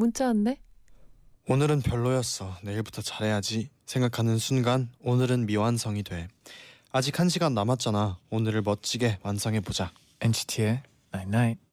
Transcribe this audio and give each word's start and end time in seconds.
문자 0.00 0.28
왔네. 0.28 0.58
오늘은 1.46 1.82
별로였어. 1.82 2.56
내일부터 2.62 3.02
잘해야지. 3.02 3.68
생각하는 3.84 4.38
순간 4.38 4.88
오늘은 5.02 5.44
미완성이 5.44 6.02
돼. 6.02 6.26
아직 6.90 7.20
한 7.20 7.28
시간 7.28 7.52
남았잖아. 7.52 8.18
오늘을 8.30 8.62
멋지게 8.62 9.18
완성해 9.22 9.60
보자. 9.60 9.92
NCT의 10.22 10.82
Night 11.12 11.28
Night. 11.28 11.69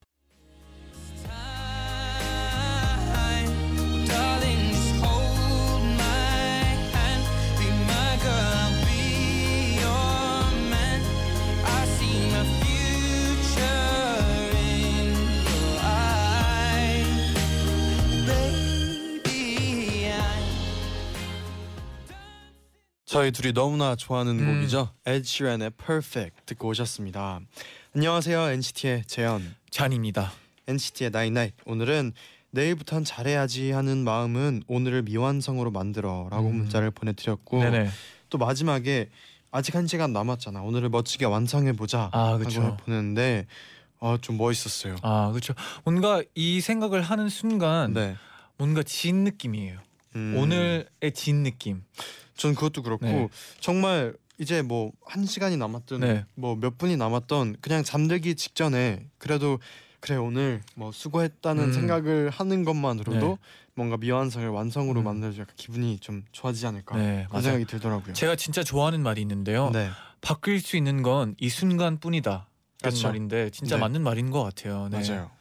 저희 23.08 23.32
둘이 23.32 23.54
너무나 23.54 23.96
좋아하는 23.96 24.38
음. 24.38 24.56
곡이죠. 24.56 24.90
Ed 25.08 25.20
Sheeran의 25.26 25.72
Perfect 25.78 26.42
듣고 26.46 26.68
오셨습니다. 26.68 27.40
안녕하세요. 27.96 28.50
NCT의 28.50 29.06
재현. 29.08 29.56
잔입니다. 29.70 30.34
NCT의 30.68 31.12
Night. 31.16 31.56
오늘은 31.66 32.12
내일부턴 32.52 33.06
잘해야지 33.06 33.72
하는 33.72 34.04
마음은 34.04 34.64
오늘을 34.68 35.04
미완성으로 35.04 35.72
만들어라고 35.72 36.50
음. 36.50 36.58
문자를 36.58 36.92
보내드렸고 36.92 37.64
네네. 37.64 37.90
또 38.30 38.38
마지막에 38.38 39.10
아직 39.52 39.76
한 39.76 39.88
시간 39.88 40.12
남았잖아. 40.12 40.62
오늘을 40.62 40.90
멋지게 40.90 41.24
완성해 41.24 41.72
보자. 41.72 42.10
아 42.12 42.34
하고. 42.34 42.76
보냈는데 42.76 43.48
어, 44.00 44.18
좀 44.20 44.36
멋있었어요. 44.38 44.98
아 45.02 45.30
그렇죠. 45.32 45.54
뭔가 45.86 46.22
이 46.36 46.60
생각을 46.60 47.02
하는 47.02 47.30
순간 47.30 47.94
네. 47.94 48.18
뭔가 48.58 48.84
진 48.84 49.24
느낌이에요. 49.24 49.80
음. 50.18 50.36
오늘의 50.38 50.86
진 51.14 51.44
느낌. 51.44 51.84
전 52.36 52.54
그것도 52.56 52.82
그렇고 52.84 53.06
네. 53.06 53.30
정말 53.60 54.14
이제 54.40 54.62
뭐 54.62 54.92
한 55.06 55.26
시간이 55.26 55.58
남았든 55.58 56.00
네. 56.02 56.26
뭐몇 56.36 56.78
분이 56.78 56.98
남았던 56.98 57.58
그냥 57.62 57.84
잠들기 57.84 58.36
직전에 58.36 59.08
그래도 59.18 59.60
그래 60.00 60.16
오늘 60.16 60.62
뭐 60.76 60.92
수고했다는 60.92 61.64
음. 61.64 61.74
생각을 61.74 62.30
하는 62.30 62.64
것만으로도 62.64 63.28
네. 63.28 63.38
뭔가 63.74 63.98
미완성을 63.98 64.48
완성으로 64.50 65.02
음. 65.02 65.06
만들어서 65.06 65.40
약간 65.40 65.56
기분이 65.56 65.98
좀 66.00 66.24
좋아지지 66.32 66.68
않을까 66.68 66.96
네 66.98 67.04
그런 67.04 67.28
맞아요. 67.30 67.42
생각이 67.44 67.66
들더라고요. 67.66 68.14
제가 68.14 68.36
진짜 68.36 68.64
좋아하는 68.64 69.02
말이 69.02 69.22
있는데요. 69.22 69.70
네. 69.72 69.90
바뀔 70.22 70.60
수 70.62 70.78
있는 70.78 71.02
건 71.04 71.36
이 71.40 71.50
순간뿐이다. 71.50 72.48
라는. 72.84 73.02
말인데 73.02 73.50
진짜 73.50 73.76
네. 73.76 73.82
맞는 73.82 74.04
말인 74.04 74.30
것 74.30 74.44
같아요. 74.44 74.88
네. 74.92 75.02
맞아요. 75.02 75.32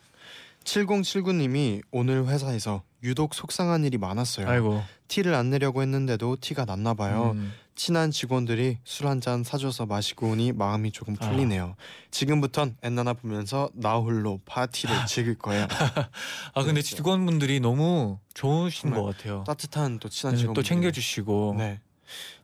7079님이 0.65 1.83
오늘 1.91 2.27
회사에서 2.27 2.83
유독 3.07 3.35
속상한 3.35 3.85
일이 3.85 3.97
많았어요. 3.99 4.49
아이고. 4.49 4.83
티를 5.09 5.35
안 5.35 5.49
내려고 5.51 5.81
했는데도 5.83 6.37
티가 6.41 6.65
났나 6.67 6.93
봐요. 6.95 7.31
음. 7.37 7.53
친한 7.77 8.11
직원들이 8.11 8.79
술 8.85 9.07
한 9.07 9.21
잔 9.21 9.45
사줘서 9.45 9.87
마시고 9.87 10.31
오니 10.31 10.53
마음이 10.53 10.91
조금 10.93 11.15
아. 11.21 11.29
풀리네요. 11.29 11.77
지금부턴 12.11 12.77
엔나나 12.83 13.13
보면서 13.13 13.71
나 13.75 13.97
홀로 13.97 14.41
파티를 14.47 14.95
즐길 15.07 15.37
거예요. 15.39 15.65
아 15.71 16.61
근데 16.61 16.73
그랬죠. 16.73 16.97
직원분들이 16.97 17.61
너무 17.61 18.19
좋으신 18.35 18.91
것 18.91 19.05
같아요. 19.05 19.45
따뜻한 19.47 19.99
또 20.01 20.09
친한 20.09 20.35
네, 20.35 20.41
직원 20.41 20.55
또 20.55 20.63
챙겨주시고. 20.63 21.55
네. 21.59 21.81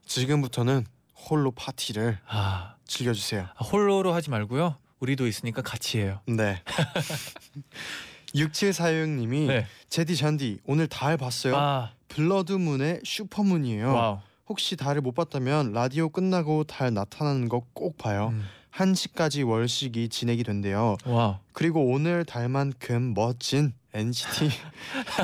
지금부터는 0.05 0.85
홀로 1.29 1.51
파티를 1.51 2.19
아 2.27 2.75
즐겨주세요. 2.85 3.47
홀로로 3.71 4.13
하지 4.13 4.29
말고요. 4.29 4.77
우리도 4.99 5.27
있으니까 5.27 5.61
같이 5.61 5.99
해요. 5.99 6.19
네. 6.27 6.61
6746님이 8.35 9.47
네. 9.47 9.65
제디 9.89 10.15
잔디 10.15 10.59
오늘 10.65 10.87
달 10.87 11.17
봤어요. 11.17 11.55
아 11.55 11.91
blood 12.07 12.50
moon의 12.50 13.01
supermoon이에요. 13.03 13.93
wow. 13.93 14.19
혹시 14.47 14.75
달을 14.75 15.01
못 15.01 15.13
봤다면 15.13 15.71
라디오 15.73 16.09
끝나고 16.09 16.63
달 16.65 16.93
나타나는 16.93 17.49
거 17.49 17.61
꼭 17.73 17.97
봐요. 17.97 18.29
음, 18.33 18.43
1시까지 18.73 19.47
월식이 19.47 20.09
진행이 20.09 20.43
된대요. 20.43 20.97
wow. 21.05 21.35
그리고 21.53 21.85
오늘 21.85 22.25
달만큼 22.25 23.13
멋진 23.13 23.73
NCT 23.93 24.49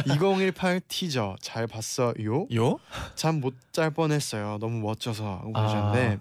2018 0.08 0.82
티저 0.88 1.36
잘 1.42 1.68
봤어요. 1.68 2.14
요? 2.54 2.78
잠 3.16 3.42
못 3.42 3.56
잘 3.72 3.90
뻔했어요. 3.92 4.58
너무 4.60 4.80
멋져서 4.80 5.26
하고 5.26 5.52
아. 5.56 5.64
보셨는데 5.64 6.20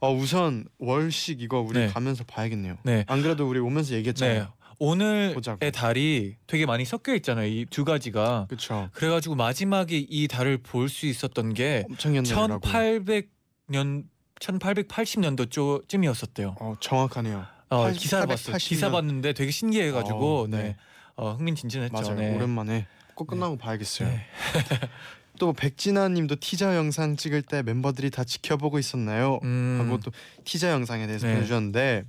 어, 0.00 0.12
우선 0.12 0.64
월식 0.78 1.42
이거 1.42 1.60
우리 1.60 1.78
네. 1.78 1.86
가면서 1.88 2.24
봐야겠네요. 2.24 2.76
네. 2.82 3.04
안 3.08 3.22
그래도 3.22 3.48
우리 3.48 3.60
오면서 3.60 3.94
얘기했잖아요. 3.94 4.42
네. 4.42 4.48
오늘의 4.86 5.34
보자고. 5.34 5.70
달이 5.70 6.36
되게 6.48 6.66
많이 6.66 6.84
섞여 6.84 7.14
있잖아요. 7.14 7.46
이 7.46 7.66
두 7.70 7.84
가지가. 7.84 8.46
그렇죠. 8.48 8.88
그래가지고 8.92 9.36
마지막에 9.36 9.96
이 10.08 10.26
달을 10.28 10.58
볼 10.58 10.88
수 10.88 11.06
있었던 11.06 11.54
게 11.54 11.84
엄청 11.88 12.16
옛날이라고. 12.16 12.60
1800년 12.68 14.04
1880년도 14.40 15.86
쯤이었었대요. 15.88 16.56
어, 16.60 16.74
정확하네요. 16.80 17.46
어, 17.70 17.82
80, 17.84 18.00
기사를 18.02 18.26
봤어요. 18.26 18.52
880 18.54 18.68
기사 18.68 18.86
년. 18.86 18.92
봤는데 18.92 19.32
되게 19.34 19.50
신기해가지고 19.52 20.40
어, 20.42 20.46
네. 20.48 20.56
네. 20.62 20.76
어, 21.14 21.32
흥민진진했죠. 21.34 21.92
맞아요. 21.92 22.14
네. 22.16 22.34
오랜만에 22.34 22.86
꼭 23.14 23.28
끝나고 23.28 23.56
봐야겠어요. 23.58 24.08
네. 24.08 24.26
또 25.38 25.52
백진아님도 25.52 26.36
티저 26.40 26.76
영상 26.76 27.16
찍을 27.16 27.42
때 27.42 27.62
멤버들이 27.62 28.10
다 28.10 28.24
지켜보고 28.24 28.78
있었나요? 28.78 29.38
음, 29.44 29.78
하고 29.80 29.98
또 30.00 30.10
티저 30.44 30.70
영상에 30.70 31.06
대해서 31.06 31.26
네. 31.26 31.34
보내주셨는데 31.34 32.04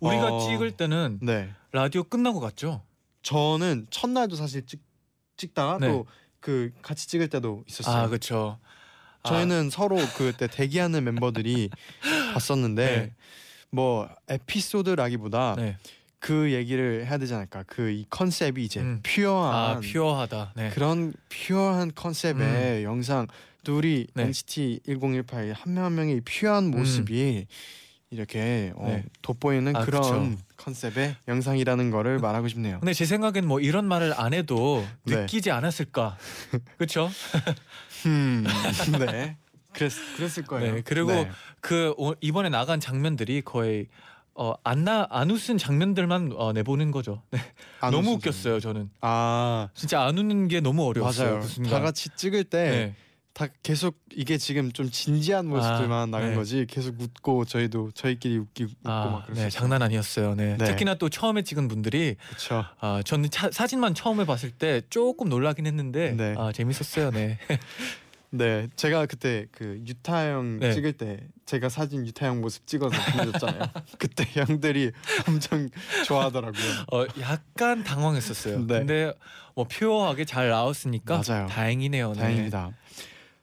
우리가 0.00 0.32
어, 0.34 0.48
찍을 0.48 0.72
때는 0.72 1.18
네 1.22 1.50
라디오 1.72 2.02
끝나고 2.04 2.40
갔죠. 2.40 2.82
저는 3.22 3.86
첫날도 3.90 4.36
사실 4.36 4.64
찍, 4.66 4.80
찍다가 5.36 5.78
네. 5.78 5.88
또 5.88 6.30
그 6.30 6.72
같이 6.82 7.06
찍을 7.08 7.28
때도 7.28 7.64
있었어요. 7.68 8.04
아 8.04 8.08
그렇죠. 8.08 8.58
저희는 9.24 9.68
서로 9.70 9.96
그때 10.16 10.46
대기하는 10.46 11.04
멤버들이 11.04 11.68
봤었는데 12.32 12.84
네. 12.96 13.14
뭐 13.70 14.08
에피소드라기보다 14.28 15.54
네. 15.56 15.76
그 16.18 16.52
얘기를 16.52 17.06
해야 17.06 17.18
되지 17.18 17.34
않을까 17.34 17.62
그 17.64 17.90
이 17.90 18.06
컨셉이 18.10 18.64
이제 18.64 18.80
음. 18.80 19.00
pure한 19.02 19.76
아 19.76 19.80
pure하다. 19.80 20.52
네. 20.56 20.70
그런 20.70 21.12
pure한 21.28 21.92
컨셉의 21.94 22.84
영상 22.84 23.26
또 23.64 23.76
우리 23.76 24.06
네. 24.14 24.24
NCT 24.24 24.80
1018 24.86 25.52
한 25.52 25.74
명 25.74 25.84
한 25.84 25.94
명의 25.94 26.20
퓨어한 26.22 26.70
모습이 26.70 27.46
이렇게 28.20 28.72
어, 28.74 28.86
네. 28.88 29.04
돋보이는 29.22 29.76
아, 29.76 29.84
그런 29.84 30.32
그쵸. 30.36 30.44
컨셉의 30.56 31.14
영상이라는 31.28 31.90
거를 31.92 32.18
말하고 32.18 32.48
싶네요. 32.48 32.80
근데 32.80 32.92
제 32.92 33.04
생각엔 33.04 33.46
뭐 33.46 33.60
이런 33.60 33.84
말을 33.86 34.14
안 34.16 34.34
해도 34.34 34.84
네. 35.04 35.16
느끼지 35.22 35.52
않았을까. 35.52 36.18
그렇죠? 36.76 37.08
음, 38.06 38.44
네. 39.12 39.36
그랬, 39.72 39.92
그랬을 40.16 40.42
거예요. 40.44 40.74
네, 40.74 40.82
그리고 40.84 41.12
네. 41.12 41.30
그 41.60 41.94
오- 41.96 42.16
이번에 42.20 42.48
나간 42.48 42.80
장면들이 42.80 43.42
거의 43.42 43.86
어 44.34 44.54
안나 44.64 45.06
안 45.10 45.30
웃은 45.30 45.56
장면들만 45.58 46.32
어, 46.34 46.52
내보는 46.52 46.90
거죠. 46.90 47.22
네. 47.30 47.38
안 47.80 47.92
너무. 47.92 48.12
웃겼어요 48.14 48.58
저는. 48.58 48.90
아 49.02 49.68
진짜 49.74 50.02
안 50.02 50.18
웃는 50.18 50.48
게 50.48 50.58
너무 50.60 50.84
어려웠어요. 50.88 51.34
맞아요. 51.38 51.46
그. 51.56 51.62
다 51.68 51.78
같이 51.80 52.08
찍을 52.16 52.44
때 52.44 52.70
네. 52.70 52.94
다 53.32 53.46
계속 53.62 53.96
이게 54.12 54.38
지금 54.38 54.72
좀 54.72 54.90
진지한 54.90 55.46
모습들만 55.46 55.92
아, 55.92 56.06
나는 56.06 56.30
네. 56.30 56.34
거지 56.34 56.66
계속 56.68 57.00
웃고 57.00 57.44
저희도 57.44 57.92
저희끼리 57.92 58.38
웃기 58.38 58.64
웃고 58.64 58.74
막 58.82 58.92
아, 58.92 59.22
그랬어요. 59.24 59.44
네, 59.44 59.50
장난 59.50 59.82
아니었어요. 59.82 60.34
네. 60.34 60.56
네. 60.58 60.64
특히나 60.64 60.96
또 60.96 61.08
처음에 61.08 61.42
찍은 61.42 61.68
분들이 61.68 62.16
그렇죠. 62.28 62.64
아, 62.80 63.02
저는 63.04 63.30
차- 63.30 63.50
사진만 63.52 63.94
처음에 63.94 64.26
봤을 64.26 64.50
때 64.50 64.82
조금 64.90 65.28
놀라긴 65.28 65.66
했는데 65.66 66.12
네. 66.12 66.34
아, 66.36 66.50
재밌었어요. 66.52 67.10
네. 67.12 67.38
네, 68.32 68.68
제가 68.76 69.06
그때 69.06 69.46
그 69.50 69.80
유타 69.86 70.30
형 70.30 70.60
네. 70.60 70.72
찍을 70.72 70.92
때 70.92 71.18
제가 71.46 71.68
사진 71.68 72.06
유타 72.06 72.26
형 72.26 72.40
모습 72.40 72.64
찍어서 72.66 72.96
보내줬잖아요. 73.12 73.62
그때 73.98 74.24
형들이 74.28 74.92
엄청 75.26 75.68
좋아하더라고요. 76.06 76.62
어, 76.92 77.06
약간 77.20 77.82
당황했었어요. 77.82 78.66
네. 78.66 78.78
근데 78.80 79.12
뭐 79.56 79.64
퓨어하게 79.68 80.26
잘 80.26 80.48
나왔으니까 80.48 81.22
맞아요. 81.26 81.46
다행이네요. 81.48 82.12
네. 82.12 82.20
다행입니다. 82.20 82.70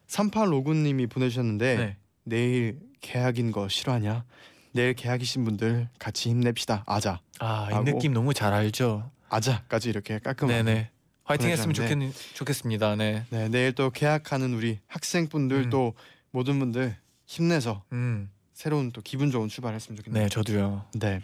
3859님이 0.07 1.09
보내주셨는데 1.09 1.77
네. 1.77 1.97
내일 2.23 2.79
계약인 3.01 3.51
거 3.51 3.67
싫어하냐? 3.67 4.25
내일 4.71 4.93
계약이신 4.93 5.43
분들 5.43 5.89
같이 5.99 6.29
힘냅시다. 6.29 6.83
아자, 6.85 7.19
아, 7.39 7.69
이. 7.71 7.83
느낌 7.83 8.13
너무 8.13 8.33
잘 8.33 8.53
알죠. 8.53 9.09
아자까지 9.29 9.89
이렇게 9.89 10.19
깔끔하게. 10.19 10.63
네네. 10.63 10.89
화이팅 11.23 11.49
했으면 11.49 11.73
보내주셨는데 11.73 12.11
좋겠 12.11 12.35
좋겠습니다. 12.35 12.95
네. 12.95 13.25
네 13.29 13.49
내일 13.49 13.73
또 13.73 13.89
개학하는 13.89 14.53
우리 14.53 14.79
학생분들 14.87 15.57
음. 15.65 15.69
또 15.69 15.93
모든 16.31 16.59
분들 16.59 16.95
힘내서 17.25 17.83
음. 17.91 18.29
새로운 18.53 18.91
또 18.91 19.01
기분 19.01 19.29
좋은 19.29 19.49
출발했으면 19.49 19.97
좋겠네요. 19.97 20.23
네, 20.23 20.29
저도요. 20.29 20.85
네. 20.95 21.21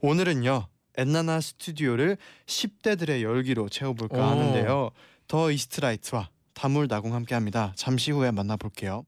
오늘은요. 0.00 0.66
엔나나 0.96 1.40
스튜디오를 1.42 2.16
10대들의 2.46 3.20
열기로 3.20 3.68
채워볼까 3.68 4.16
오. 4.16 4.22
하는데요. 4.22 4.90
더 5.28 5.50
이스트라이트와 5.50 6.30
다물다공 6.56 7.14
함께합니다. 7.14 7.72
잠시 7.76 8.10
후에 8.10 8.30
만나볼게요. 8.32 9.04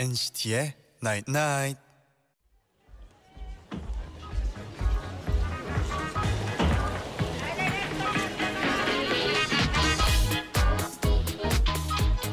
NCT의 0.00 0.74
Night 1.02 1.30
Night. 1.30 1.80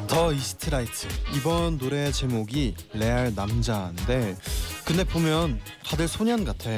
더 0.07 0.31
이스트라이트 0.31 1.07
이번 1.35 1.77
노래 1.77 2.09
제목이 2.09 2.75
레알 2.93 3.35
남자인데 3.35 4.37
근데 4.85 5.03
보면 5.03 5.59
다들 5.83 6.07
소년 6.07 6.45
같아 6.45 6.69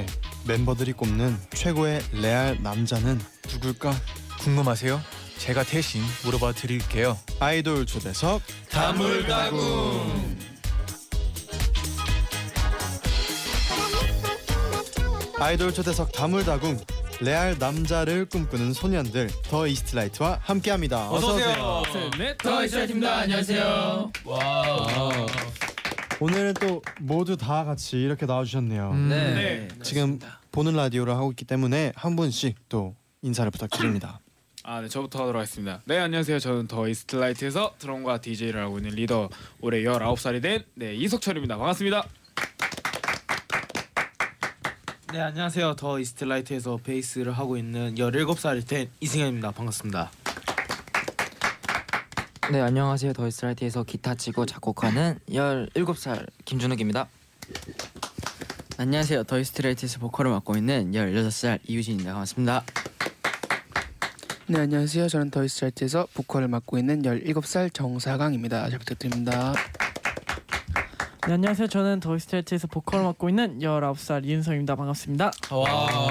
멤버들이 0.47 0.93
꼽는 0.93 1.37
최고의 1.53 2.01
레알 2.13 2.57
남자는 2.63 3.19
누굴까 3.51 3.93
궁금하세요? 4.39 5.01
제가 5.37 5.63
대신 5.63 6.01
물어봐 6.23 6.53
드릴게요. 6.53 7.17
아이돌 7.39 7.85
초대석 7.85 8.41
다물다궁. 8.69 10.37
아이돌 15.39 15.71
초대석 15.73 16.11
다물다궁 16.11 16.79
레알 17.19 17.57
남자를 17.59 18.25
꿈꾸는 18.25 18.73
소년들 18.73 19.29
더 19.49 19.67
이스트라이트와 19.67 20.39
함께합니다 20.41 21.11
어서 21.11 21.35
오세요. 21.35 21.83
더 22.39 22.63
이스트라이트입니다. 22.63 23.17
안녕하세요. 23.17 24.11
와. 24.25 25.27
오늘은 26.19 26.53
또 26.55 26.81
모두 26.99 27.37
다 27.37 27.63
같이 27.63 27.97
이렇게 27.97 28.25
나와주셨네요 28.25 28.91
음. 28.91 29.09
네. 29.09 29.67
지금 29.83 30.19
보는 30.51 30.73
라디오를 30.73 31.13
하고 31.13 31.31
있기 31.31 31.45
때문에 31.45 31.93
한 31.95 32.15
분씩 32.15 32.55
또 32.69 32.95
인사를 33.21 33.49
부탁드립니다 33.51 34.19
아, 34.69 34.81
네, 34.81 34.89
저부터 34.89 35.21
하도록 35.21 35.39
하겠습니다. 35.39 35.81
네, 35.85 35.97
안녕하세요. 35.97 36.39
저는 36.39 36.67
더 36.67 36.89
이스트라이트에서 36.89 37.75
드럼과 37.79 38.19
DJ를 38.19 38.61
하고 38.61 38.79
있는 38.79 38.95
리더 38.95 39.29
올해 39.61 39.81
19살이 39.83 40.41
된 40.41 40.65
네, 40.75 40.93
이석철입니다. 40.93 41.55
반갑습니다. 41.55 42.05
네 45.13 45.21
안녕하세요 45.21 45.75
더 45.77 45.99
이스트라이트에서 45.99 46.77
베이스를 46.83 47.31
하고 47.31 47.55
있는 47.55 47.95
17살이 47.95 48.67
된 48.67 48.89
이승현입니다 48.99 49.51
반갑습니다 49.51 50.11
네 52.49 52.61
안녕하세요 52.61 53.11
더이스트라이트에서 53.11 53.83
기타 53.83 54.15
치고 54.15 54.45
작곡하는 54.45 55.19
17살 55.29 56.27
김준욱입니다 56.45 57.07
안녕하세요 58.77 59.23
더이스트라이트에서 59.23 59.99
보컬을 59.99 60.31
맡고 60.31 60.55
있는 60.55 60.93
16살 60.93 61.59
이우진입니다 61.67 62.11
반갑습니다 62.11 62.63
네 64.49 64.61
안녕하세요. 64.61 65.09
저는 65.09 65.29
더이스트라이트에서 65.29 66.07
보컬을 66.13 66.47
맡고 66.47 66.77
있는 66.77 67.01
17살 67.01 67.73
정사강입니다. 67.73 68.69
잘 68.69 68.79
부탁드립니다. 68.79 69.53
네, 71.27 71.33
안녕하세요. 71.33 71.67
저는 71.67 71.99
더이스트라이트에서 71.99 72.67
보컬을 72.67 73.03
맡고 73.03 73.27
있는 73.27 73.59
19살 73.59 74.23
이은성입니다. 74.23 74.77
반갑습니다. 74.77 75.31
와. 75.51 76.07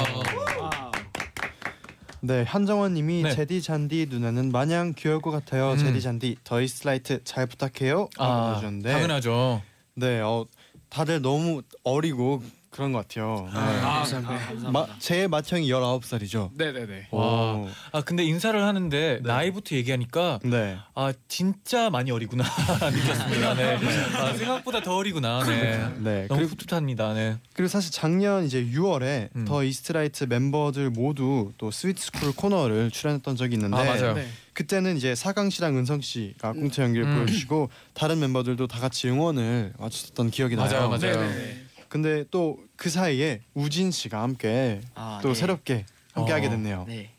네 2.26 2.42
한정원님이 2.42 3.22
네. 3.22 3.30
제디 3.30 3.62
잔디 3.62 4.06
누나는 4.10 4.50
마냥 4.50 4.94
귀여울 4.96 5.22
것 5.22 5.30
같아요 5.30 5.72
음. 5.72 5.78
제디 5.78 6.00
잔디 6.02 6.36
더 6.42 6.60
이스트라이트 6.60 7.22
잘 7.22 7.46
부탁해요 7.46 8.08
아, 8.18 8.46
보내주셨는데 8.48 8.92
당연하죠. 8.92 9.62
네, 9.94 10.20
어, 10.20 10.44
다들 10.88 11.22
너무 11.22 11.62
어리고 11.84 12.42
그런 12.76 12.92
것 12.92 13.08
같아요. 13.08 13.48
네. 13.54 13.58
아, 13.58 14.04
감사합니다 14.04 14.70
마, 14.70 14.86
제 14.98 15.26
맏형이 15.26 15.66
19살이죠. 15.70 16.50
네, 16.52 16.72
네, 16.72 16.86
네. 16.86 17.06
와. 17.10 17.66
아 17.90 18.02
근데 18.02 18.22
인사를 18.22 18.62
하는데 18.62 19.20
나이부터 19.22 19.76
얘기하니까 19.76 20.40
네. 20.44 20.76
아 20.94 21.10
진짜 21.26 21.88
많이 21.88 22.10
어리구나 22.10 22.44
느꼈습니다. 22.92 23.54
네. 23.54 23.78
아, 24.14 24.34
생각보다 24.34 24.82
더 24.82 24.94
어리구나. 24.96 25.42
네. 25.44 25.90
네. 26.00 26.26
너무 26.28 26.40
그리고, 26.40 26.56
풋풋합니다. 26.56 27.14
네. 27.14 27.38
그리고 27.54 27.68
사실 27.68 27.90
작년 27.92 28.44
이제 28.44 28.62
6월에 28.62 29.30
음. 29.34 29.44
더 29.46 29.64
이스트라이트 29.64 30.24
멤버들 30.24 30.90
모두 30.90 31.52
또 31.56 31.70
스위트스쿨 31.70 32.34
코너를 32.36 32.90
출연했던 32.90 33.36
적이 33.36 33.54
있는데 33.54 33.74
아 33.74 33.84
맞아요. 33.84 34.12
네. 34.12 34.28
그때는 34.52 34.98
이제 34.98 35.14
사강 35.14 35.48
씨랑 35.48 35.78
은성 35.78 36.02
씨가 36.02 36.52
꽁트 36.52 36.80
연기를 36.82 37.06
음. 37.06 37.14
보여주시고 37.16 37.70
다른 37.94 38.20
멤버들도 38.20 38.66
다 38.66 38.80
같이 38.80 39.08
응원을 39.08 39.72
와주셨던 39.78 40.30
기억이 40.30 40.56
나요. 40.56 40.68
맞아요, 40.68 40.88
맞아요. 40.90 40.98
네, 40.98 41.12
네, 41.12 41.34
네. 41.36 41.65
근데 41.88 42.24
또 42.30 42.66
그 42.76 42.90
사이에 42.90 43.40
우진 43.54 43.90
씨가 43.90 44.22
함께 44.22 44.80
아, 44.94 45.18
또 45.22 45.28
네. 45.28 45.34
새롭게 45.34 45.86
함께 46.12 46.32
어. 46.32 46.34
하게 46.34 46.48
됐네요. 46.50 46.84
네, 46.86 47.10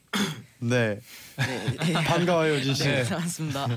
네. 0.59 0.99
네. 1.39 1.93
반가워요, 2.05 2.53
우진 2.55 2.73
씨. 2.73 2.83
네. 2.83 3.03
반갑습니다 3.03 3.67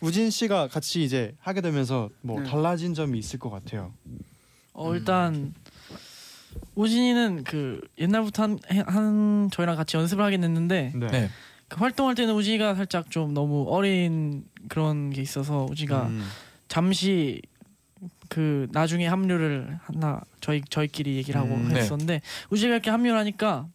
우진 0.00 0.30
씨가 0.30 0.68
같이 0.68 1.04
이제 1.04 1.34
하게 1.40 1.60
되면서 1.60 2.10
뭐 2.22 2.40
네. 2.40 2.48
달라진 2.50 2.94
점이 2.94 3.18
있을 3.18 3.38
것 3.38 3.50
같아요. 3.50 3.92
어 4.72 4.94
일단 4.94 5.54
우진이는 6.74 7.44
그 7.44 7.80
옛날부터 7.98 8.42
한, 8.42 8.58
한 8.86 9.48
저희랑 9.52 9.76
같이 9.76 9.96
연습을 9.96 10.24
하게 10.24 10.38
됐는데 10.38 10.92
네. 10.94 11.30
그 11.68 11.78
활동할 11.80 12.14
때는 12.14 12.34
우진이가 12.34 12.74
살짝 12.74 13.10
좀 13.10 13.34
너무 13.34 13.66
어린 13.68 14.44
그런 14.68 15.10
게 15.10 15.20
있어서 15.20 15.66
우진이가 15.70 16.06
음. 16.06 16.26
잠시 16.68 17.42
그 18.28 18.68
나중에 18.72 19.06
합류를 19.06 19.78
하나 19.82 20.20
저희 20.40 20.62
저희끼리 20.68 21.16
얘기를 21.16 21.40
하고 21.40 21.54
음, 21.54 21.68
네. 21.68 21.80
했었는데 21.80 22.20
우진이가 22.50 22.74
이렇게 22.74 22.90
합류를 22.90 23.18
하니까 23.18 23.66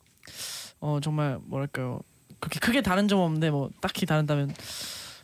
어 0.80 1.00
정말 1.02 1.40
뭐랄까요 1.46 2.02
그렇게 2.40 2.60
크게 2.60 2.82
다른 2.82 3.08
점 3.08 3.20
없는데 3.20 3.50
뭐 3.52 3.70
딱히 3.82 4.06
다른다면 4.06 4.54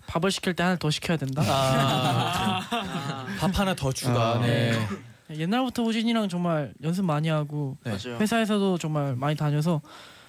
밥을 0.08 0.32
시킬 0.32 0.56
때 0.56 0.64
하나 0.64 0.76
더 0.76 0.90
시켜야 0.90 1.18
된다. 1.18 1.44
아, 1.46 2.62
밥 3.40 3.60
하나 3.60 3.76
더 3.76 3.92
추가. 3.92 4.36
아. 4.36 4.40
네. 4.40 4.74
옛날부터 5.30 5.84
우진이랑 5.84 6.28
정말 6.30 6.74
연습 6.82 7.06
많이 7.06 7.28
하고 7.30 7.78
네. 7.84 7.92
맞아요 7.92 8.18
회사에서도 8.20 8.80
정말 8.80 9.16
많이 9.16 9.36
다녀서 9.36 9.82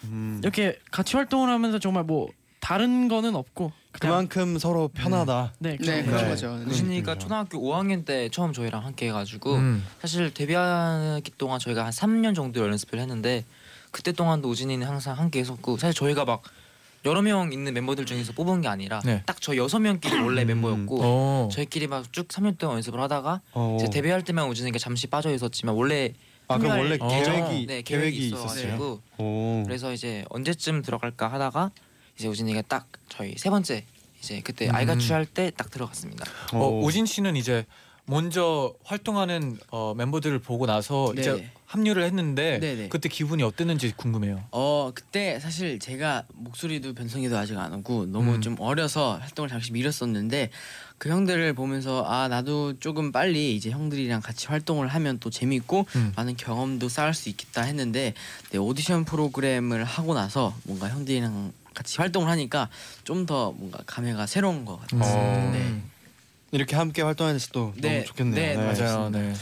음. 0.04 0.38
이렇게 0.42 0.78
같이 0.90 1.16
활동을 1.16 1.48
하면서 1.48 1.78
정말 1.78 2.04
뭐 2.04 2.28
다른 2.70 3.08
거는 3.08 3.34
없고 3.34 3.72
그냥 3.90 4.28
그만큼 4.28 4.56
서로 4.56 4.86
편하다. 4.86 5.54
네, 5.58 5.70
네, 5.70 5.76
그런 5.76 6.06
그런 6.06 6.22
네. 6.22 6.28
거죠. 6.28 6.56
네. 6.56 6.64
그렇군요. 6.66 7.18
초등학교 7.18 7.58
5학년 7.58 8.04
때 8.04 8.28
처음 8.28 8.52
저희랑 8.52 8.84
함께 8.84 9.08
해가지고 9.08 9.54
음. 9.56 9.84
사실 10.00 10.32
데뷔하기 10.32 11.32
동안 11.36 11.58
저희가 11.58 11.84
한 11.84 11.90
3년 11.90 12.32
정도 12.36 12.60
연습을 12.60 13.00
했는데 13.00 13.44
그때 13.90 14.12
동안도 14.12 14.48
우진이는 14.48 14.86
항상 14.86 15.18
함께 15.18 15.40
했었고 15.40 15.78
사실 15.78 15.94
저희가 15.98 16.24
막 16.24 16.42
여러 17.04 17.22
명 17.22 17.52
있는 17.52 17.74
멤버들 17.74 18.06
중에서 18.06 18.32
뽑은 18.34 18.60
게 18.60 18.68
아니라 18.68 19.00
네. 19.04 19.24
딱 19.26 19.38
저 19.40 19.56
여섯 19.56 19.80
명끼리 19.80 20.14
원래 20.22 20.42
음. 20.42 20.46
멤버였고 20.46 21.00
어. 21.02 21.48
저희끼리 21.50 21.88
막 21.88 22.12
쭉 22.12 22.28
3년 22.28 22.56
동안 22.56 22.76
연습을 22.76 23.00
하다가 23.00 23.40
어. 23.52 23.78
이제 23.80 23.90
데뷔할 23.90 24.22
때만 24.22 24.46
우진이가 24.46 24.78
잠시 24.78 25.08
빠져 25.08 25.34
있었지만 25.34 25.74
원래 25.74 26.12
아 26.46 26.56
그럼 26.56 26.78
원래 26.78 26.98
어. 27.00 27.08
계획이 27.08 27.66
네, 27.66 27.82
계획이 27.82 28.28
있어가지고 28.28 28.62
있었어요. 28.62 29.00
오. 29.18 29.64
그래서 29.66 29.92
이제 29.92 30.24
언제쯤 30.30 30.82
들어갈까 30.82 31.26
하다가 31.32 31.72
이제 32.20 32.28
우진이가 32.28 32.62
딱 32.68 32.86
저희 33.08 33.34
세 33.38 33.48
번째 33.48 33.82
이제 34.20 34.42
그때 34.44 34.68
음. 34.68 34.74
아이가 34.74 34.98
취할 34.98 35.24
때 35.24 35.50
딱 35.56 35.70
들어갔습니다. 35.70 36.26
어, 36.52 36.58
오. 36.58 36.84
우진 36.84 37.06
씨는 37.06 37.34
이제 37.34 37.64
먼저 38.04 38.74
활동하는 38.84 39.56
어, 39.70 39.94
멤버들을 39.96 40.38
보고 40.40 40.66
나서 40.66 41.12
이제 41.14 41.32
네네. 41.32 41.50
합류를 41.66 42.02
했는데 42.02 42.58
네네. 42.58 42.88
그때 42.88 43.08
기분이 43.08 43.42
어땠는지 43.42 43.94
궁금해요. 43.96 44.42
어 44.50 44.90
그때 44.94 45.38
사실 45.40 45.78
제가 45.78 46.24
목소리도 46.34 46.92
변성기도 46.94 47.38
아직 47.38 47.56
안 47.56 47.72
오고 47.72 48.06
너무 48.06 48.34
음. 48.34 48.40
좀 48.42 48.56
어려서 48.58 49.16
활동을 49.18 49.48
잠시 49.48 49.72
미뤘었는데 49.72 50.50
그 50.98 51.08
형들을 51.08 51.54
보면서 51.54 52.02
아 52.04 52.26
나도 52.28 52.78
조금 52.80 53.12
빨리 53.12 53.54
이제 53.54 53.70
형들이랑 53.70 54.20
같이 54.20 54.48
활동을 54.48 54.88
하면 54.88 55.18
또 55.20 55.30
재밌고 55.30 55.86
음. 55.94 56.12
많은 56.16 56.36
경험도 56.36 56.88
쌓을 56.90 57.14
수 57.14 57.28
있겠다 57.30 57.62
했는데 57.62 58.12
네, 58.50 58.58
오디션 58.58 59.04
프로그램을 59.04 59.84
하고 59.84 60.12
나서 60.14 60.54
뭔가 60.64 60.88
형들이랑 60.90 61.52
같이 61.74 61.96
활동을 61.98 62.28
하니까 62.28 62.68
좀 63.04 63.26
더 63.26 63.52
뭔가 63.52 63.78
감회가 63.86 64.26
새로운 64.26 64.64
것 64.64 64.78
같아요. 64.80 65.00
어. 65.02 65.50
네. 65.52 65.82
이렇게 66.52 66.74
함께 66.74 67.02
활동해서 67.02 67.48
또 67.52 67.72
네. 67.76 67.88
너무 67.94 68.04
좋겠네요. 68.06 68.58
네, 68.58 68.64
맞아요. 68.64 69.10
네. 69.10 69.32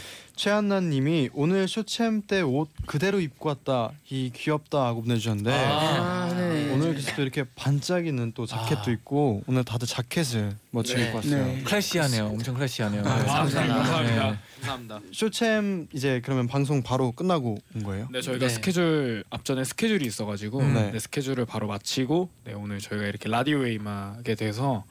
최한나 0.43 0.79
님이 0.79 1.29
오늘 1.33 1.67
쇼챔 1.67 2.21
때 2.21 2.39
옷 2.41 2.69
그대로 2.85 3.19
입고 3.19 3.49
왔다. 3.49 3.91
이 4.09 4.31
귀엽다 4.33 4.85
하고 4.85 5.01
보내주셨는데 5.01 5.51
아, 5.53 6.33
네. 6.33 6.71
오늘 6.71 6.91
그래서 6.93 7.13
또 7.17 7.21
이렇게 7.23 7.43
반짝이는 7.55 8.31
또 8.35 8.45
자켓도 8.45 8.83
아. 8.87 8.89
입고 8.89 9.43
오늘 9.47 9.65
다들 9.65 9.85
자켓을 9.85 10.55
멋지게 10.71 10.97
네. 11.01 11.05
입고 11.07 11.17
왔어요. 11.17 11.45
네. 11.45 11.63
클래시하네요. 11.63 12.25
엄청 12.27 12.55
클래시하네요. 12.55 13.01
아, 13.05 13.19
네. 13.19 13.25
감사합니다. 13.25 13.75
감사합니다. 13.75 14.31
네. 14.31 14.37
감사합니다. 14.61 14.99
쇼챔 15.11 15.89
이제 15.91 16.21
그러면 16.23 16.47
방송 16.47 16.83
바로 16.83 17.11
끝나고 17.11 17.57
온 17.75 17.83
거예요? 17.83 18.07
네 18.09 18.21
저희가 18.21 18.47
네. 18.47 18.53
스케줄 18.53 19.25
앞전에 19.29 19.65
스케줄이 19.65 20.05
있어가지고 20.05 20.59
음. 20.59 20.73
네. 20.73 20.91
네, 20.91 20.99
스케줄을 20.99 21.45
바로 21.45 21.67
마치고 21.67 22.29
네 22.45 22.53
오늘 22.53 22.79
저희가 22.79 23.07
이렇게 23.07 23.27
라디오에 23.27 23.73
임하게 23.73 24.35
돼서 24.35 24.85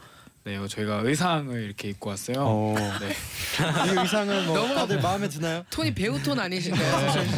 네 0.48 0.66
저희가 0.66 1.02
의상을 1.04 1.62
이렇게 1.62 1.90
입고 1.90 2.08
왔어요. 2.08 2.36
어. 2.38 2.74
네. 3.00 3.08
이 3.92 3.98
의상은 4.00 4.46
뭐 4.46 4.56
너무- 4.56 4.74
다들 4.74 4.98
마음에 4.98 5.28
드나요? 5.28 5.62
톤이 5.68 5.92
배우 5.94 6.18
톤 6.22 6.40
아니신가요, 6.40 7.00
서철 7.06 7.26
씨? 7.28 7.34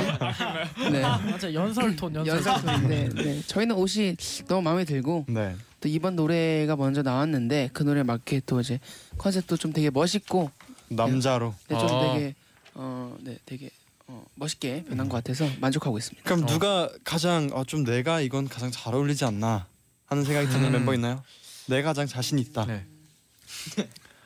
네. 0.93 1.00
맞아 1.02 1.52
연설 1.52 1.97
톤 1.97 2.14
연설. 2.14 2.37
연상 2.37 2.62
톤인데, 2.64 3.09
네. 3.21 3.43
저희는 3.49 3.75
옷이 3.75 4.14
너무 4.47 4.62
마음에 4.62 4.85
들고 4.85 5.25
네. 5.29 5.57
또 5.81 5.88
이번 5.88 6.14
노래가 6.14 6.76
먼저 6.76 7.02
나왔는데 7.02 7.71
그 7.73 7.83
노래에 7.83 8.05
맞게 8.05 8.43
또 8.47 8.61
이제 8.61 8.79
컨셉도 9.19 9.57
좀 9.57 9.73
되게 9.73 9.90
멋있고 9.90 10.52
남자로. 10.88 11.52
네, 11.67 11.79
좀 11.81 11.88
아. 11.88 12.12
되게 12.14 12.35
어, 12.75 13.17
네, 13.23 13.38
되게 13.45 13.71
어, 14.07 14.25
멋있게 14.37 14.85
변한 14.88 15.09
것 15.09 15.17
같아서 15.17 15.49
만족하고 15.61 15.99
있습니다. 15.99 16.23
그럼 16.25 16.47
누가 16.47 16.88
가장 17.02 17.50
어, 17.55 17.64
좀 17.64 17.83
내가 17.83 18.21
이건 18.21 18.47
가장 18.49 18.71
잘 18.71 18.95
어울리지 18.95 19.25
않나 19.25 19.67
하는 20.07 20.25
생각이 20.25 20.47
드는 20.49 20.67
음. 20.67 20.73
멤버 20.73 20.95
있나요? 20.95 21.25
내가 21.67 21.88
가장 21.90 22.07
자신 22.07 22.38
있다. 22.38 22.67
네. 22.67 22.85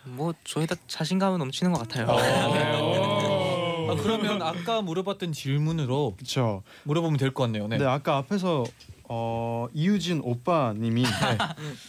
뭐 0.05 0.33
저희 0.43 0.67
다 0.67 0.75
자신감은 0.87 1.39
넘치는 1.39 1.71
것 1.73 1.79
같아요. 1.79 2.07
어. 2.07 2.15
아, 3.91 3.95
그러면 4.01 4.41
아까 4.41 4.81
물어봤던 4.81 5.31
질문으로 5.31 6.13
그렇죠. 6.15 6.63
물어보면 6.83 7.17
될 7.17 7.31
것 7.33 7.43
같네요. 7.43 7.67
네. 7.67 7.77
네. 7.77 7.85
아까 7.85 8.17
앞에서 8.17 8.63
어, 9.07 9.67
이유진 9.73 10.21
오빠님이 10.23 11.03
네, 11.05 11.37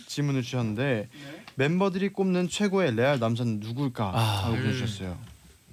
질문을 0.06 0.42
주셨는데 0.42 1.08
멤버들이 1.54 2.10
꼽는 2.10 2.48
최고의 2.48 2.94
레알 2.96 3.18
남자는 3.18 3.60
누굴까 3.60 4.04
아, 4.14 4.18
하고 4.44 4.54
음. 4.56 4.62
보내주셨어요. 4.62 5.16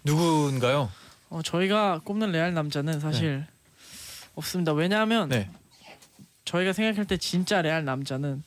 누군가요? 0.06 0.90
어, 1.30 1.42
저희가 1.42 2.00
꼽는 2.06 2.32
레알 2.32 2.54
남자는 2.54 3.00
사실 3.02 3.46
없습니다. 4.36 4.72
왜냐하면 4.74 5.28
네. 5.30 5.50
저희가 6.46 6.72
생각할 6.74 7.06
때 7.06 7.18
진짜 7.18 7.62
레알 7.62 7.84
남자는 7.84 8.44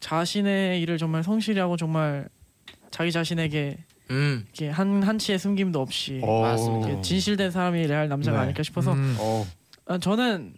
자신의 0.00 0.80
일을 0.82 0.98
정말 0.98 1.22
성실히 1.24 1.58
하고 1.60 1.76
정말 1.76 2.28
자기 2.94 3.10
자신에게 3.10 3.76
음. 4.12 4.44
이렇게 4.52 4.68
한 4.70 5.02
한치의 5.02 5.40
숨김도 5.40 5.80
없이 5.80 6.20
오. 6.22 6.42
맞습니다. 6.42 7.02
진실된 7.02 7.50
사람이 7.50 7.88
레알 7.88 8.08
남자가 8.08 8.36
네. 8.38 8.42
아닐까 8.44 8.62
싶어서 8.62 8.92
음. 8.92 9.16
어, 9.18 9.44
아, 9.86 9.98
저는 9.98 10.54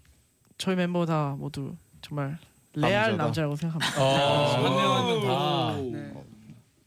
저희 0.59 0.77
멤버 0.77 1.07
다 1.07 1.35
모두 1.39 1.75
정말 2.03 2.37
레알 2.75 3.17
남자다. 3.17 3.25
남자라고 3.25 3.57
생각합니다. 3.57 4.03
어, 4.03 5.23
다. 5.25 5.81
네. 5.81 6.13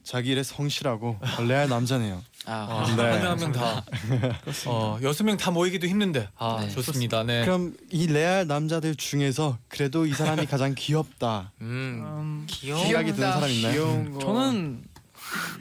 자기 0.03 0.29
일에 0.33 0.43
성실하고 0.43 1.17
레알 1.47 1.67
남자네요. 1.67 2.21
아, 2.45 2.83
아, 2.85 2.95
네. 2.95 3.01
한명 3.01 3.31
한명 3.31 3.51
다. 3.51 3.83
어, 4.67 4.99
여섯 5.01 5.23
명 5.23 5.35
다 5.35 5.49
모이기도 5.49 5.87
힘든데. 5.87 6.29
아, 6.37 6.59
네. 6.61 6.69
좋습니다. 6.69 7.23
네. 7.23 7.43
그럼 7.43 7.73
이 7.89 8.05
레알 8.05 8.45
남자들 8.45 8.93
중에서 8.95 9.57
그래도 9.67 10.05
이 10.05 10.13
사람이 10.13 10.45
가장 10.45 10.75
귀엽다 10.77 11.53
음. 11.61 12.03
음. 12.05 12.47
생각이 12.47 13.13
드는 13.13 13.31
사람 13.31 13.49
있나요? 13.49 13.71
귀여운 13.73 14.11
거. 14.13 14.19
저는 14.19 14.83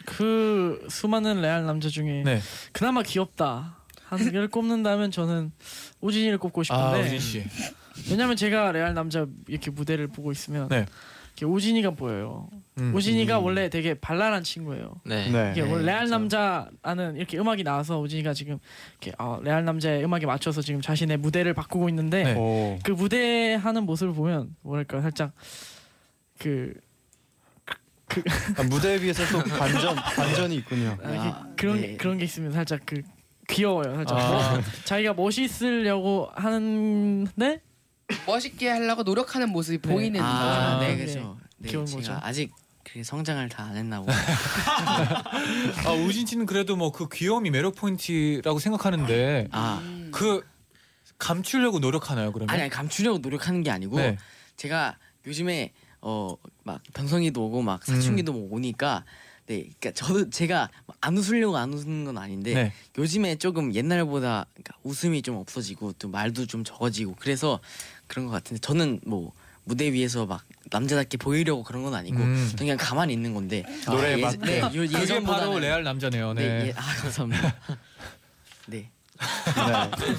그 0.04 0.86
수많은 0.88 1.40
레알 1.40 1.66
남자 1.66 1.88
중에 1.88 2.22
네. 2.24 2.40
그나마 2.72 3.02
귀엽다 3.02 3.78
한 4.04 4.18
개를 4.18 4.48
꼽는다면 4.48 5.10
저는 5.10 5.52
우진이를 6.00 6.38
꼽고 6.38 6.62
아, 6.62 6.64
싶은데 6.64 7.06
우진 7.06 7.18
씨. 7.18 7.44
왜냐면 8.10 8.36
제가 8.36 8.72
레알 8.72 8.94
남자 8.94 9.26
이렇게 9.46 9.70
무대를 9.70 10.08
보고 10.08 10.32
있으면 10.32 10.68
네. 10.68 10.86
이렇게 11.38 11.46
우진이가 11.46 11.90
보여요. 11.90 12.48
음. 12.78 12.92
우진이가 12.94 13.38
음. 13.38 13.44
원래 13.44 13.68
되게 13.68 13.94
발랄한 13.94 14.42
친구예요. 14.42 15.00
네. 15.04 15.30
네. 15.30 15.52
이게 15.52 15.60
원래 15.60 15.76
네, 15.76 15.86
레알 15.86 16.06
그렇죠. 16.06 16.10
남자라는 16.10 17.16
이렇게 17.16 17.38
음악이 17.38 17.62
나와서 17.64 18.00
우진이가 18.00 18.34
지금 18.34 18.58
이렇게 19.00 19.14
어, 19.18 19.38
레알 19.42 19.64
남자의 19.64 20.02
음악에 20.02 20.26
맞춰서 20.26 20.62
지금 20.62 20.80
자신의 20.80 21.18
무대를 21.18 21.54
바꾸고 21.54 21.88
있는데 21.90 22.24
네. 22.24 22.34
오. 22.34 22.78
그 22.82 22.92
무대 22.92 23.54
하는 23.54 23.84
모습을 23.84 24.14
보면 24.14 24.56
뭐랄까 24.62 25.00
살짝 25.00 25.32
그 26.38 26.72
아, 28.56 28.62
무대 28.64 29.00
위에서 29.02 29.22
또 29.30 29.42
반전 29.44 29.94
반전이 29.96 30.54
있군요. 30.56 30.96
아, 31.02 31.10
이렇게 31.10 31.28
아, 31.28 31.46
그런 31.56 31.80
네. 31.80 31.96
그런 31.96 32.18
게 32.18 32.24
있으면 32.24 32.52
살짝 32.52 32.80
그 32.86 33.02
귀여워요. 33.48 33.96
살짝 33.96 34.18
아. 34.18 34.52
뭐, 34.52 34.62
자기가 34.84 35.14
멋있으려고 35.14 36.28
하는데 36.34 37.60
멋있게 38.26 38.68
하려고 38.70 39.02
노력하는 39.02 39.50
모습이 39.50 39.78
네. 39.86 39.92
보이는 39.94 40.20
아, 40.22 40.78
거죠. 40.78 40.80
네, 40.80 40.96
네. 40.96 41.04
그렇죠. 41.04 41.38
네, 41.58 41.68
귀여운 41.68 41.86
제가 41.86 41.98
거죠. 42.00 42.18
아직 42.22 42.52
그 42.84 43.04
성장을 43.04 43.46
다 43.50 43.64
안 43.64 43.76
했나 43.76 44.00
보다. 44.00 44.12
아, 45.86 45.90
우진 45.92 46.26
씨는 46.26 46.46
그래도 46.46 46.76
뭐 46.76 46.90
그 46.92 47.08
귀여움이 47.12 47.50
매력 47.50 47.74
포인트라고 47.76 48.58
생각하는데 48.58 49.48
아, 49.50 49.80
음. 49.82 50.08
그 50.12 50.42
감추려고 51.18 51.80
노력하나요, 51.80 52.32
그러면? 52.32 52.50
아니, 52.52 52.62
아니 52.62 52.70
감추려고 52.70 53.18
노력하는 53.18 53.62
게 53.62 53.70
아니고 53.70 53.96
네. 53.98 54.16
제가 54.56 54.96
요즘에 55.26 55.72
어막 56.00 56.82
변성이도 56.94 57.44
오고 57.46 57.62
막 57.62 57.84
사춘기도 57.84 58.32
뭐 58.32 58.48
오니까 58.52 59.04
네, 59.46 59.60
그러니까 59.80 59.92
저도 59.92 60.28
제가 60.30 60.68
안 61.00 61.16
웃으려고 61.16 61.56
안 61.56 61.72
웃는 61.72 62.04
건 62.04 62.18
아닌데 62.18 62.54
네. 62.54 62.72
요즘에 62.98 63.36
조금 63.36 63.74
옛날보다 63.74 64.44
그러니까 64.52 64.76
웃음이 64.82 65.22
좀 65.22 65.36
없어지고 65.36 65.94
또 65.98 66.08
말도 66.08 66.46
좀 66.46 66.64
적어지고 66.64 67.16
그래서 67.18 67.58
그런 68.06 68.26
것 68.26 68.32
같은데 68.32 68.60
저는 68.60 69.00
뭐 69.06 69.32
무대 69.64 69.90
위에서 69.92 70.26
막 70.26 70.44
남자답게 70.70 71.16
보이려고 71.16 71.62
그런 71.62 71.82
건 71.82 71.94
아니고 71.94 72.18
음. 72.18 72.52
그냥 72.58 72.76
가만히 72.78 73.12
있는 73.14 73.32
건데 73.34 73.64
노래에 73.86 74.18
예, 74.18 74.22
맞게. 74.22 74.36
네, 74.38 74.60
요- 74.60 74.68
그게 74.70 74.86
바로 74.88 75.02
예전보다는 75.02 75.60
레알 75.60 75.82
남자네요. 75.82 76.34
네, 76.34 76.48
네. 76.58 76.66
예, 76.68 76.72
아 76.76 76.80
감사합니다. 77.00 77.54
네. 78.68 78.90
네. 79.18 80.14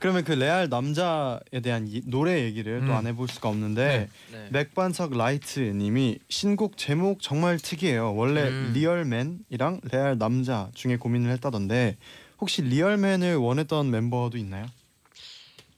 그러면 0.00 0.24
그 0.24 0.32
레알 0.32 0.68
남자에 0.68 1.60
대한 1.62 1.86
이, 1.88 2.02
노래 2.04 2.42
얘기를 2.42 2.80
음. 2.82 2.86
또안 2.86 3.06
해볼 3.06 3.28
수가 3.28 3.48
없는데 3.48 4.08
네. 4.32 4.48
맥반석 4.50 5.16
라이트님이 5.16 6.18
신곡 6.28 6.76
제목 6.76 7.22
정말 7.22 7.58
특이해요. 7.58 8.14
원래 8.14 8.48
음. 8.48 8.72
Real 8.74 9.09
Man이랑 9.09 9.80
레알 9.90 10.18
남자 10.18 10.70
중에 10.74 10.96
고민을 10.96 11.30
했다던데 11.32 11.96
혹시 12.40 12.62
Real 12.62 12.92
Man을 12.92 13.36
원했던 13.36 13.90
멤버도 13.90 14.38
있나요? 14.38 14.66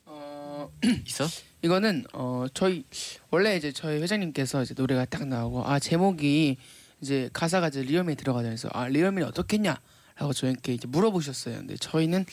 어, 0.06 0.70
있어? 1.06 1.26
이거는 1.62 2.04
어 2.14 2.46
저희 2.54 2.84
원래 3.30 3.56
이제 3.56 3.70
저희 3.70 4.00
회장님께서 4.00 4.62
이제 4.62 4.74
노래가 4.76 5.04
딱 5.04 5.26
나오고 5.26 5.66
아 5.66 5.78
제목이 5.78 6.56
이제 7.02 7.28
가사가 7.32 7.68
이제 7.68 7.82
Real 7.82 7.99
Man이 7.99 8.16
들어가면서 8.16 8.70
아 8.72 8.88
Real 8.88 9.07
Man이 9.07 9.26
어떻겠냐 9.26 9.78
라고 10.20 10.32
저희께 10.34 10.74
이제 10.74 10.86
물어보셨어요. 10.86 11.56
근데 11.56 11.76
저희는 11.76 12.26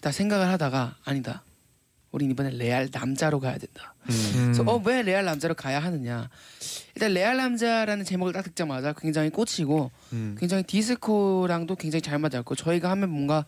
다 0.00 0.10
생각을 0.10 0.48
하다가 0.48 0.96
아니다. 1.04 1.44
우린 2.10 2.30
이번에 2.30 2.50
레알 2.50 2.88
남자로 2.90 3.38
가야 3.40 3.58
된다. 3.58 3.94
음. 4.08 4.52
그래서 4.54 4.62
어왜 4.62 5.02
레알 5.02 5.24
남자로 5.26 5.54
가야 5.54 5.78
하느냐? 5.80 6.30
일단 6.94 7.12
레알 7.12 7.36
남자라는 7.36 8.04
제목을 8.04 8.32
딱 8.32 8.42
듣자마자 8.44 8.94
굉장히 8.94 9.28
꽂히고 9.30 9.90
음. 10.12 10.36
굉장히 10.38 10.62
디스코랑도 10.62 11.76
굉장히 11.76 12.00
잘 12.02 12.18
맞았고 12.18 12.54
저희가 12.54 12.90
하면 12.90 13.10
뭔가 13.10 13.44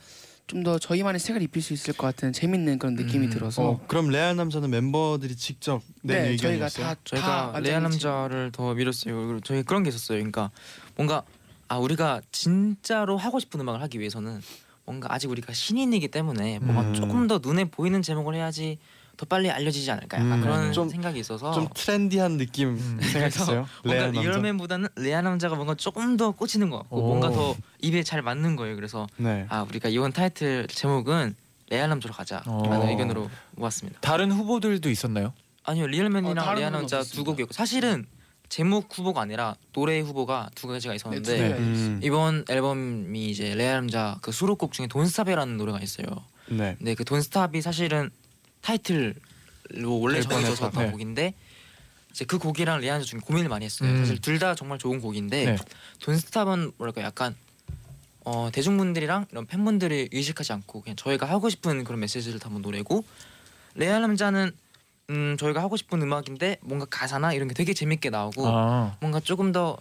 좀 0.48 0.62
더 0.62 0.78
저희만의 0.78 1.18
색을 1.18 1.42
입힐 1.42 1.60
수 1.60 1.72
있을 1.72 1.92
것 1.94 2.06
같은 2.06 2.32
재밌는 2.32 2.78
그런 2.78 2.94
느낌이 2.94 3.26
음. 3.26 3.30
들어서 3.30 3.68
어, 3.68 3.80
그럼 3.88 4.10
레알 4.10 4.36
남자는 4.36 4.70
멤버들이 4.70 5.34
직접 5.36 5.82
낸 6.02 6.22
네 6.22 6.36
저희가 6.36 6.66
의견이었어요? 6.66 6.86
다 6.86 6.94
저희가 7.02 7.26
다 7.26 7.58
레알 7.60 7.82
완전히 7.82 7.82
남자를 7.82 8.52
더 8.52 8.72
밀었어요. 8.74 9.26
그리고 9.26 9.40
저희 9.40 9.62
그런 9.64 9.82
게 9.82 9.88
있었어요. 9.88 10.18
그러니까 10.18 10.50
뭔가 10.94 11.24
아 11.68 11.78
우리가 11.78 12.20
진짜로 12.32 13.16
하고 13.16 13.40
싶은 13.40 13.60
음악을 13.60 13.80
하기 13.82 13.98
위해서는 13.98 14.40
뭔가 14.84 15.12
아직 15.12 15.30
우리가 15.30 15.52
신인이기 15.52 16.08
때문에 16.08 16.58
뭔가 16.60 16.82
음. 16.82 16.94
조금 16.94 17.26
더 17.26 17.38
눈에 17.42 17.64
보이는 17.64 18.00
제목을 18.02 18.34
해야지 18.36 18.78
더 19.16 19.24
빨리 19.26 19.50
알려지지 19.50 19.90
않을까 19.90 20.18
약간 20.18 20.32
음. 20.34 20.40
그런 20.42 20.72
좀- 20.72 20.88
생각이 20.88 21.18
있어서 21.18 21.50
좀 21.52 21.66
트렌디한 21.74 22.36
느낌 22.36 22.68
음. 22.76 22.98
생각했어요. 23.02 23.66
뭔가 23.82 24.02
레알 24.02 24.12
남자. 24.12 24.20
Real 24.30 24.46
Man보다는 24.46 24.88
레알 24.96 25.24
남자가 25.24 25.54
뭔가 25.56 25.74
조금 25.74 26.16
더 26.16 26.30
꽂히는 26.32 26.70
것 26.70 26.78
같고 26.80 26.98
오. 26.98 27.06
뭔가 27.08 27.30
더 27.30 27.56
입에 27.80 28.02
잘 28.02 28.22
맞는 28.22 28.56
거예요. 28.56 28.76
그래서 28.76 29.06
네. 29.16 29.46
아 29.48 29.62
우리가 29.62 29.88
이번 29.88 30.12
타이틀 30.12 30.66
제목은 30.68 31.34
레알 31.70 31.88
남자로 31.88 32.14
가자라는 32.14 32.52
어. 32.52 32.88
의견으로 32.90 33.28
모았습니다. 33.56 34.00
다른 34.00 34.30
후보들도 34.30 34.88
있었나요? 34.90 35.32
아니요 35.64 35.84
어, 35.84 35.86
Real 35.88 36.04
Man이랑 36.04 36.34
다른 36.36 36.58
레알 36.60 36.68
후보는 36.68 36.72
남자 36.82 36.96
두 36.98 37.00
없었습니다. 37.00 37.30
곡이었고 37.32 37.52
사실은 37.54 38.06
제목 38.48 38.96
후보가 38.96 39.20
아니라 39.20 39.56
노래 39.72 40.00
후보가 40.00 40.50
두 40.54 40.66
가지가 40.68 40.92
네, 40.92 40.96
있었는데 40.96 41.36
두 41.36 41.42
개가 41.42 41.56
음. 41.56 42.00
이번 42.02 42.44
앨범이 42.48 43.30
이제 43.30 43.54
레알 43.54 43.74
남자 43.76 44.18
그 44.22 44.32
수록곡 44.32 44.72
중에 44.72 44.86
Don't 44.86 45.08
Stop이라는 45.08 45.56
노래가 45.56 45.80
있어요. 45.80 46.06
네. 46.48 46.76
근데 46.78 46.94
그 46.94 47.04
Don't 47.04 47.32
Stop이 47.32 47.60
사실은 47.60 48.10
타이틀로 48.60 50.00
원래 50.00 50.14
될 50.20 50.22
정해졌었던 50.24 50.70
뻔했다. 50.70 50.82
네. 50.86 50.90
곡인데 50.92 51.34
이제 52.12 52.24
그 52.24 52.38
곡이랑 52.38 52.80
레알 52.80 52.98
남자 52.98 53.06
중에 53.10 53.20
고민을 53.20 53.48
많이 53.48 53.64
했어요. 53.64 53.90
음. 53.90 53.98
사실 53.98 54.20
둘 54.20 54.38
다 54.38 54.54
정말 54.54 54.78
좋은 54.78 55.00
곡인데 55.00 55.44
네. 55.44 55.56
Don't 56.00 56.30
Stop은 56.30 56.72
뭐랄까 56.78 57.02
약간 57.02 57.34
어, 58.24 58.50
대중분들이랑 58.52 59.26
이런 59.30 59.46
팬분들이 59.46 60.08
의식하지 60.12 60.52
않고 60.52 60.82
그냥 60.82 60.96
저희가 60.96 61.26
하고 61.26 61.48
싶은 61.48 61.84
그런 61.84 62.00
메시지를 62.00 62.40
담은 62.40 62.60
노래고 62.62 63.04
레알 63.74 64.02
남자는 64.02 64.52
음, 65.10 65.36
저희가 65.38 65.62
하고 65.62 65.76
싶은 65.76 66.02
음악인데 66.02 66.58
뭔가 66.62 66.86
가사나 66.90 67.32
이런 67.32 67.48
게 67.48 67.54
되게 67.54 67.72
재밌게 67.74 68.10
나오고 68.10 68.46
아, 68.46 68.96
뭔가 69.00 69.20
조금 69.20 69.52
더 69.52 69.76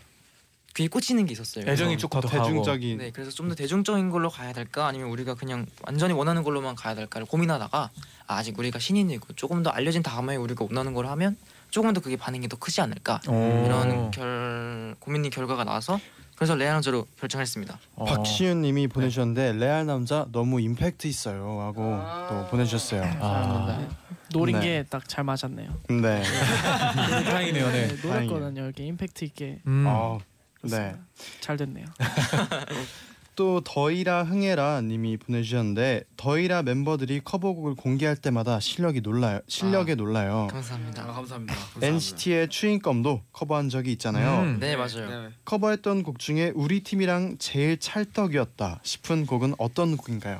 귀에 0.75 0.87
꽂히는 0.87 1.25
게 1.25 1.31
있었어요. 1.31 1.65
애정이 1.67 1.97
조금 1.97 2.19
더. 2.21 2.27
대중적인 2.27 2.97
네, 2.97 3.09
그래서 3.11 3.31
좀 3.31 3.47
더 3.49 3.55
대중적인 3.55 4.09
걸로 4.09 4.29
가야 4.29 4.51
될까 4.53 4.87
아니면 4.87 5.09
우리가 5.09 5.33
그냥 5.35 5.65
완전히 5.83 6.13
원하는 6.13 6.43
걸로만 6.43 6.75
가야 6.75 6.93
될까를 6.95 7.25
고민하다가 7.27 7.89
아, 8.27 8.35
아직 8.35 8.59
우리가 8.59 8.77
신인이고 8.77 9.33
조금 9.35 9.63
더 9.63 9.69
알려진 9.69 10.03
다음에 10.03 10.35
우리가 10.35 10.65
원하는 10.65 10.93
걸 10.93 11.07
하면 11.07 11.37
조금 11.71 11.93
더 11.93 12.01
그게 12.01 12.17
반응이 12.17 12.47
더 12.49 12.57
크지 12.57 12.81
않을까 12.81 13.21
오. 13.27 13.63
이런 13.65 14.11
결 14.11 14.95
고민이 14.99 15.29
결과가 15.29 15.63
나와서 15.63 15.99
그래서 16.35 16.55
레아노저로 16.55 17.07
결정했습니다. 17.19 17.79
어. 17.95 18.05
박시윤님이 18.05 18.87
보내주셨는데 18.87 19.53
레알 19.53 19.85
남자 19.85 20.25
너무 20.31 20.59
임팩트 20.59 21.07
있어요 21.07 21.61
하고 21.61 21.81
아. 21.95 22.27
또 22.29 22.47
보내주셨어요. 22.51 23.03
아, 23.21 23.87
노린 24.31 24.59
네. 24.59 24.83
게딱 24.83 25.07
잘 25.07 25.23
맞았네요. 25.23 25.73
네. 25.89 26.21
다행이네요. 27.23 27.71
네. 27.71 27.87
네, 27.87 28.07
노렸거든요. 28.07 28.63
이렇게 28.65 28.85
임팩트 28.85 29.23
있게 29.25 29.59
음. 29.65 29.85
어, 29.87 30.19
네. 30.63 30.95
잘 31.39 31.55
됐네요. 31.55 31.85
또 33.35 33.61
더이라 33.61 34.23
흥해라 34.23 34.81
님이 34.81 35.17
보내주셨는데 35.17 36.03
더이라 36.15 36.63
멤버들이 36.63 37.21
커버곡을 37.23 37.75
공개할 37.75 38.15
때마다 38.15 38.59
실력이 38.59 39.01
놀라요. 39.01 39.41
실력에 39.47 39.91
아. 39.91 39.95
놀라요. 39.95 40.47
감사합니다. 40.51 41.03
아, 41.03 41.07
감사합니다. 41.13 41.53
감사합니다. 41.53 41.87
NCT의 41.87 42.49
추인검도 42.49 43.21
커버한 43.33 43.69
적이 43.69 43.91
있잖아요. 43.93 44.41
음. 44.43 44.59
네 44.59 44.75
맞아요. 44.75 45.09
네. 45.09 45.29
커버했던 45.43 46.03
곡 46.03 46.19
중에 46.19 46.51
우리 46.55 46.81
팀이랑 46.83 47.35
제일 47.37 47.77
찰떡이었다 47.77 48.79
싶은 48.83 49.25
곡은 49.25 49.55
어떤 49.57 49.97
곡인가요? 49.97 50.39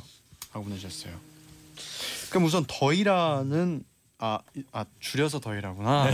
라고 0.54 0.64
보내주셨어요. 0.66 1.14
그럼 2.30 2.46
우선 2.46 2.64
더이라는 2.68 3.84
아, 4.20 4.40
이- 4.56 4.64
아 4.72 4.86
줄여서 5.02 5.42
더이라구나. 5.42 6.08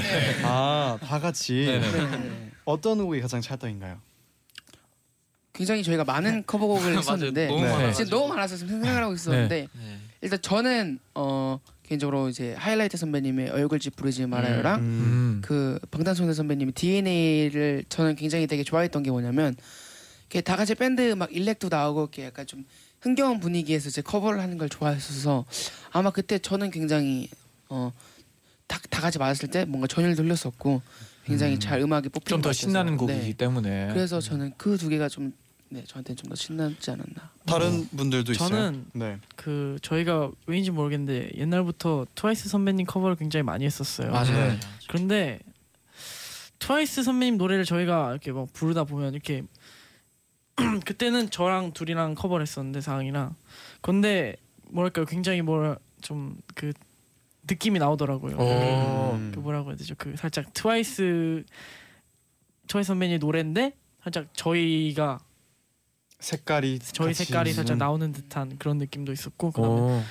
아다 0.43 1.19
같이 1.19 1.53
네, 1.65 1.79
네. 1.79 2.17
네. 2.17 2.51
어떤 2.65 2.97
곡이 2.97 3.21
가장 3.21 3.39
찰떡인가요? 3.41 3.97
굉장히 5.53 5.83
저희가 5.83 6.03
많은 6.03 6.43
커버곡을 6.45 6.97
했었는데 6.99 7.47
너무 7.47 7.61
네. 7.61 7.69
많아가지고. 7.69 7.93
진짜 7.93 8.15
너무 8.15 8.27
많아서 8.29 8.55
지금 8.55 8.69
생각을 8.69 9.03
하고 9.03 9.13
있었는데 9.13 9.67
네. 9.71 9.97
일단 10.21 10.41
저는 10.41 10.99
어 11.15 11.59
개인적으로 11.83 12.29
이제 12.29 12.53
하이라이트 12.53 12.95
선배님의 12.95 13.49
얼굴집 13.49 13.95
부르지 13.97 14.25
말아요랑 14.25 14.79
음. 14.79 15.41
그 15.43 15.77
방탄소년단 15.91 16.33
선배님의 16.35 16.73
DNA를 16.73 17.83
저는 17.89 18.15
굉장히 18.15 18.47
되게 18.47 18.63
좋아했던 18.63 19.03
게 19.03 19.11
뭐냐면 19.11 19.55
이렇게 20.21 20.39
다 20.41 20.55
같이 20.55 20.73
밴드 20.75 21.01
막 21.13 21.33
일렉도 21.35 21.67
나오고 21.69 22.01
이렇게 22.03 22.25
약간 22.25 22.47
좀 22.47 22.63
흥겨운 23.01 23.39
분위기에서 23.41 23.89
이제 23.89 24.01
커버를 24.01 24.39
하는 24.41 24.57
걸 24.57 24.69
좋아했어서 24.69 25.45
아마 25.91 26.11
그때 26.11 26.39
저는 26.39 26.71
굉장히 26.71 27.27
어다 27.67 27.91
다 28.89 29.01
같이 29.01 29.17
맞았을 29.17 29.49
때 29.49 29.65
뭔가 29.65 29.87
전율도 29.87 30.23
흘렸었고 30.23 30.81
굉장히 31.25 31.53
음. 31.55 31.59
잘 31.59 31.79
음악이 31.81 32.09
뽑힌 32.09 32.29
좀것 32.29 32.43
더. 32.49 32.53
신나는 32.53 32.97
곡이기 32.97 33.19
네. 33.19 33.33
때문에. 33.33 33.89
그래서 33.93 34.19
저는 34.19 34.53
그 34.57 34.77
두 34.77 34.89
개가 34.89 35.07
좀 35.09 35.31
네, 35.69 35.83
저한테 35.87 36.15
좀더 36.15 36.35
신나지 36.35 36.91
않았나. 36.91 37.31
다른 37.45 37.87
분들도 37.95 38.33
있어요. 38.33 38.49
저는 38.49 38.85
네. 38.93 39.17
그 39.37 39.77
저희가 39.81 40.29
왜인지 40.45 40.71
모르겠는데 40.71 41.31
옛날부터 41.37 42.05
트와이스 42.13 42.49
선배님 42.49 42.85
커버를 42.85 43.15
굉장히 43.15 43.43
많이 43.43 43.63
했었어요. 43.65 44.11
맞아요. 44.11 44.51
네. 44.51 44.59
그런데 44.89 45.39
트와이스 46.59 47.03
선배님 47.03 47.37
노래를 47.37 47.63
저희가 47.65 48.11
이렇게 48.11 48.31
막 48.33 48.51
부르다 48.51 48.83
보면 48.83 49.13
이렇게 49.13 49.43
그때는 50.85 51.29
저랑 51.29 51.71
둘이랑 51.73 52.15
커버를 52.15 52.43
했었는데 52.43 52.81
사강이랑 52.81 53.35
근데 53.81 54.35
뭐랄까요 54.69 55.05
굉장히 55.05 55.41
뭐라 55.41 55.77
좀그 56.01 56.73
느낌이 57.49 57.79
나오더라고요. 57.79 58.37
오. 58.37 59.13
음. 59.15 59.31
그 59.33 59.39
뭐라고 59.39 59.69
해야 59.69 59.77
되죠? 59.77 59.95
그 59.97 60.15
살짝 60.17 60.53
트와이스 60.53 61.43
트와이스 62.67 62.87
선배님 62.87 63.19
노래인데 63.19 63.73
살짝 64.03 64.27
저희가 64.33 65.19
색깔이 66.19 66.79
저희 66.79 67.07
같이 67.09 67.25
색깔이 67.25 67.51
살짝 67.53 67.77
나오는 67.77 68.11
듯한 68.11 68.57
그런 68.59 68.77
느낌도 68.77 69.11
있었고 69.11 69.51
그다음에 69.51 69.81
오. 69.81 70.01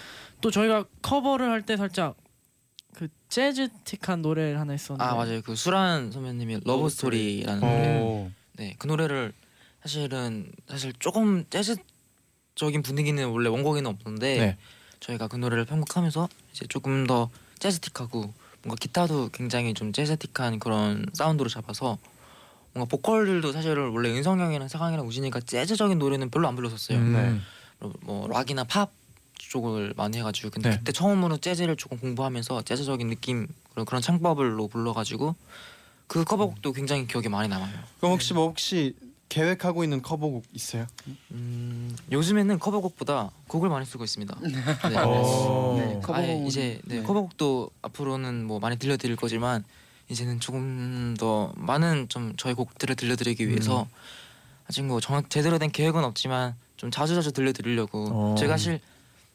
또 0.40 0.50
저희가 0.50 0.84
커버를 1.02 1.50
할 1.50 1.62
때 1.62 1.76
살짝 1.76 2.16
그 2.94 3.08
재즈틱한 3.28 4.20
노래를 4.22 4.58
하나 4.58 4.72
했었는데 4.72 5.04
아 5.04 5.14
맞아요. 5.14 5.40
그 5.42 5.54
수란 5.54 6.10
선배님이 6.10 6.60
Love 6.64 6.88
Story라는 6.88 7.60
노래. 7.60 8.00
오. 8.00 8.30
네, 8.56 8.74
그 8.78 8.86
노래를 8.88 9.32
사실은 9.82 10.50
사실 10.68 10.92
조금 10.98 11.44
재즈적인 11.48 12.82
분위기는 12.82 13.24
원래 13.28 13.48
원곡에는 13.48 13.88
없는데 13.88 14.38
네. 14.38 14.58
저희가 15.00 15.28
그 15.28 15.36
노래를 15.36 15.64
편곡하면서 15.64 16.28
이제 16.52 16.66
조금 16.68 17.06
더 17.06 17.30
재즈틱하고 17.58 18.32
뭔가 18.62 18.76
기타도 18.78 19.30
굉장히 19.32 19.74
좀 19.74 19.92
재즈틱한 19.92 20.58
그런 20.58 21.06
사운드로 21.12 21.48
잡아서 21.48 21.98
뭔가 22.72 22.88
보컬들도 22.88 23.52
사실은 23.52 23.90
원래 23.90 24.10
은성 24.10 24.40
형이랑 24.40 24.68
사강이랑 24.68 25.06
우진이가 25.06 25.40
재즈적인 25.40 25.98
노래는 25.98 26.30
별로 26.30 26.46
안 26.48 26.56
불렀었어요. 26.56 26.98
음. 26.98 27.42
뭐 28.02 28.28
락이나 28.28 28.64
팝 28.64 28.90
쪽을 29.38 29.94
많이 29.96 30.18
해가지고 30.18 30.50
근데 30.50 30.70
네. 30.70 30.76
그때 30.76 30.92
처음으로 30.92 31.38
재즈를 31.38 31.76
조금 31.76 31.98
공부하면서 31.98 32.62
재즈적인 32.62 33.08
느낌 33.08 33.48
그런 33.72 33.86
그런 33.86 34.02
창법을로 34.02 34.68
불러가지고 34.68 35.34
그 36.06 36.24
커버곡도 36.24 36.72
굉장히 36.72 37.06
기억에 37.06 37.28
많이 37.28 37.48
남아요. 37.48 37.72
그럼 37.98 38.12
혹시 38.12 38.34
뭐 38.34 38.48
혹시 38.48 38.94
계획하고 39.34 39.84
있는 39.84 40.02
커버곡 40.02 40.44
있어요? 40.52 40.86
음, 41.30 41.96
요즘에는 42.12 42.58
커버곡보다 42.58 43.30
곡을 43.46 43.68
많이 43.70 43.86
쓰고 43.86 44.04
있습니다. 44.04 44.36
네. 44.42 44.98
오. 45.00 45.76
네, 45.78 46.00
아예 46.12 46.34
커버곡은- 46.34 46.46
이제 46.48 46.80
네, 46.84 46.96
네. 46.96 47.02
커버곡도 47.02 47.70
앞으로는 47.80 48.44
뭐 48.44 48.58
많이 48.58 48.76
들려드릴 48.76 49.16
거지만 49.16 49.64
이제는 50.10 50.40
조금 50.40 51.14
더 51.18 51.52
많은 51.56 52.08
좀 52.08 52.34
저희 52.36 52.54
곡들을 52.54 52.96
들려드리기 52.96 53.48
위해서 53.48 53.88
아직 54.68 54.82
뭐 54.84 55.00
정확 55.00 55.30
제대로 55.30 55.58
된 55.58 55.70
계획은 55.70 56.02
없지만 56.04 56.56
좀 56.76 56.90
자주 56.90 57.14
자주 57.14 57.30
들려드리려고 57.32 58.08
어. 58.12 58.34
제가 58.36 58.54
사실 58.54 58.80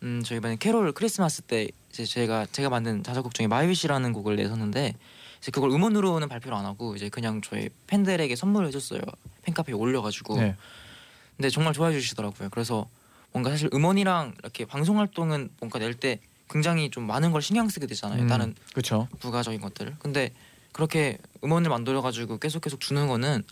음 0.03 0.21
저희 0.25 0.39
이번에 0.39 0.57
캐롤 0.57 0.91
크리스마스 0.91 1.41
때 1.41 1.69
이제 1.89 2.03
제가 2.03 2.47
제가 2.51 2.69
만든 2.69 3.01
자작곡 3.01 3.33
중에 3.33 3.47
마이위시라는 3.47 4.11
곡을 4.11 4.35
내셨는데 4.35 4.93
이제 5.39 5.51
그걸 5.51 5.69
음원으로는 5.71 6.27
발표를 6.29 6.57
안 6.57 6.65
하고 6.65 6.95
이제 6.95 7.09
그냥 7.09 7.41
저희 7.41 7.69
팬들에게 7.87 8.35
선물을 8.35 8.67
해줬어요 8.67 9.01
팬카페에 9.43 9.75
올려가지고 9.75 10.39
네. 10.39 10.55
근데 11.37 11.49
정말 11.49 11.73
좋아해 11.73 11.93
주시더라고요. 11.93 12.49
그래서 12.49 12.87
뭔가 13.31 13.49
사실 13.49 13.69
음원이랑 13.73 14.35
이렇게 14.39 14.65
방송 14.65 14.99
활동은 14.99 15.49
뭔가 15.59 15.79
낼 15.79 15.93
때 15.93 16.19
굉장히 16.49 16.89
좀 16.89 17.05
많은 17.05 17.31
걸 17.31 17.41
신경 17.41 17.67
쓰게 17.67 17.87
되잖아요. 17.87 18.23
음. 18.23 18.27
다른 18.27 18.55
그렇죠. 18.71 19.07
부가적인 19.19 19.59
것들을. 19.61 19.95
근데 19.99 20.31
그렇게 20.71 21.17
음원을 21.43 21.69
만들어 21.69 22.01
가지고 22.01 22.37
계속 22.37 22.61
계속 22.61 22.79
주는 22.79 23.07
거는 23.07 23.43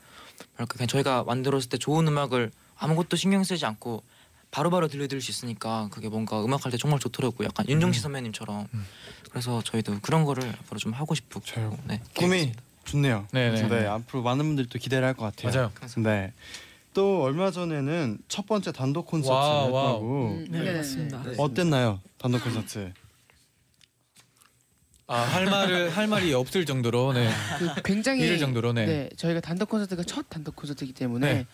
그냥 0.68 0.88
저희가 0.88 1.24
만들었을 1.24 1.70
때 1.70 1.78
좋은 1.78 2.08
음악을 2.08 2.52
아무것도 2.78 3.18
신경 3.18 3.44
쓰지 3.44 3.66
않고 3.66 4.04
바로바로 4.54 4.88
들려드릴 4.88 5.20
수 5.20 5.32
있으니까 5.32 5.88
그게 5.92 6.10
뭔가 6.10 6.46
음악할 6.46 6.72
때 6.72 6.78
정말 6.78 7.00
좋더라고요. 7.00 7.48
약간 7.48 7.68
윤종신 7.68 8.04
선배님처럼. 8.04 8.68
음. 8.72 8.86
그래서 9.32 9.64
저희도 9.64 9.98
그런 10.04 10.26
거를 10.26 10.48
앞으로 10.48 10.78
좀 10.78 10.94
하고 10.94 11.16
싶고. 11.16 11.42
네. 11.88 12.00
꿈이 12.16 12.52
좋네요. 12.86 13.28
네네. 13.32 13.68
네, 13.68 13.88
앞으로 13.88 14.22
많은 14.22 14.46
분들이 14.46 14.70
또 14.70 14.78
기대를 14.78 15.08
할 15.08 15.16
것 15.16 15.24
같아요. 15.36 15.72
맞아요. 15.72 16.04
네. 16.04 16.34
또 16.94 17.24
얼마 17.24 17.50
전에는 17.50 18.20
첫 18.28 18.46
번째 18.46 18.72
단독 18.72 19.08
콘서트를 19.08 19.36
wow, 19.36 19.66
했다고 19.66 20.28
음, 20.34 20.46
네, 20.52 20.58
네네네. 20.60 20.78
맞습니다. 20.78 21.24
네. 21.24 21.34
어땠나요? 21.40 22.00
단독 22.20 22.44
콘서트. 22.44 22.94
아, 25.08 25.18
할 25.18 25.46
말을 25.46 25.90
할 25.90 26.06
말이 26.08 26.32
없을 26.36 26.68
정도로 26.68 27.14
네. 27.14 27.28
그 27.58 27.82
굉장히 27.82 28.22
이럴 28.24 28.38
정도로 28.38 28.74
네. 28.74 28.86
네, 28.86 29.10
저희가 29.18 29.42
단독 29.42 29.70
콘서트가 29.70 30.04
첫 30.04 30.30
단독 30.30 30.56
콘서트이기 30.56 30.94
때문에 30.94 31.34
네. 31.34 31.46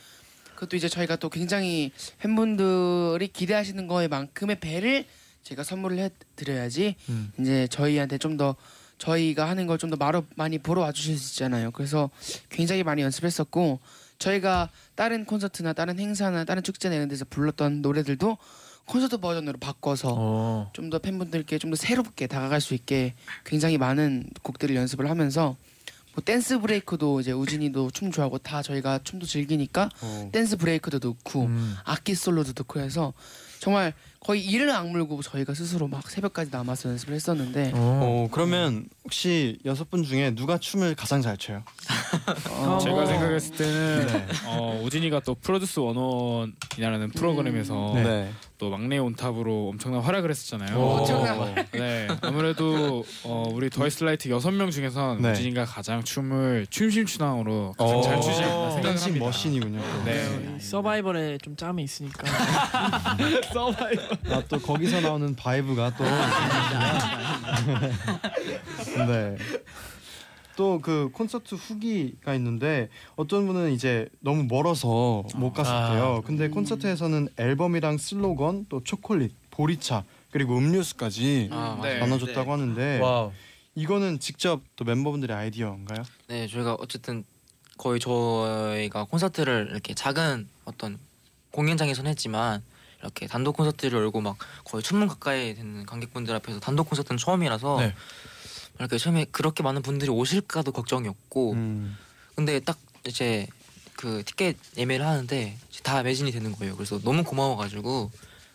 그것도 0.59 0.75
이제 0.75 0.89
저희가 0.89 1.15
또 1.15 1.29
굉장히 1.29 1.91
팬분들이 2.17 3.29
기대하시는 3.29 3.87
거에만큼의 3.87 4.59
배를 4.59 5.05
제가 5.43 5.63
선물을 5.63 5.97
해드려야지 5.97 6.95
음. 7.07 7.31
이제 7.39 7.67
저희한테 7.67 8.17
좀 8.17 8.35
더 8.37 8.55
저희가 8.97 9.47
하는 9.47 9.65
걸 9.67 9.77
좀 9.77 9.89
더 9.89 10.23
많이 10.35 10.57
보러 10.57 10.81
와주실 10.81 11.17
수 11.17 11.31
있잖아요. 11.33 11.71
그래서 11.71 12.09
굉장히 12.49 12.83
많이 12.83 13.01
연습했었고 13.01 13.79
저희가 14.19 14.69
다른 14.95 15.23
콘서트나 15.23 15.71
다른 15.71 15.97
행사나 15.97 16.43
다른 16.43 16.61
축제나 16.61 16.95
이런 16.95 17.07
데서 17.07 17.23
불렀던 17.29 17.81
노래들도 17.81 18.37
콘서트 18.85 19.17
버전으로 19.17 19.57
바꿔서 19.59 20.13
어. 20.17 20.69
좀더 20.73 20.99
팬분들께 20.99 21.57
좀 21.57 21.71
더 21.71 21.75
새롭게 21.77 22.27
다가갈 22.27 22.59
수 22.59 22.73
있게 22.73 23.13
굉장히 23.45 23.77
많은 23.77 24.29
곡들을 24.43 24.75
연습을 24.75 25.09
하면서 25.09 25.55
뭐 26.19 26.21
dance 26.25 26.59
break도 26.59 27.21
이제 27.21 27.31
우진이도 27.31 27.91
춤 27.91 28.11
좋아하고 28.11 28.39
다 28.39 28.61
저희가 28.61 28.99
춤도 29.05 29.25
즐기니까 29.25 29.89
어. 30.01 30.29
dance 30.33 30.57
break도 30.57 30.99
넣고 31.01 31.43
음. 31.43 31.77
악기 31.85 32.13
솔로도 32.13 32.51
넣고 32.57 32.81
해서 32.81 33.13
정말 33.59 33.93
거의 34.19 34.43
이를 34.45 34.69
악물고 34.69 35.21
저희가 35.21 35.53
스스로 35.53 35.87
막 35.87 36.09
새벽까지 36.09 36.51
남아서 36.51 36.89
연습을 36.89 37.13
했었는데 37.13 37.71
어 37.73 38.27
그러면 38.31 38.89
혹시 39.05 39.59
여섯 39.63 39.89
분 39.89 40.03
중에 40.03 40.35
누가 40.35 40.57
춤을 40.57 40.95
가장 40.95 41.21
잘 41.21 41.37
춰요? 41.37 41.63
어, 42.49 42.79
제가 42.81 43.05
생각했을 43.05 43.55
때는 43.55 44.07
네. 44.07 44.27
어, 44.45 44.81
우진이가 44.83 45.21
또 45.21 45.35
프로듀스 45.35 45.79
101이라는 45.79 47.15
프로그램에서 47.15 47.93
네. 47.95 48.29
또 48.59 48.69
막내 48.69 48.97
on 48.97 49.13
top으로 49.13 49.69
엄청난 49.69 50.01
활약을 50.01 50.29
했었잖아요. 50.29 50.77
오. 50.77 50.97
엄청난 50.97 51.55
네, 51.71 52.07
아무래도 52.21 53.05
어, 53.23 53.49
우리 53.53 53.69
더 53.69 53.81
이스트라이트 53.81 54.29
여섯 54.29 54.51
명 54.51 54.69
중에선 54.69 55.21
네. 55.21 55.31
우진이가 55.31 55.63
가장 55.63 56.03
춤을 56.03 56.67
춤심추당으로 56.69 57.73
가장 57.77 58.01
잘 58.01 58.19
추지 58.21 58.43
않나 58.43 58.71
생각을 58.71 58.81
dancing 58.83 59.05
합니다. 59.07 59.25
machine이군요. 59.25 59.81
네. 60.03 60.55
이 60.57 60.61
서바이벌에 60.61 61.37
좀 61.37 61.55
짬이 61.55 61.81
있으니까 61.83 62.27
아, 64.29 64.43
또 64.49 64.59
거기서 64.59 64.99
나오는 64.99 65.33
vibe가 65.37 65.95
또 65.95 66.03
네. 69.07 69.37
또 70.59 70.79
그 70.81 71.09
콘서트 71.13 71.55
후기가 71.55 72.35
있는데 72.35 72.89
어떤 73.15 73.47
분은 73.47 73.71
이제 73.71 74.09
너무 74.19 74.43
멀어서 74.43 75.23
못 75.35 75.53
갔었대요. 75.53 76.21
근데 76.25 76.49
콘서트에서는 76.49 77.29
앨범이랑 77.37 77.97
슬로건 77.97 78.65
또 78.67 78.83
초콜릿, 78.83 79.31
보리차 79.51 80.03
그리고 80.31 80.57
음료수까지 80.57 81.49
아, 81.53 81.79
네. 81.81 81.99
나눠줬다고 81.99 82.51
하는데 82.51 82.99
wow. 82.99 83.31
이거는 83.75 84.19
직접 84.19 84.59
또 84.75 84.83
멤버분들의 84.83 85.33
아이디어인가요? 85.35 86.03
네, 86.27 86.45
저희가 86.47 86.73
어쨌든 86.73 87.23
거의 87.77 88.01
저희가 88.01 89.05
콘서트를 89.05 89.69
이렇게 89.71 89.93
작은 89.93 90.45
어떤 90.65 90.97
공연장에서는 91.51 92.11
했지만 92.11 92.61
이렇게 92.99 93.27
단독 93.27 93.55
콘서트를 93.55 93.97
열고 93.99 94.19
막 94.19 94.35
거의 94.65 94.83
천 94.83 94.93
명 94.93 95.07
가까이 95.07 95.55
되는 95.55 95.85
관객분들 95.85 96.35
앞에서 96.35 96.59
단독 96.59 96.89
콘서트는 96.89 97.17
처음이라서 97.17 97.77
네. 97.79 97.93
이렇게 98.79 98.97
처음에 98.97 99.25
그렇게 99.31 99.61
많은 99.61 99.81
분들이 99.81 100.09
오실까도 100.09 100.71
걱정이었고 100.71 101.53
음. 101.53 101.97
근데 102.35 102.59
딱 102.59 102.77
이제 103.05 103.47
그 103.95 104.23
티켓 104.25 104.55
예매를 104.77 105.05
하는데 105.05 105.57
다 105.83 106.01
매진이 106.01 106.31
되는 106.31 106.53
거예요. 106.53 106.75
그래서 106.75 106.99
너무 106.99 107.23
고마워가지고 107.23 108.09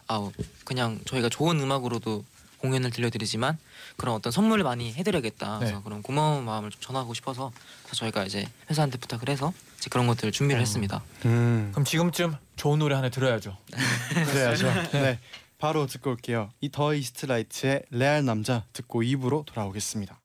아 0.09 0.31
그냥 0.65 0.99
저희가 1.05 1.29
좋은 1.29 1.61
음악으로도 1.61 2.25
공연을 2.59 2.91
들려드리지만 2.91 3.59
그런 3.99 4.15
어떤 4.15 4.33
선물을 4.33 4.65
많이 4.65 4.95
해드려야겠다. 4.95 5.59
그래서 5.59 5.77
네. 5.77 5.81
그런 5.85 6.03
고마운 6.03 6.45
마음을 6.45 6.71
좀 6.71 6.81
전하고 6.81 7.13
싶어서 7.13 7.53
그래서 7.83 7.97
저희가 7.97 8.25
이제 8.25 8.49
회사한테 8.71 8.97
부탁을 8.97 9.29
해서 9.29 9.53
이제 9.77 9.91
그런 9.91 10.07
것들을 10.07 10.33
준비를 10.33 10.63
했습니다. 10.63 11.03
음. 11.27 11.69
그럼 11.73 11.85
지금쯤 11.85 12.37
좋은 12.57 12.79
노래 12.79 12.95
하나 12.95 13.11
들어야죠. 13.11 13.59
그래야죠. 14.15 14.73
네. 14.93 15.19
바로 15.65 15.87
듣고 15.87 16.11
올게요. 16.11 16.51
이 16.61 16.69
더 16.69 16.93
이스트라이트의 16.93 17.85
레알 17.91 18.23
남자 18.23 18.67
듣고 18.75 19.01
2부로 19.01 19.47
돌아오겠습니다. 19.47 20.21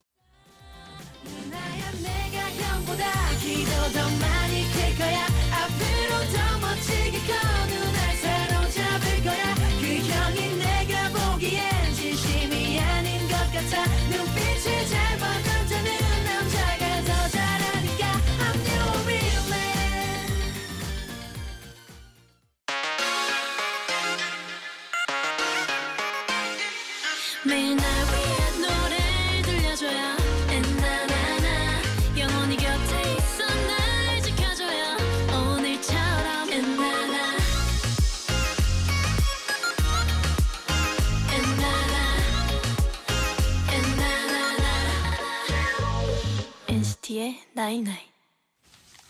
night 47.59 47.79
night 47.79 47.99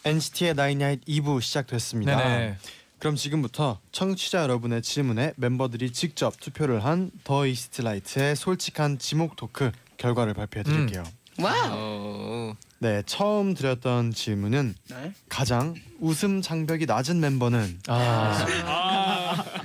NCT의 0.05 0.53
night 0.55 0.80
night 0.80 1.05
2부 1.05 1.39
시작됐습니다. 1.41 2.17
네네. 2.17 2.57
그럼 2.97 3.15
지금부터 3.15 3.79
청취자 3.91 4.41
여러분의 4.41 4.81
질문에 4.81 5.33
멤버들이 5.37 5.91
직접 5.93 6.39
투표를 6.39 6.83
한 6.83 7.11
더 7.23 7.45
이스트라이트의 7.45 8.35
솔직한 8.35 8.97
지목 8.97 9.35
토크 9.35 9.71
결과를 9.97 10.33
발표해 10.33 10.63
드릴게요. 10.63 11.03
wow 11.39 11.69
어, 11.71 12.53
네, 12.79 13.03
처음 13.05 13.53
드렸던 13.53 14.13
질문은 14.13 14.73
네. 14.89 15.13
가장 15.29 15.75
웃음 15.99 16.41
장벽이 16.41 16.85
낮은 16.87 17.19
멤버는 17.19 17.79
아, 17.87 18.45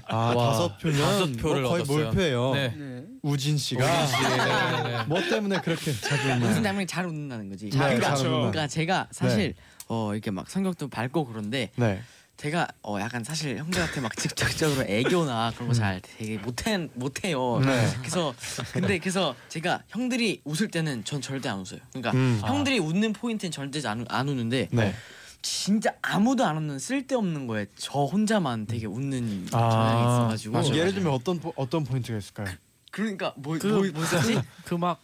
아, 0.08 0.16
와, 0.34 0.46
다섯 0.52 0.78
표면 0.78 0.98
다섯 1.00 1.32
표를 1.36 1.62
뭐 1.62 1.70
거의 1.72 1.82
얻었어요. 1.82 2.04
몰표예요. 2.06 2.54
네. 2.54 2.74
네. 2.76 3.02
우진 3.22 3.56
씨가 3.56 3.84
네네네. 3.86 5.04
뭐 5.04 5.20
때문에 5.22 5.60
그렇게 5.60 5.92
자주 5.92 6.22
무슨 6.34 6.40
웃나요? 6.58 6.62
때문에 6.62 6.86
잘 6.86 7.06
웃는다는 7.06 7.48
거지. 7.48 7.70
네, 7.70 7.78
그러니까, 7.78 8.08
잘 8.14 8.26
웃는다. 8.26 8.50
그러니까 8.50 8.66
제가 8.68 9.08
사실 9.10 9.54
어 9.88 10.12
이렇게 10.12 10.30
막 10.30 10.48
성격도 10.50 10.88
밝고 10.88 11.26
그런데 11.26 11.70
네. 11.76 12.02
제가 12.36 12.66
어 12.82 12.98
약간 13.00 13.22
사실 13.22 13.56
형들한테 13.58 14.00
막 14.00 14.14
직접적으로 14.16 14.82
애교나 14.88 15.52
그런 15.54 15.68
거 15.68 15.74
잘 15.74 16.00
되게 16.02 16.36
못해 16.38 16.76
못해요. 16.94 17.60
네. 17.64 17.88
그래서 18.00 18.34
근데 18.72 18.98
그래서 18.98 19.34
제가 19.48 19.82
형들이 19.88 20.40
웃을 20.44 20.68
때는 20.68 21.04
전 21.04 21.20
절대 21.22 21.48
안 21.48 21.60
웃어요. 21.60 21.80
그러니까 21.92 22.10
음. 22.12 22.40
형들이 22.44 22.78
웃는 22.80 23.12
포인트는 23.12 23.52
절대 23.52 23.80
안, 23.86 24.04
안 24.08 24.28
웃는데 24.28 24.68
네. 24.72 24.94
진짜 25.54 25.90
아무도 26.00 26.42
안 26.46 26.56
웃는 26.56 26.78
쓸데없는 26.78 27.46
거에 27.46 27.66
저 27.76 28.04
혼자만 28.04 28.64
되게 28.66 28.86
웃는 28.86 29.46
아, 29.52 29.58
경향이 29.68 30.00
있어가지고 30.02 30.52
맞아요. 30.54 30.74
예를 30.74 30.94
들면 30.94 31.12
어떤 31.12 31.38
포- 31.38 31.52
어떤 31.54 31.84
포인트가 31.84 32.16
있을까요? 32.16 32.48
그러니까 32.90 33.34
뭐 33.36 33.58
그- 33.58 33.66
뭐, 33.66 33.82
뭐? 33.92 34.02
그막 34.64 35.02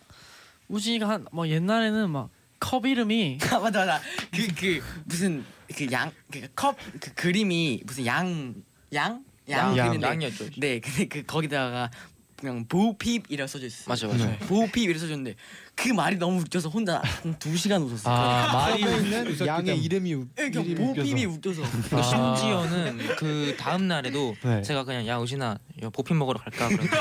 우진이가 0.68 1.08
한 1.08 1.26
뭐 1.30 1.46
옛날에는 1.46 2.10
막 2.10 2.30
컵 2.58 2.84
이름이 2.84 3.38
아 3.52 3.58
맞아 3.58 3.80
맞아 3.86 4.00
그그 4.34 4.82
무슨 5.06 5.44
그양그컵그 5.74 7.14
그림이 7.14 7.80
무슨 7.86 8.04
양 8.06 8.54
양? 8.92 9.24
양, 9.48 9.76
양. 9.78 9.86
그림인데 9.88 10.06
양이었죠. 10.06 10.50
네 10.58 10.78
근데 10.80 11.06
그 11.06 11.22
거기다가 11.24 11.90
그냥 12.36 12.66
보핍이라 12.66 13.46
써져 13.46 13.66
있어. 13.66 13.84
맞아 13.88 14.06
맞아. 14.08 14.26
네. 14.26 14.38
보핍 14.40 14.90
이라 14.90 14.98
써졌는데 14.98 15.36
그 15.82 15.88
말이 15.88 16.16
너무 16.16 16.40
웃겨서 16.40 16.68
혼자 16.68 17.00
한두 17.22 17.56
시간 17.56 17.82
웃었어. 17.82 18.10
아 18.10 18.52
말이 18.52 18.80
있는 18.82 19.46
양의. 19.46 19.78
이름이 19.82 20.14
웃- 20.14 20.28
그러니까 20.36 20.60
이름이 20.60 20.74
보핍이 20.94 21.24
웃겨서. 21.24 21.62
그리고 21.88 22.02
심지어는 22.02 22.98
그 23.16 23.54
다음 23.58 23.88
날에도 23.88 24.34
네. 24.42 24.60
제가 24.62 24.84
그냥 24.84 25.06
야 25.06 25.16
우진아 25.18 25.58
야, 25.82 25.88
보핀 25.90 26.18
먹으러 26.18 26.38
갈까 26.38 26.68
그랬는데 26.68 26.96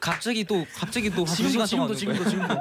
갑자기 0.00 0.44
또 0.44 0.64
갑자기 0.74 1.10
또한두 1.10 1.48
시간 1.50 1.66
동안 1.66 1.94
지금도 1.94 2.24
지금도. 2.24 2.54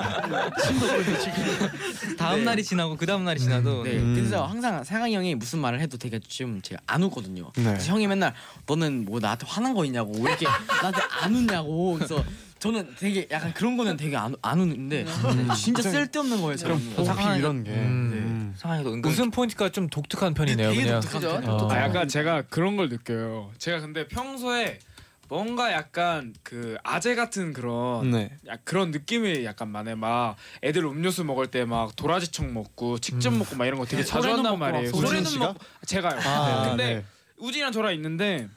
지금도 0.62 0.88
지금도 0.88 1.19
지금 1.19 2.15
다음 2.17 2.43
날이 2.43 2.63
지나고 2.63 2.97
그 2.97 3.06
다음 3.06 3.23
날이 3.23 3.39
지나도 3.39 3.84
네. 3.84 3.91
음. 3.97 4.15
그래서 4.15 4.45
항상 4.45 4.84
상황이 4.84 5.15
형이 5.15 5.36
무슨 5.36 5.60
말을 5.60 5.80
해도 5.80 5.97
되게 5.97 6.19
좀 6.19 6.62
제가 6.62 6.82
안 6.86 7.04
웃거든요. 7.04 7.52
네. 7.56 7.78
형이 7.80 8.08
맨날 8.08 8.34
너는 8.67 9.06
뭐 9.06 9.19
나한테 9.21 9.45
화난 9.47 9.73
거 9.73 9.86
있냐고 9.86 10.12
왜 10.19 10.32
이렇게 10.32 10.45
나한테 10.45 11.02
안 11.21 11.34
웃냐고 11.36 11.93
그래서 11.95 12.23
저는 12.63 12.95
되게 12.97 13.28
약간 13.30 13.54
그런 13.54 13.76
거는 13.76 13.97
되게 13.97 14.15
안, 14.15 14.34
안 14.41 14.60
웃는데 14.62 15.06
진짜 15.58 15.82
쓸데없는 15.84 16.41
거예요. 16.41 16.56
그럼 16.63 16.80
저는. 16.80 16.95
보핍 16.95 17.12
상황이- 17.12 17.38
이런 17.39 17.63
게 17.65 17.71
음. 17.71 17.76
음. 18.13 18.54
상황에도 18.58 18.93
은근 18.93 19.12
웃음 19.12 19.32
포인트가 19.32 19.67
좀 19.69 19.89
독특한 19.89 20.34
편이네요. 20.34 20.69
되게 20.69 20.84
그냥. 20.84 21.02
독특한 21.02 21.21
그죠? 21.21 21.34
편이에요. 21.41 21.52
어. 21.65 21.71
아 21.73 21.82
약간 21.82 22.08
제가 22.08 22.43
그런 22.43 22.78
걸 22.78 22.88
느껴요. 22.88 23.52
제가 23.58 23.82
근데 23.82 24.08
평소에 24.08 24.80
뭔가 25.28 25.73
약간 25.73 26.34
그 26.43 26.78
아재 26.84 27.15
같은 27.15 27.52
그런 27.52 28.12
네. 28.12 28.32
야, 28.47 28.56
그런 28.63 28.91
느낌이 28.91 29.43
약간 29.43 29.67
많아. 29.69 29.95
막 29.97 30.36
애들 30.63 30.86
음료수 30.86 31.23
먹을 31.26 31.47
때 31.47 31.65
막 31.65 31.95
도라지청 31.97 32.54
먹고 32.54 32.99
직접 32.99 33.32
먹고 33.34 33.56
막 33.58 33.65
이런 33.65 33.80
거 33.80 33.86
되게 33.86 34.04
자주 34.04 34.21
소래는 34.21 34.38
한단 34.45 34.52
먹고 34.54 34.58
말이에요. 34.60 34.91
막 34.91 34.95
우진 34.97 35.08
소래는 35.08 35.30
씨가? 35.30 35.45
먹고 35.47 35.60
제가요. 35.86 36.19
아, 36.23 36.69
근데 36.69 36.95
네. 36.95 37.06
우진이랑 37.39 37.71
저랑 37.73 37.93
있는데 37.95 38.47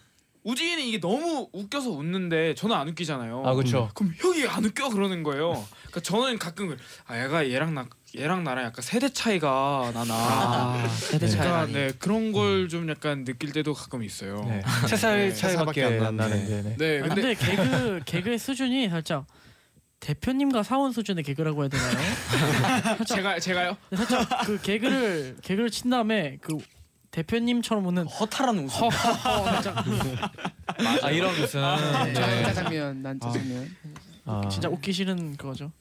우진이는 0.47 0.85
이게 0.85 1.01
너무 1.01 1.49
웃겨서 1.53 1.91
웃는데 1.91 2.55
저는 2.55 2.77
안 2.77 2.87
웃기잖아요. 2.89 3.43
아 3.45 3.55
그렇죠. 3.55 3.91
그럼 3.95 4.13
형이 4.17 4.47
안 4.47 4.65
웃겨 4.65 4.91
그러는 4.91 5.25
거예요. 5.25 5.67
그러니까 5.87 6.01
저는 6.03 6.39
가끔 6.39 6.77
아 7.07 7.21
얘가 7.21 7.51
얘랑 7.51 7.75
나 7.75 7.89
얘랑 8.17 8.45
나랑 8.45 8.67
약간 8.67 8.81
세대 8.81 9.09
차이가 9.09 9.91
나나. 9.93 10.15
아, 10.15 10.89
세대 10.89 11.27
차이가 11.27 11.67
그러니까. 11.67 11.79
네 11.79 11.91
그런 11.99 12.31
걸 12.33 12.69
좀 12.69 12.89
약간 12.89 13.25
느낄 13.25 13.51
때도 13.53 13.75
가끔 13.75 14.05
있어요. 14.05 14.45
네. 14.49 14.63
세살 14.89 15.31
네. 15.31 15.35
차이밖에 15.35 15.35
세 15.35 15.57
살밖에 15.57 15.85
안안 15.85 16.17
나는데. 16.17 16.51
나는데. 16.51 16.77
네. 16.77 16.77
네, 16.77 16.99
아, 17.05 17.09
근데 17.15 17.23
근데 17.23 17.35
개그 17.35 18.01
개그의 18.07 18.39
수준이 18.39 18.89
살짝 18.89 19.27
대표님과 19.99 20.63
사원 20.63 20.93
수준의 20.93 21.25
개그라고 21.25 21.63
해야 21.63 21.69
되나요? 21.69 22.97
제가 23.05 23.41
제가요? 23.41 23.77
살짝 23.97 24.29
그 24.47 24.61
개그를 24.61 25.39
개그를 25.43 25.71
친 25.71 25.91
다음에 25.91 26.39
그 26.41 26.57
대표님처럼 27.17 27.87
웃는 27.87 28.07
허탈한 28.07 28.59
웃음. 28.59 28.89
아 31.03 31.11
이런 31.11 31.35
웃음. 31.35 31.61
네. 32.05 32.13
네. 32.13 32.43
짜장면 32.45 33.03
난 33.03 33.19
짜 33.19 33.31
장면. 33.31 33.75
아. 34.27 34.43
진짜 34.51 34.69
웃기 34.69 34.93
싫은 34.93 35.37
그거죠. 35.37 35.73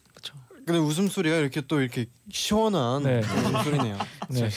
근데 0.65 0.79
웃음 0.79 1.07
소리가 1.07 1.35
이렇게 1.35 1.61
또 1.61 1.79
이렇게 1.79 2.07
시원한 2.31 3.03
네. 3.03 3.19
웃음 3.19 3.63
소리네요. 3.63 3.97
네. 4.29 4.49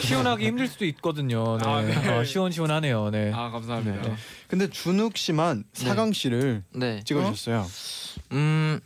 시원하기 0.00 0.46
힘들 0.46 0.68
수도 0.68 0.84
있거든요. 0.84 1.56
네. 1.58 1.64
아, 1.66 1.80
네. 1.80 2.08
어, 2.10 2.22
시원시원하네요. 2.22 3.10
네. 3.10 3.32
아 3.34 3.50
감사합니다. 3.50 4.02
네. 4.02 4.14
근데 4.46 4.68
준욱 4.70 5.16
씨만 5.16 5.64
사강 5.72 6.12
씨를 6.12 6.62
네. 6.74 7.02
찍어주셨어요. 7.02 7.66
음. 8.32 8.78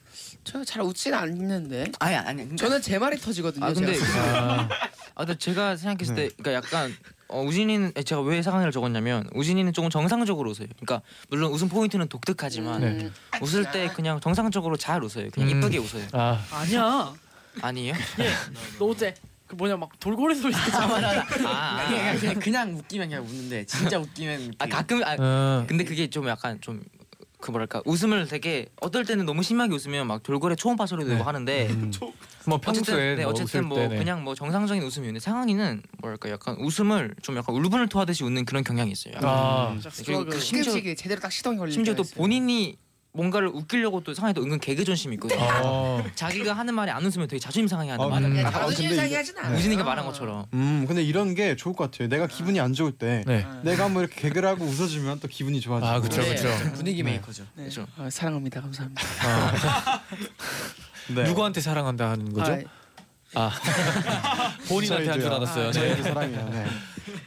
저잘 0.45 0.81
웃진 0.83 1.13
않는데. 1.13 1.87
아니 1.99 2.15
아니. 2.15 2.57
저는 2.57 2.81
제 2.81 2.99
말이 2.99 3.19
터지거든요. 3.19 3.67
아 3.67 3.73
근데 3.75 3.95
아, 4.25 4.69
아 5.17 5.25
근데 5.27 5.37
제가 5.37 5.77
생각했을 5.77 6.15
네. 6.15 6.29
때 6.29 6.35
그러니까 6.39 6.67
약간 6.67 6.97
어, 7.31 7.43
우진이는 7.43 7.93
제가 8.05 8.21
왜 8.23 8.43
사강이를 8.43 8.73
적었냐면 8.73 9.29
우진이는 9.35 9.73
조금 9.73 9.91
정상적으로 9.91 10.51
웃어요. 10.51 10.69
그러니까 10.81 11.03
물론 11.29 11.53
웃음 11.53 11.69
포인트는 11.69 12.09
독특하지만 12.09 12.81
네. 12.81 13.11
웃을 13.41 13.71
때 13.71 13.89
그냥 13.95 14.21
정상적으로 14.21 14.77
잘 14.77 15.03
웃어요. 15.03 15.31
그냥 15.31 15.51
음. 15.51 15.59
이쁘게 15.59 15.79
웃어요. 15.79 16.07
아, 16.13 16.45
아니야. 16.53 17.15
아니에요? 17.63 17.95
너 18.79 18.87
어제 18.87 19.15
그 19.47 19.57
뭐냐 19.57 19.77
막 19.77 19.91
돌고래 19.99 20.35
소리 20.35 20.53
듣잖아. 20.53 20.95
아, 21.45 21.89
그냥, 21.89 22.19
그냥 22.19 22.35
그냥 22.39 22.77
웃기면 22.77 23.09
그냥 23.09 23.25
웃는데 23.25 23.67
진짜 23.67 23.99
웃기면 23.99 24.55
아 24.59 24.67
가끔 24.67 25.03
아 25.03 25.17
어, 25.19 25.65
근데 25.67 25.85
그게 25.85 26.09
좀 26.09 26.29
약간 26.29 26.61
좀 26.61 26.83
그 27.41 27.51
뭐랄까 27.51 27.83
웃음을 27.85 28.27
되게 28.29 28.67
어떨 28.81 29.05
때는 29.05 29.25
너무 29.25 29.43
심하게 29.43 29.75
웃으면 29.75 30.07
막 30.07 30.23
돌고래 30.23 30.55
초음파 30.55 30.87
소리도 30.87 31.09
네. 31.09 31.15
내고 31.17 31.27
하는데 31.27 31.69
음. 31.71 31.91
뭐 32.47 32.57
어쨌든 32.57 32.73
평소에 32.83 33.15
네, 33.17 33.23
뭐 33.23 33.31
어쨌든 33.33 33.67
뭐 33.67 33.79
때, 33.79 33.89
네. 33.89 33.97
그냥 33.99 34.25
뭐 34.25 34.35
정상적인 34.35 34.83
웃음이었는데 34.83 35.21
상황이는 35.21 35.83
뭐랄까 35.99 36.31
약간 36.31 36.57
웃음을 36.59 37.15
좀 37.23 37.37
약간 37.37 37.55
울분을 37.55 37.89
토하듯이 37.89 38.25
웃는 38.25 38.45
그런 38.45 38.65
경향이 38.65 38.91
있어요. 38.93 39.15
약간. 39.17 39.31
아, 39.31 39.71
진짜 39.81 39.91
그리고 40.05 40.31
스트러글. 40.31 40.41
심지어- 40.41 40.95
제대로 40.95 41.21
딱 41.21 41.31
시동이 41.33 41.59
걸릴 41.59 41.73
심지어 41.73 41.95
또. 41.95 42.03
본인이 42.15 42.77
뭔가를 43.13 43.49
웃기려고 43.49 44.05
또 44.05 44.15
상황에도 44.15 44.41
은근 44.41 44.61
개그 44.61 44.85
존심이 44.85 45.15
있거든요. 45.15 45.41
어. 45.65 46.05
자기가 46.15 46.53
하는 46.53 46.73
말이 46.75 46.93
안 46.93 47.05
웃으면 47.05 47.27
되게 47.27 47.41
자존심 47.41 47.67
상하게 47.67 47.91
아, 48.01 48.07
하는 48.15 48.31
음. 48.31 48.35
말. 48.37 48.47
아, 48.47 48.51
자존심 48.53 48.85
근데 48.85 48.95
상해 48.97 49.09
이거- 49.09 49.19
하진 49.19 49.37
않아요. 49.39 49.59
우진이가 49.59 49.83
말한 49.83 50.07
것처럼. 50.07 50.47
음, 50.55 50.85
근데 50.87 51.03
이런 51.03 51.35
게 51.35 51.57
좋을 51.57 51.75
것 51.75 51.91
같아요. 51.91 52.09
내가 52.09 52.29
기분이 52.29 52.61
안 52.61 52.73
좋을 52.73 52.93
때 52.93 53.25
네. 53.27 53.45
내가 53.65 53.85
한번 53.87 54.05
이렇게 54.05 54.21
개그를 54.21 54.49
하고 54.49 54.65
웃어주면 54.65 55.19
또 55.19 55.27
기분이 55.27 55.61
좋아지고. 55.61 55.87
아, 55.89 56.01
네, 56.01 56.09
그쵸. 56.09 56.49
분위기 56.75 57.03
네. 57.03 57.11
메이커죠. 57.11 57.43
네. 57.57 57.65
그렇죠. 57.65 57.87
아, 57.99 58.09
사랑합니다. 58.09 58.61
감사합니다. 58.61 59.03
아. 61.09 61.13
네. 61.15 61.23
누구한테 61.25 61.61
사랑한다 61.61 62.11
하는 62.11 62.33
거죠? 62.33 62.53
아, 63.35 63.51
아, 63.51 63.51
본인한테 64.69 65.09
한 65.09 65.21
줄. 65.21 65.33
알았어요. 65.33 65.67
네. 65.67 65.73
저희도 65.73 66.03
사랑해요. 66.03 66.49
네. 66.51 66.67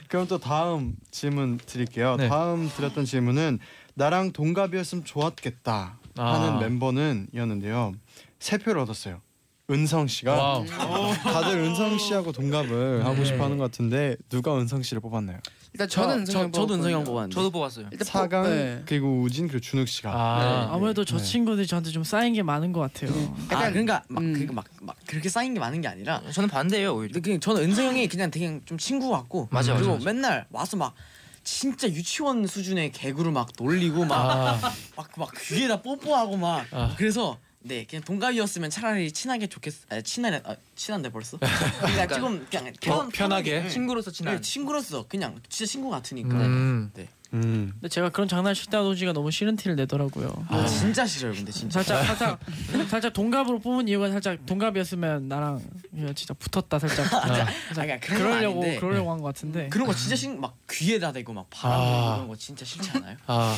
그럼 0.08 0.26
또 0.28 0.38
다음 0.38 0.94
질문 1.10 1.58
드릴게요. 1.64 2.16
네. 2.16 2.28
다음 2.28 2.68
드렸던 2.68 3.04
질문은 3.04 3.58
나랑 3.94 4.32
동갑이었으면 4.32 5.04
좋았겠다 5.04 5.98
하는 6.16 6.48
아. 6.54 6.58
멤버는 6.60 7.28
이었는데요. 7.32 7.92
세 8.38 8.58
표를 8.58 8.80
얻었어요. 8.82 9.20
은성 9.70 10.08
씨가 10.08 10.34
wow. 10.34 10.66
다들 11.22 11.58
은성 11.58 11.96
씨하고 11.98 12.32
동갑을 12.32 12.98
네. 12.98 13.04
하고 13.04 13.24
싶어 13.24 13.44
하는 13.44 13.56
것 13.56 13.64
같은데 13.64 14.16
누가 14.28 14.54
은성 14.58 14.82
씨를 14.82 15.00
뽑았나요? 15.00 15.38
일단 15.74 15.88
저는 15.88 16.24
저, 16.24 16.38
은성이 16.44 16.52
저도 16.52 16.74
은성이 16.74 16.94
형. 16.94 17.02
뽑았는데. 17.02 17.34
저도 17.34 17.50
뽑았어요. 17.50 17.88
일단 17.90 18.04
사강 18.06 18.44
뽑- 18.44 18.48
네. 18.50 18.82
그리고 18.86 19.20
우진 19.22 19.48
그리고 19.48 19.60
준욱 19.60 19.88
씨가 19.88 20.08
아, 20.12 20.68
아무래도 20.72 21.04
저 21.04 21.16
네. 21.18 21.22
친구들이 21.24 21.66
저한테 21.66 21.90
좀 21.90 22.04
쌓인 22.04 22.32
게 22.32 22.44
많은 22.44 22.72
것 22.72 22.80
같아요. 22.80 23.10
아 23.50 23.54
약간- 23.54 23.72
그러니까 23.72 24.02
막 24.08 24.20
음. 24.22 24.32
그러니까 24.34 24.52
막, 24.54 24.64
막 24.80 24.96
그렇게 25.04 25.28
쌓인 25.28 25.52
게 25.52 25.58
많은 25.58 25.80
게 25.80 25.88
아니라 25.88 26.22
저는 26.32 26.48
반대예요 26.48 26.94
오히려. 26.94 27.12
근데 27.12 27.20
그냥 27.26 27.40
저는 27.40 27.62
은성 27.62 27.86
형이 27.86 28.06
그냥 28.06 28.30
되게 28.30 28.60
좀 28.64 28.78
친구 28.78 29.10
같고 29.10 29.48
맞아, 29.50 29.72
맞아, 29.72 29.80
그리고 29.82 29.94
맞아. 29.98 30.04
맨날 30.12 30.46
와서 30.50 30.76
막 30.76 30.94
진짜 31.42 31.88
유치원 31.88 32.46
수준의 32.46 32.92
개그를 32.92 33.32
막 33.32 33.48
놀리고 33.58 34.04
막 34.04 34.16
아, 34.64 34.72
막막 34.96 35.32
귀에다 35.40 35.82
뽀뽀하고 35.82 36.36
막 36.36 36.66
아. 36.70 36.94
그래서 36.96 37.36
네 37.66 37.86
그냥 37.88 38.02
동갑이었으면 38.04 38.68
차라리 38.68 39.10
친하게 39.10 39.46
좋겠 39.46 39.72
아 39.88 40.00
친하네 40.02 40.42
아, 40.44 40.54
친한데 40.76 41.10
벌써 41.10 41.38
그러니까 41.80 42.06
조금 42.08 42.46
그냥 42.50 42.72
어, 42.88 43.08
편하게? 43.10 43.62
네. 43.62 43.68
친구로서 43.70 44.10
네, 44.10 44.16
친한. 44.18 44.42
친구로서 44.42 45.06
그냥 45.08 45.40
진짜 45.48 45.70
친구 45.70 45.88
같으니까 45.88 46.36
음. 46.36 46.92
음. 47.34 47.70
근데 47.74 47.88
제가 47.88 48.08
그런 48.10 48.28
장난을 48.28 48.54
칠때 48.54 48.76
아도지가 48.76 49.12
너무 49.12 49.30
싫은 49.30 49.56
티를 49.56 49.76
내더라고요. 49.76 50.32
아, 50.48 50.64
진짜 50.66 51.04
싫어요 51.06 51.32
근데 51.32 51.50
진짜 51.52 51.82
살짝 51.82 52.06
살짝 52.06 52.40
살짝 52.88 53.12
동갑으로 53.12 53.58
뽑은 53.58 53.88
이유가 53.88 54.10
살짝 54.10 54.46
동갑이었으면 54.46 55.28
나랑 55.28 55.60
진짜 56.14 56.34
붙었다 56.34 56.78
살짝. 56.78 57.06
아, 57.14 57.46
살짝 57.74 58.00
그런 58.00 58.18
건 58.20 58.28
그러려고 58.28 58.60
아닌데 58.62 58.80
그러려고 58.80 59.10
한 59.12 59.18
것 59.18 59.24
같은데. 59.34 59.68
그런 59.68 59.86
거 59.86 59.94
진짜 59.94 60.16
싫, 60.16 60.36
막 60.38 60.54
귀에다 60.70 61.12
대고 61.12 61.32
막 61.32 61.46
바람 61.50 61.80
아. 61.80 62.14
이런 62.16 62.28
거 62.28 62.36
진짜 62.36 62.64
싫지 62.64 62.90
않아요? 62.94 63.16
아, 63.26 63.56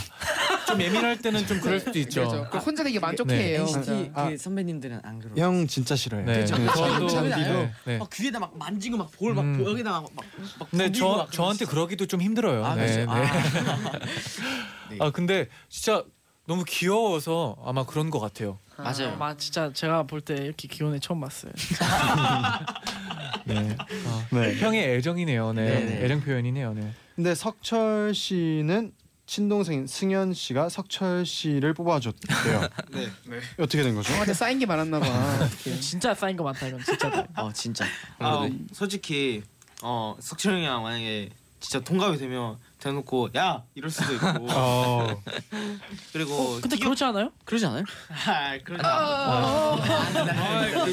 좀 0.67 0.81
예민할 0.81 1.19
때는 1.21 1.47
좀 1.47 1.61
그럴 1.61 1.81
수도 1.81 1.99
있죠. 1.99 2.21
그렇죠. 2.29 2.49
그 2.51 2.59
혼자 2.59 2.83
되게 2.85 2.99
만족해요. 3.01 3.63
NCT 3.63 4.11
아. 4.15 4.29
그 4.31 4.39
선배님들은 4.39 5.01
안 5.03 5.19
그러고 5.19 5.41
형 5.41 5.67
진짜 5.67 5.97
싫어요. 5.97 6.25
네. 6.25 6.35
그렇죠. 6.45 6.57
네, 6.59 6.67
저도 6.67 7.23
네. 7.23 7.73
네. 7.85 7.99
막 7.99 8.09
귀에다 8.11 8.39
막 8.39 8.57
만지고 8.57 8.97
막 8.99 9.11
볼막 9.13 9.45
음. 9.45 9.65
여기다가 9.67 10.01
막, 10.01 10.11
막, 10.15 10.25
막 10.59 10.71
근데 10.71 10.93
저막 10.93 11.33
저한테 11.33 11.65
그러기도 11.65 12.07
좀 12.07 12.21
힘들어요. 12.21 12.65
아, 12.65 12.75
네, 12.75 13.05
그렇죠. 13.07 13.13
네. 13.13 13.66
네. 14.91 14.99
아 15.01 15.11
근데 15.11 15.49
진짜 15.69 16.05
너무 16.47 16.65
귀여워서 16.67 17.57
아마 17.65 17.85
그런 17.85 18.11
것 18.11 18.21
같아요. 18.21 18.59
맞아요. 18.79 19.17
마 19.17 19.37
진짜 19.37 19.73
제가 19.73 20.03
볼 20.05 20.21
때 20.21 20.35
이렇게 20.35 20.69
기온에 20.69 20.99
처음 21.01 21.21
봤어요. 21.21 21.53
네. 23.47 23.77
아, 23.79 24.27
네. 24.31 24.55
형의 24.59 24.97
애정이네요. 24.97 25.53
네. 25.53 25.65
네, 25.65 25.85
네. 25.85 26.05
애정 26.05 26.21
표현이네요. 26.21 26.75
네. 26.75 26.93
근데 27.15 27.35
석철 27.35 28.15
씨는 28.15 28.93
친동생 29.27 29.87
승현 29.87 30.35
씨가 30.35 30.69
석철 30.69 31.25
씨를 31.27 31.75
뽑아줬대요. 31.75 32.61
네. 32.91 33.09
네. 33.27 33.39
어떻게 33.59 33.83
된 33.83 33.95
거죠? 33.95 34.13
형한테 34.13 34.35
쌓인 34.35 34.59
게 34.59 34.67
많았나 34.67 35.01
봐. 35.01 35.07
이렇게. 35.65 35.81
진짜 35.81 36.15
쌓인 36.15 36.37
거 36.37 36.45
많다 36.45 36.67
이건 36.69 36.81
진짜. 36.85 37.27
어 37.37 37.53
진짜 37.53 37.85
아 38.19 38.49
솔직히 38.73 39.43
어 39.83 40.17
석철 40.21 40.55
형이랑 40.55 40.83
만약에 40.83 41.31
진짜 41.61 41.81
동갑이 41.81 42.19
되면 42.19 42.59
대놓고 42.91 43.31
야 43.37 43.63
이럴 43.75 43.91
수도 43.91 44.15
있고 44.15 44.27
어. 44.51 45.23
그리고 46.13 46.33
어, 46.35 46.61
근데 46.61 46.77
그렇지 46.77 47.03
않아요? 47.05 47.31
그러지 47.45 47.67
않아요? 47.67 47.85
아 48.27 48.59
그러지 48.63 48.87
않고 48.87 49.83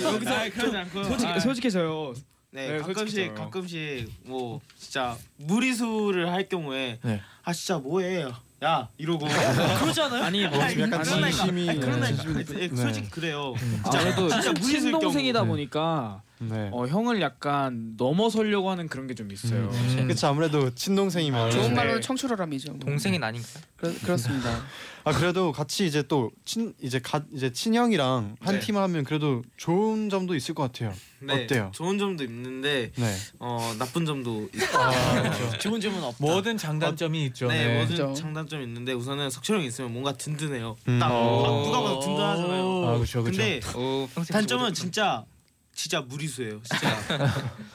여기서 0.01 0.49
그러지 0.56 0.77
않고 0.77 1.03
솔직 1.03 1.27
아, 1.27 1.39
솔직해서요. 1.39 2.13
네, 2.51 2.71
네, 2.73 2.77
가끔씩. 2.79 3.36
가끔씩 3.36 4.12
뭐 4.25 4.60
진짜 4.77 5.15
무리수를 5.38 6.32
할 6.32 6.47
경우에 6.49 6.99
네. 7.03 7.21
아 7.43 7.53
진짜 7.53 7.77
뭐해 7.77 8.25
야 8.63 8.88
이러고 8.97 9.27
그러지 9.27 10.01
않아요? 10.01 10.23
아니 10.23 10.47
뭐 10.47 10.60
약간. 10.60 11.03
진심이 11.03 11.69
아니, 11.69 11.79
그런다니까 11.79 12.23
진심이 12.23 12.62
예, 12.62 12.67
네. 12.69 12.75
솔직히 12.75 13.10
그래요 13.10 13.53
아무래도 13.84 14.29
진짜 14.29 14.51
무리수일 14.51 14.82
친동생이다 14.82 15.39
경우. 15.39 15.51
보니까 15.51 16.21
네. 16.49 16.69
어, 16.71 16.86
형을 16.88 17.21
약간 17.21 17.93
넘어서려고 17.97 18.69
하는 18.69 18.88
그런 18.88 19.08
게 19.08 19.13
좀 19.13 19.32
있어요. 19.32 19.69
음. 19.71 20.03
그렇죠 20.08 20.27
아무래도 20.27 20.73
친동생이면 20.73 21.51
좋은 21.51 21.69
네. 21.69 21.75
말로는 21.75 22.01
청출어람이죠. 22.01 22.79
동생인 22.79 23.23
아닌가? 23.23 23.47
그렇, 23.77 23.91
그렇습니다. 24.03 24.63
아 25.06 25.12
그래도 25.12 25.51
같이 25.51 25.86
이제 25.86 26.01
또 26.03 26.32
친 26.45 26.73
이제 26.82 26.99
가 26.99 27.21
이제 27.34 27.51
친형이랑 27.51 28.38
한 28.39 28.53
네. 28.56 28.60
팀 28.60 28.77
하면 28.77 29.03
그래도 29.03 29.43
좋은 29.58 30.10
점도 30.10 30.34
있을 30.36 30.56
것 30.56 30.63
같아요. 30.63 30.93
네, 31.19 31.43
어때요? 31.43 31.71
좋은 31.73 31.97
점도 31.99 32.23
있는데 32.23 32.91
네. 32.95 33.15
어 33.39 33.73
나쁜 33.77 34.06
점도 34.06 34.49
있고 34.53 34.77
아, 34.77 35.21
그렇죠. 35.21 35.58
좋은 35.60 35.79
점은 35.82 36.01
없다 36.03 36.17
뭐든 36.19 36.58
장단점이 36.58 37.25
있죠. 37.27 37.47
네, 37.47 37.65
네. 37.67 37.73
뭐든 37.75 37.89
그죠. 37.89 38.13
장단점이 38.13 38.63
있는데 38.63 38.93
우선은 38.93 39.29
석철 39.29 39.58
형이 39.58 39.67
있으면 39.67 39.91
뭔가 39.91 40.13
든든해요. 40.13 40.75
음. 40.88 40.99
딱 40.99 41.10
어. 41.12 41.63
누가 41.65 41.82
봐도 41.82 41.99
든든하잖아요. 41.99 42.63
아 42.88 42.93
그렇죠, 42.95 43.23
그렇죠. 43.23 43.38
근데 43.38 43.60
어, 43.75 44.08
단점은 44.32 44.73
진짜 44.73 45.25
진짜 45.74 46.02
무리수예요. 46.02 46.62
진짜 46.64 46.98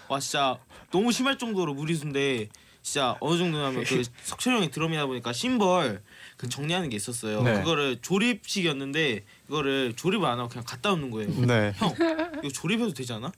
와 0.08 0.20
진짜 0.20 0.58
너무 0.90 1.12
심할 1.12 1.38
정도로 1.38 1.74
무리수인데 1.74 2.48
진짜 2.82 3.16
어느 3.20 3.38
정도냐면 3.38 3.84
그 3.84 4.02
석철 4.22 4.54
형이 4.54 4.70
드럼이다 4.70 5.06
보니까 5.06 5.32
심벌 5.32 6.02
그 6.36 6.48
정리하는 6.48 6.88
게 6.88 6.96
있었어요. 6.96 7.42
네. 7.42 7.54
그거를 7.54 7.98
조립식이었는데 8.00 9.24
그거를 9.46 9.94
조립을 9.96 10.26
안 10.26 10.38
하고 10.38 10.48
그냥 10.48 10.64
갖다 10.64 10.90
놓는 10.90 11.10
거예요. 11.10 11.28
네. 11.46 11.72
형 11.76 11.94
이거 12.42 12.48
조립해도 12.48 12.94
되지 12.94 13.12
않아? 13.14 13.32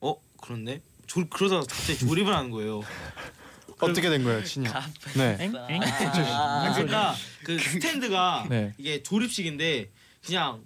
어 0.00 0.16
그렇네. 0.40 0.80
조, 1.06 1.26
그러다가 1.28 1.60
갑자기 1.62 1.98
조립을 1.98 2.34
하는 2.34 2.50
거예요. 2.50 2.82
어떻게 3.80 4.08
된 4.10 4.22
거예요, 4.22 4.44
친형? 4.44 4.72
네. 5.16 5.50
아, 6.30 6.72
그러니까 6.72 7.14
그 7.44 7.58
스탠드가 7.58 8.46
네. 8.48 8.74
이게 8.78 9.02
조립식인데 9.02 9.90
그냥 10.24 10.62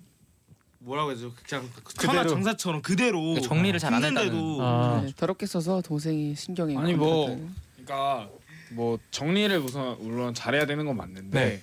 뭐라고 0.87 1.11
해야죠? 1.11 1.33
그냥. 1.49 1.69
천하 1.99 2.25
장사처럼 2.25 2.81
그대로 2.81 3.21
그러니까 3.21 3.49
정리를 3.49 3.79
잘 3.81 3.93
안 3.93 4.05
했다는. 4.05 4.23
했는데도 4.23 4.59
아, 4.63 5.03
네, 5.05 5.13
더럽게 5.17 5.45
써서 5.47 5.83
동생이 5.83 6.35
신경이 6.37 6.77
아니, 6.77 6.95
뭐, 6.95 7.29
안 7.29 7.55
그러니까 7.85 8.29
뭐 8.71 8.97
정리를 9.11 9.59
우선 9.59 9.97
물론 10.01 10.33
잘해야 10.33 10.65
되는 10.67 10.85
건 10.87 10.97
맞는데 10.97 11.39
네. 11.45 11.63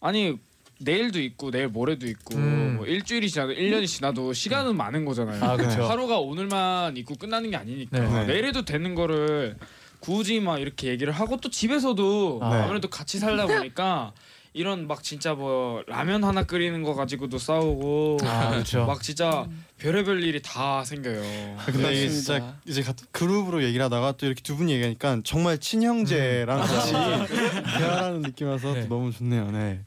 아니 0.00 0.38
내일도 0.78 1.20
있고 1.20 1.50
내일 1.50 1.68
모레도 1.68 2.06
있고 2.06 2.34
음. 2.34 2.74
뭐 2.76 2.86
일주일이 2.86 3.30
지나도 3.30 3.54
1년이 3.54 3.86
지나도 3.86 4.34
시간은 4.34 4.76
많은 4.76 5.06
거잖아요. 5.06 5.42
아, 5.42 5.56
그쵸. 5.56 5.84
하루가 5.84 6.18
오늘만 6.18 6.96
있고 6.98 7.14
끝나는 7.14 7.50
게 7.50 7.56
아니니까 7.56 7.98
네. 7.98 8.08
네. 8.08 8.26
내일에도 8.26 8.64
되는 8.66 8.94
거를 8.94 9.56
굳이 10.00 10.40
막 10.40 10.58
이렇게 10.60 10.88
얘기를 10.88 11.14
하고 11.14 11.38
또 11.38 11.48
집에서도 11.48 12.38
네. 12.42 12.46
아무래도 12.46 12.88
같이 12.88 13.18
살다 13.18 13.46
보니까 13.46 14.12
이런 14.56 14.86
막 14.86 15.02
진짜 15.02 15.34
뭐 15.34 15.82
라면 15.88 16.22
하나 16.22 16.44
끓이는 16.44 16.84
거 16.84 16.94
가지고도 16.94 17.38
싸우고 17.38 18.18
아, 18.22 18.50
그렇죠. 18.50 18.86
막 18.86 19.02
진짜 19.02 19.48
별의별 19.78 20.22
일이 20.22 20.40
다 20.40 20.84
생겨요. 20.84 21.56
아, 21.58 21.64
근데 21.66 21.92
이게. 21.92 22.08
진짜 22.08 22.54
이제 22.64 22.80
같은 22.82 23.06
그룹으로 23.10 23.64
얘기를 23.64 23.84
하다가 23.84 24.12
또 24.16 24.26
이렇게 24.26 24.40
두분 24.42 24.70
얘기하니까 24.70 25.18
정말 25.24 25.58
친형제랑 25.58 26.60
같이 26.60 26.92
대화하는 26.92 28.22
느낌이라서 28.22 28.74
네. 28.74 28.82
또 28.82 28.88
너무 28.94 29.10
좋네요. 29.12 29.50
네. 29.50 29.80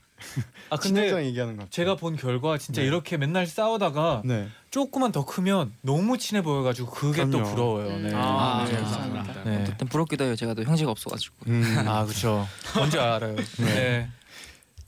아 0.69 0.75
근데 0.75 0.95
친형제랑 0.95 1.25
얘기하는 1.27 1.53
것 1.55 1.59
같아요. 1.61 1.71
제가 1.71 1.95
본 1.95 2.17
결과 2.17 2.57
진짜 2.57 2.81
네. 2.81 2.87
이렇게 2.87 3.15
맨날 3.15 3.47
싸우다가 3.47 4.23
네. 4.25 4.49
조금만 4.69 5.13
더 5.13 5.23
크면 5.23 5.71
너무 5.81 6.17
친해 6.17 6.41
보여가지고 6.41 6.91
그게 6.91 7.21
또 7.23 7.29
그럼요. 7.37 7.49
부러워요. 7.51 7.99
네. 7.99 8.11
아, 8.13 8.65
네, 8.65 8.73
네, 8.73 8.79
감사합니다. 8.81 9.23
감사합니다. 9.23 9.49
네. 9.49 9.61
어쨌든 9.63 9.87
부럽기도 9.87 10.25
해요. 10.25 10.35
제가 10.35 10.55
또 10.55 10.63
형제가 10.63 10.91
없어가지고. 10.91 11.35
음. 11.47 11.85
아 11.87 12.03
그렇죠. 12.03 12.45
뭔지 12.75 12.99
알아요. 12.99 13.37
네. 13.59 14.09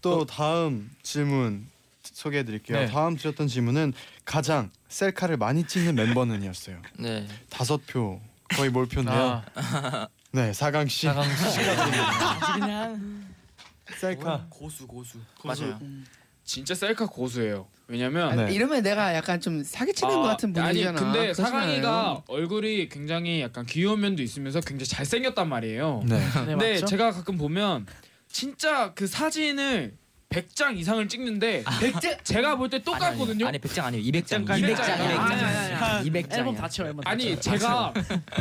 또 0.01 0.25
다음 0.25 0.89
질문 1.03 1.67
소개해 2.03 2.43
드릴게요. 2.43 2.79
네. 2.79 2.85
다음 2.87 3.17
주셨던 3.17 3.47
질문은 3.47 3.93
가장 4.25 4.69
셀카를 4.89 5.37
많이 5.37 5.65
찍는 5.65 5.95
멤버는이었어요. 5.95 6.81
네. 6.97 7.27
다섯 7.49 7.85
표 7.87 8.19
거의 8.55 8.69
몰표인데요. 8.69 9.43
아, 9.55 10.07
네, 10.31 10.53
사강 10.53 10.87
씨. 10.87 11.07
사강 11.07 11.23
씨. 11.23 11.59
그냥 12.59 13.25
셀카. 13.97 14.47
고수 14.49 14.87
고수. 14.87 15.17
맞아요. 15.43 15.79
진짜 16.43 16.73
셀카 16.73 17.05
고수예요. 17.05 17.67
왜냐면 17.87 18.31
아, 18.39 18.45
네. 18.45 18.53
이러면 18.53 18.83
내가 18.83 19.15
약간 19.15 19.39
좀 19.41 19.63
사기치는 19.63 20.13
것 20.15 20.21
같은 20.23 20.53
분위기잖아. 20.53 20.99
아니 20.99 21.11
근데 21.11 21.33
사강이가? 21.33 22.23
얼굴이 22.27 22.89
굉장히 22.89 23.41
약간 23.41 23.65
귀여운 23.65 23.99
면도 23.99 24.21
있으면서 24.23 24.59
굉장히 24.61 24.87
잘생겼단 24.87 25.47
말이에요. 25.47 26.03
네. 26.05 26.19
네, 26.19 26.29
근데 26.33 26.73
맞죠? 26.73 26.85
제가 26.85 27.11
가끔 27.11 27.37
보면 27.37 27.85
진짜 28.31 28.93
그 28.93 29.07
사진을 29.07 29.97
100장 30.29 30.77
이상을 30.77 31.07
찍는데 31.07 31.63
100장 31.63 32.23
제가 32.23 32.55
볼 32.55 32.69
때 32.69 32.83
똑같거든요. 32.83 33.47
아니 33.47 33.57
100장 33.57 33.85
아니에요. 33.85 34.03
200장. 34.11 34.43
200 34.43 34.77
200장. 34.77 34.85
장. 34.85 35.01
아니, 35.01 35.13
아니, 35.15 35.43
아니, 35.73 36.09
200장. 36.11 36.33
앨범 36.37 36.55
다 36.55 36.69
채워 36.69 36.87
앨범 36.89 37.03
다 37.03 37.09
아니. 37.09 37.41
제가 37.41 37.91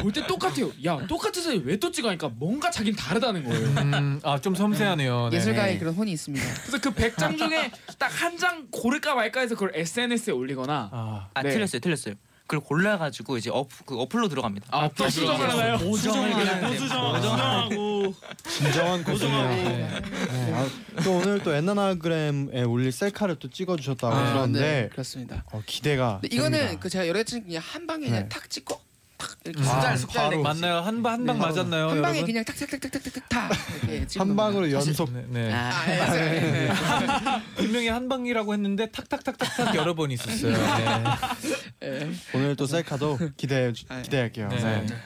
볼 0.03 0.12
때 0.12 0.27
똑같아요. 0.27 0.70
야 0.85 0.98
똑같은 1.07 1.42
사진 1.42 1.62
왜 1.64 1.79
또 1.79 1.90
찍으니까 1.90 2.29
뭔가 2.35 2.70
자기는 2.70 2.94
다르다는 2.94 3.42
거예요. 3.42 3.66
음, 3.68 4.20
아좀 4.22 4.55
섬세하네요. 4.55 5.29
네. 5.31 5.37
예술가의 5.38 5.79
그런 5.79 5.94
혼이 5.94 6.12
있습니다. 6.12 6.44
그래서 6.61 6.79
그 6.79 6.90
100장 6.90 7.38
중에 7.38 7.70
딱 7.98 8.09
한 8.12 8.37
장 8.37 8.68
고를까 8.70 9.14
말까 9.14 9.40
해서 9.40 9.55
그걸 9.55 9.72
SNS에 9.74 10.33
올리거나 10.35 10.90
아, 10.92 11.29
아 11.33 11.42
네. 11.42 11.51
틀렸어요. 11.51 11.81
틀렸어요. 11.81 12.14
그걸 12.48 12.61
골라가지고 12.61 13.37
이제 13.37 13.50
어, 13.50 13.66
그 13.84 14.00
어플로 14.00 14.28
들어갑니다. 14.28 14.68
아, 14.70 14.88
또 14.96 15.08
수정을 15.11 15.50
하나요? 15.50 15.76
그냥 15.78 16.61
보정하고 16.61 18.14
진정한 18.48 19.04
고수네요. 19.04 19.48
네. 19.48 20.00
네. 20.32 20.52
아, 20.54 20.66
또 21.04 21.18
오늘 21.18 21.42
또 21.42 21.54
엔나나그램에 21.54 22.62
올릴 22.62 22.90
셀카를 22.90 23.37
또 23.37 23.50
찍어주셨다고 23.50 24.14
아, 24.16 24.32
들었는데 24.32 24.61
네, 24.61 24.88
그렇습니다. 24.90 25.44
어, 25.52 25.62
기대가. 25.66 26.20
근데 26.22 26.34
이거는 26.34 26.58
됩니다. 26.58 26.80
그 26.80 26.88
제가 26.88 27.06
여러 27.06 27.22
장 27.22 27.42
그냥 27.42 27.62
한 27.62 27.87
방에 27.87 28.06
그냥 28.06 28.22
네. 28.22 28.28
탁 28.30 28.48
찍고 28.48 28.80
탁 29.18 29.37
이렇게 29.44 29.61
아, 29.62 29.64
숫자를 29.74 29.98
숙달 29.98 30.31
바로. 30.31 30.42
맞나요? 30.42 30.76
한방 30.76 31.12
한방 31.14 31.38
네. 31.38 31.46
맞았나요, 31.46 31.88
한 31.88 32.02
방에 32.02 32.18
여러분? 32.18 32.26
그냥 32.26 32.44
탁탁탁탁탁탁 32.44 33.28
다 33.28 33.50
이렇게 33.83 34.07
찍은 34.07 34.28
한 34.28 34.37
방으로. 34.37 34.70
연속. 34.70 35.12
네, 35.12 35.24
네. 35.28 35.52
아, 35.52 35.70
아, 35.70 36.16
예, 36.16 36.22
예, 36.22 36.68
예. 36.68 36.72
분명히 37.57 37.88
한 37.88 38.09
방이라고 38.09 38.54
했는데 38.54 38.90
탁탁탁탁탁 38.90 39.74
여러 39.74 39.94
번 39.94 40.12
있었어요. 40.12 40.57
네. 40.57 40.94
예. 41.83 42.11
오늘 42.33 42.54
또 42.57 42.66
셀카도 42.66 43.18
기대해 43.37 43.72
아, 43.88 44.02
기대할게요. 44.02 44.48
네. 44.48 44.87
네. 44.87 44.96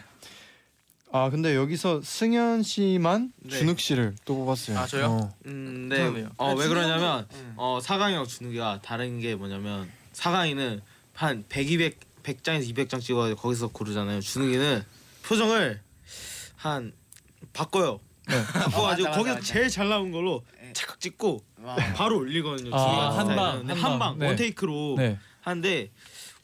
아 1.15 1.29
근데 1.29 1.55
여기서 1.55 2.01
승현 2.03 2.63
씨만 2.63 3.33
네. 3.43 3.59
준욱 3.59 3.81
씨를 3.81 4.15
또 4.25 4.35
뽑았어요. 4.37 4.79
아, 4.79 4.87
저요? 4.87 5.07
어. 5.07 5.35
음, 5.47 5.89
네. 5.91 6.27
어, 6.39 6.55
왜 6.55 6.69
그러냐면 6.69 7.27
어, 7.57 7.81
사강이랑 7.83 8.27
준욱이가 8.27 8.81
다른 8.83 9.21
게 9.21 9.35
뭐냐면 9.35 9.91
사강이는 10.13 10.81
한 11.15 11.45
100, 11.51 11.71
200, 11.71 11.99
100장에서 12.23 12.75
200장 12.75 13.01
찍어 13.01 13.35
거기서 13.35 13.69
고르잖아요. 13.69 14.21
준욱이는 14.21 14.83
표정을 15.25 15.81
한 16.57 16.93
바꿔요. 17.53 18.01
바꿔가지고 18.27 19.09
맞아, 19.09 19.19
거기서 19.19 19.35
맞아. 19.37 19.41
제일 19.47 19.69
잘 19.69 19.89
나온 19.89 20.13
걸로 20.13 20.43
네. 20.61 20.73
착 20.75 21.01
찍고 21.01 21.43
와. 21.63 21.75
바로 21.95 22.19
올리거든요. 22.19 22.75
아, 22.75 22.79
준욱이가 22.79 23.19
한 23.19 23.27
스타일은. 23.27 23.37
방, 23.37 23.67
네, 23.67 23.75
한 23.75 23.99
방. 23.99 24.19
네. 24.19 24.27
원테이크로 24.27 24.95
네. 24.97 25.19
하는데 25.41 25.91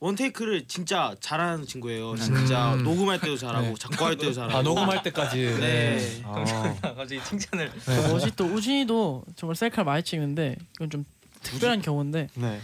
원테이크를 0.01 0.67
진짜 0.69 1.15
잘하는 1.21 1.67
친구예요. 1.67 2.17
진짜 2.17 2.75
음. 2.75 2.85
녹음할 2.85 3.21
때도 3.21 3.37
잘하고 3.37 3.69
네. 3.69 3.75
작곡할 3.79 4.17
때도 4.17 4.33
잘하고. 4.33 4.57
아 4.59 4.63
녹음할 4.63 5.03
때까지. 5.05 5.37
네. 5.61 6.23
아, 6.25 6.45
갑자기 6.83 7.23
칭찬을. 7.25 7.73
네. 7.87 8.09
멋이 8.09 8.31
또 8.37 8.45
우진이도 8.45 9.25
정말 9.37 9.57
셀카를 9.57 9.85
많이 9.85 10.03
찍는데 10.03 10.57
이건 10.77 10.91
좀 10.91 11.05
특별한 11.43 11.83
경우인데 11.83 12.29
네. 12.35 12.61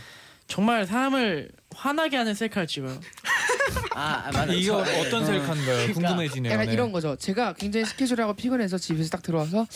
정말 0.47 0.87
사람을 0.87 1.51
화나게 1.77 2.17
하는 2.17 2.35
셀카를 2.35 2.67
찍어요. 2.67 3.01
아, 3.95 4.25
아 4.27 4.31
맞아. 4.33 4.53
이게 4.53 4.67
저- 4.67 4.79
어떤 4.79 5.25
셀카인가요? 5.25 5.93
궁금해지네요. 5.95 6.53
약간 6.53 6.67
네. 6.67 6.73
이런 6.73 6.93
거죠. 6.93 7.17
제가 7.17 7.55
굉장히 7.55 7.87
스케줄하고 7.87 8.35
피곤해서 8.35 8.79
집에서 8.79 9.09
딱 9.11 9.23
들어와서 9.23 9.67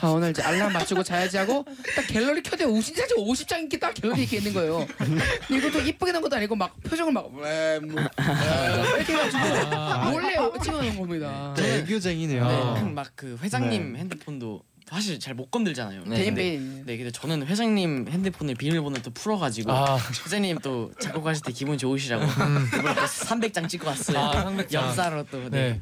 아 0.00 0.08
오늘 0.08 0.30
이제 0.30 0.42
알람 0.42 0.72
맞추고 0.72 1.02
자야지 1.02 1.36
하고 1.36 1.64
딱 1.94 2.06
갤러리 2.06 2.42
켜대 2.42 2.64
우신 2.64 2.94
사진 2.94 3.16
50장 3.18 3.60
이렇게 3.60 3.78
딱 3.78 3.94
갤러리 3.94 4.22
이렇게 4.22 4.38
있는 4.38 4.52
거예요. 4.54 4.86
근데 4.98 5.24
이것도 5.50 5.80
이쁘게 5.80 6.12
나온 6.12 6.22
것도 6.22 6.36
아니고 6.36 6.56
막 6.56 6.74
표정을 6.82 7.12
막 7.12 7.30
왜, 7.34 7.78
뭐, 7.80 8.00
왜, 8.00 8.96
이렇게 8.96 9.12
해가지고 9.12 9.76
아. 9.76 10.10
몰래 10.10 10.36
찍어놓은 10.62 10.98
겁니다. 10.98 11.54
네, 11.56 11.78
애교쟁이네요. 11.78 12.74
네. 12.74 12.82
막그 12.90 13.38
회장님 13.42 13.96
핸드폰도 13.96 14.62
사실 14.88 15.18
잘 15.18 15.34
못 15.34 15.50
건들잖아요. 15.50 16.04
네. 16.06 16.24
근데- 16.26 16.34
배인. 16.34 16.86
네, 16.86 16.96
근데 16.96 17.10
저는 17.10 17.44
회장님 17.46 18.06
핸드폰을 18.08 18.54
비밀번호를 18.54 19.02
또 19.02 19.10
풀어가지고 19.10 19.72
아, 19.72 19.98
회장님 20.24 20.58
또 20.60 20.92
작곡하실 21.00 21.42
때 21.44 21.52
기분 21.52 21.76
좋으시라고 21.76 22.24
이번에 22.24 22.94
또 22.94 23.00
300장 23.02 23.68
찍고 23.68 23.88
왔어요. 23.88 24.18
아, 24.18 24.32
300 24.42 24.70
장. 24.70 24.84
역사로 24.84 25.24
또 25.30 25.38
네. 25.50 25.50
네. 25.50 25.80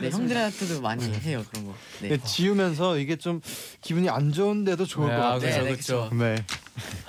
네, 0.00 0.10
형들한테도 0.10 0.80
많이 0.80 1.04
해요 1.20 1.44
그런 1.50 1.66
거. 1.66 1.74
네. 2.00 2.08
네, 2.08 2.18
지우면서 2.18 2.96
이게 2.98 3.16
좀 3.16 3.42
기분이 3.82 4.08
안 4.08 4.32
좋은데도 4.32 4.86
좋을 4.86 5.10
네, 5.10 5.16
것 5.16 5.22
아, 5.22 5.28
같아요. 5.34 5.62
그렇죠, 5.62 5.64
네, 5.64 5.70
그렇죠. 5.70 6.10
네. 6.14 6.44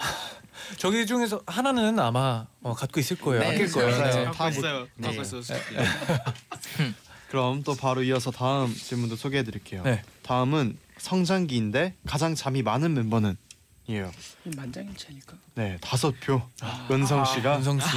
저기 0.77 1.05
중에서 1.05 1.41
하나는 1.47 1.97
아마 1.97 2.45
어, 2.61 2.73
갖고 2.73 2.99
있을 2.99 3.15
거예요. 3.17 3.41
네, 3.41 3.53
아낄 3.55 3.71
거예요. 3.71 3.89
네. 4.03 4.25
갖고 4.25 4.31
다 4.37 4.49
있어요. 4.49 4.87
네. 4.95 5.07
갖고 5.07 5.21
있어요. 5.21 5.41
그럼 7.31 7.63
또 7.63 7.73
바로 7.73 8.03
이어서 8.03 8.31
다음 8.31 8.73
질문도 8.73 9.15
소개해 9.15 9.43
드릴게요. 9.43 9.81
네. 9.83 10.01
다음은 10.23 10.77
성장기인데 10.99 11.95
가장 12.05 12.35
잠이 12.35 12.61
많은 12.63 12.93
멤버는 12.93 13.37
이에요. 13.87 14.11
만장일치니까. 14.55 15.35
네, 15.55 15.77
다섯 15.81 16.13
표. 16.19 16.41
은성 16.91 17.25
씨가 17.25 17.55
윤성 17.57 17.79
씨. 17.79 17.87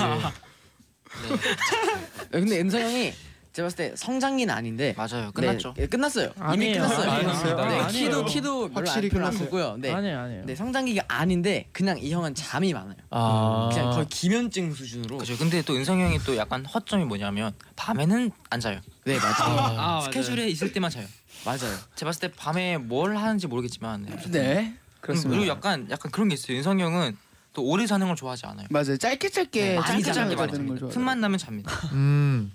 근데 2.30 2.60
은성 2.60 2.80
형이 2.80 3.12
제가 3.52 3.66
봤을 3.66 3.76
때 3.76 3.96
성장기는 3.96 4.54
아닌데 4.54 4.94
맞아요. 4.96 5.32
끝났죠. 5.32 5.74
네, 5.76 5.88
끝났어요. 5.88 6.30
이미 6.54 6.68
아니에요. 6.68 6.74
끝났어요. 6.74 7.10
아닙니다. 7.10 7.68
네, 7.68 7.80
아니에요. 7.80 7.86
키도 7.88 8.24
키도 8.26 8.68
별로 8.70 8.86
확실히 8.86 9.08
안, 9.08 9.10
끝났어요. 9.14 9.44
크고요. 9.46 9.76
네. 9.78 9.90
아니에요, 9.90 10.18
아니에요. 10.20 10.44
네, 10.46 10.54
성장기가 10.54 11.02
아닌데 11.08 11.68
그냥 11.72 11.98
이 11.98 12.12
형은 12.12 12.36
잠이 12.36 12.72
많아요. 12.72 12.94
아. 13.10 13.68
그냥 13.72 13.90
거의 13.90 14.06
기면증 14.08 14.72
수준으로. 14.72 15.18
그죠. 15.18 15.36
근데 15.36 15.62
또 15.62 15.74
은성이 15.74 16.04
형이 16.04 16.20
또 16.20 16.36
약간 16.36 16.64
허점이 16.64 17.04
뭐냐면 17.06 17.52
밤에는 17.74 18.30
안 18.50 18.60
자요. 18.60 18.78
네, 19.04 19.18
맞아요. 19.18 19.80
아, 19.80 20.00
스케줄에 20.02 20.46
있을 20.46 20.72
때만 20.72 20.88
자요. 20.92 21.08
맞아요. 21.44 21.76
제가 21.94 22.08
봤을 22.10 22.20
때 22.20 22.32
밤에 22.36 22.76
뭘 22.78 23.16
하는지 23.16 23.46
모르겠지만 23.46 24.02
네. 24.02 24.30
네. 24.30 24.76
그렇습니다. 25.00 25.30
그리고 25.30 25.48
약간 25.50 25.86
약간 25.90 26.10
그런 26.12 26.28
게 26.28 26.34
있어요. 26.34 26.56
은성이 26.58 26.82
형은 26.82 27.16
또 27.52 27.64
오래 27.64 27.86
자는 27.86 28.06
걸 28.06 28.16
좋아하지 28.16 28.46
않아요. 28.46 28.66
맞아요. 28.70 28.96
짧게 28.96 29.28
짧게 29.30 29.60
네, 29.60 29.74
많이 29.76 30.02
짧게 30.02 30.12
자는 30.12 30.28
짧게 30.30 30.36
많이 30.36 30.52
자는 30.52 30.68
걸. 30.68 30.78
좋아해요. 30.78 30.94
틈만 30.94 31.20
나면 31.20 31.38
잡니다. 31.38 31.72
음. 31.92 32.52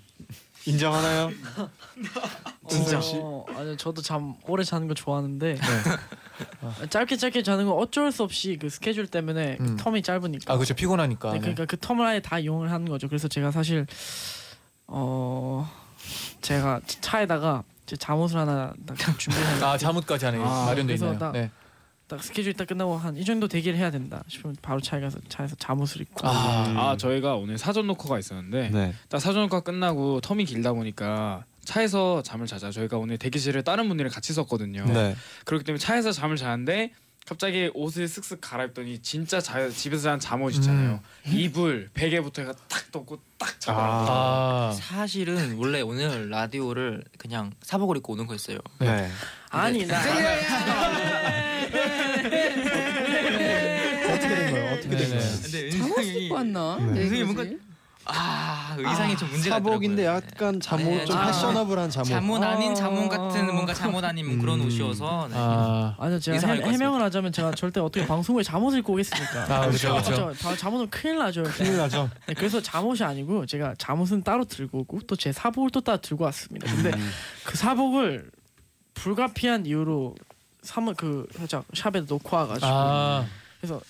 인정하나요? 0.64 1.30
은성 2.72 3.00
씨. 3.00 3.16
어, 3.22 3.44
아니요, 3.54 3.76
저도 3.76 4.02
잠 4.02 4.34
오래 4.48 4.64
자는 4.64 4.88
거 4.88 4.94
좋아하는데 4.94 5.54
네. 5.54 5.60
아, 6.60 6.86
짧게 6.90 7.16
짧게 7.16 7.42
자는 7.44 7.66
건 7.66 7.74
어쩔 7.76 8.10
수 8.10 8.24
없이 8.24 8.58
그 8.60 8.68
스케줄 8.68 9.06
때문에 9.06 9.58
음. 9.60 9.76
그 9.76 9.84
텀이 9.84 10.02
짧으니까. 10.02 10.52
아 10.52 10.56
그렇죠 10.56 10.74
피곤하니까. 10.74 11.28
네, 11.28 11.34
네. 11.34 11.40
그러니까 11.40 11.66
그 11.66 11.76
텀을 11.76 12.00
아예 12.04 12.20
다 12.20 12.38
이용을 12.40 12.72
하는 12.72 12.88
거죠. 12.88 13.06
그래서 13.06 13.28
제가 13.28 13.52
사실 13.52 13.86
어 14.88 15.70
제가 16.40 16.80
차에다가 16.86 17.62
제 17.86 17.96
잠옷을 17.96 18.38
하나 18.38 18.72
딱 18.84 18.96
준비해. 19.18 19.44
아 19.62 19.78
잠옷까지 19.78 20.24
하네 20.26 20.38
아, 20.38 20.66
마련돼 20.66 20.84
그래서 20.96 21.06
있나요? 21.06 21.18
딱- 21.18 21.32
네. 21.32 21.50
딱 22.08 22.22
스케줄 22.22 22.52
딱 22.54 22.68
끝나고 22.68 22.96
한 22.96 23.16
이 23.16 23.24
정도 23.24 23.48
대기를 23.48 23.76
해야 23.78 23.90
된다 23.90 24.22
싶으면 24.28 24.54
바로 24.62 24.80
차에 24.80 25.00
가서 25.00 25.18
차에서 25.28 25.56
잠옷을 25.56 26.02
입고. 26.02 26.26
아, 26.28 26.30
아 26.92 26.96
저희가 26.96 27.34
오늘 27.36 27.58
사전 27.58 27.86
녹화가 27.88 28.18
있었는데 28.18 28.70
네. 28.70 28.94
딱 29.08 29.18
사전 29.20 29.42
녹화 29.42 29.60
끝나고 29.60 30.20
텀이 30.20 30.46
길다 30.46 30.72
보니까 30.72 31.44
차에서 31.64 32.22
잠을 32.22 32.46
자자. 32.46 32.70
저희가 32.70 32.96
오늘 32.98 33.18
대기실에 33.18 33.62
다른 33.62 33.88
분들이랑 33.88 34.12
같이 34.12 34.32
썼거든요. 34.34 34.84
네. 34.86 35.16
그렇기 35.46 35.64
때문에 35.64 35.78
차에서 35.80 36.12
잠을 36.12 36.36
자는데 36.36 36.92
갑자기 37.26 37.70
옷을 37.74 38.06
쓱쓱 38.06 38.38
갈아입더니 38.40 39.00
진짜 39.00 39.40
자, 39.40 39.68
집에서 39.68 40.04
자는 40.04 40.20
잠옷 40.20 40.54
있잖아요. 40.54 41.00
이불 41.26 41.90
베개부터 41.92 42.42
해가 42.42 42.54
딱 42.68 42.92
덮고 42.92 43.18
딱 43.36 43.60
자더라고요. 43.60 44.06
아. 44.08 44.72
사실은 44.72 45.56
원래 45.56 45.80
오늘 45.80 46.30
라디오를 46.30 47.02
그냥 47.18 47.52
사복을 47.62 47.96
입고 47.96 48.12
오는 48.12 48.28
거였어요. 48.28 48.58
네. 48.78 49.10
아니 49.50 49.84
나 49.86 50.00
어떻게 54.12 54.28
된 54.28 54.46
네네. 54.46 54.50
거예요? 54.52 54.80
근데 55.42 55.70
잠옷 55.70 56.04
입고 56.04 56.34
왔나? 56.34 56.76
네. 56.78 56.84
왜 56.84 57.00
은성이 57.02 57.24
그러지? 57.24 57.24
뭔가 57.24 57.66
아 58.08 58.74
의상이 58.78 59.16
좀 59.16 59.28
문제가 59.30 59.56
사복인데 59.56 60.02
있더라고요. 60.02 60.22
약간 60.32 60.60
잠옷 60.60 60.84
네, 60.86 61.04
좀 61.04 61.16
아, 61.16 61.26
패셔너블한 61.26 61.90
잠옷. 61.90 62.08
잠옷 62.08 62.42
아닌 62.42 62.74
잠옷 62.74 63.12
아. 63.12 63.16
같은 63.18 63.52
뭔가 63.52 63.74
잠옷 63.74 64.04
아닌 64.04 64.38
그런 64.38 64.60
음. 64.60 64.66
옷이어서 64.66 65.28
네. 65.28 65.34
아, 65.36 65.94
아니요 65.98 66.18
제가 66.20 66.36
이상할 66.36 66.58
해, 66.58 66.62
것 66.62 66.70
해명을 66.70 67.02
하자면 67.02 67.32
제가 67.32 67.50
절대 67.52 67.80
어떻게 67.80 68.06
방송국에 68.06 68.42
잠옷을 68.44 68.78
입고 68.80 68.92
오겠습니까? 68.92 69.42
아 69.44 69.66
그렇죠 69.66 69.92
그렇죠. 69.94 70.56
잠옷은 70.56 70.88
큰일 70.90 71.18
나죠. 71.18 71.42
큰일 71.52 71.76
나죠. 71.76 72.08
네, 72.26 72.34
그래서 72.34 72.60
잠옷이 72.62 73.02
아니고 73.02 73.44
제가 73.46 73.74
잠옷은 73.78 74.22
따로 74.22 74.44
들고 74.44 74.78
오고 74.80 75.00
또 75.08 75.16
제 75.16 75.32
사복을 75.32 75.70
또 75.70 75.80
따로 75.80 75.98
들고 76.00 76.24
왔습니다. 76.24 76.70
근데 76.72 76.90
음. 76.90 77.10
그 77.44 77.56
사복을 77.56 78.30
불가피한 78.94 79.66
이유로 79.66 80.14
사무 80.62 80.94
그 80.96 81.26
살짝 81.36 81.64
샵에 81.74 82.00
놓고 82.08 82.36
와가지고 82.36 82.66
아, 82.66 83.24
그래서 83.60 83.80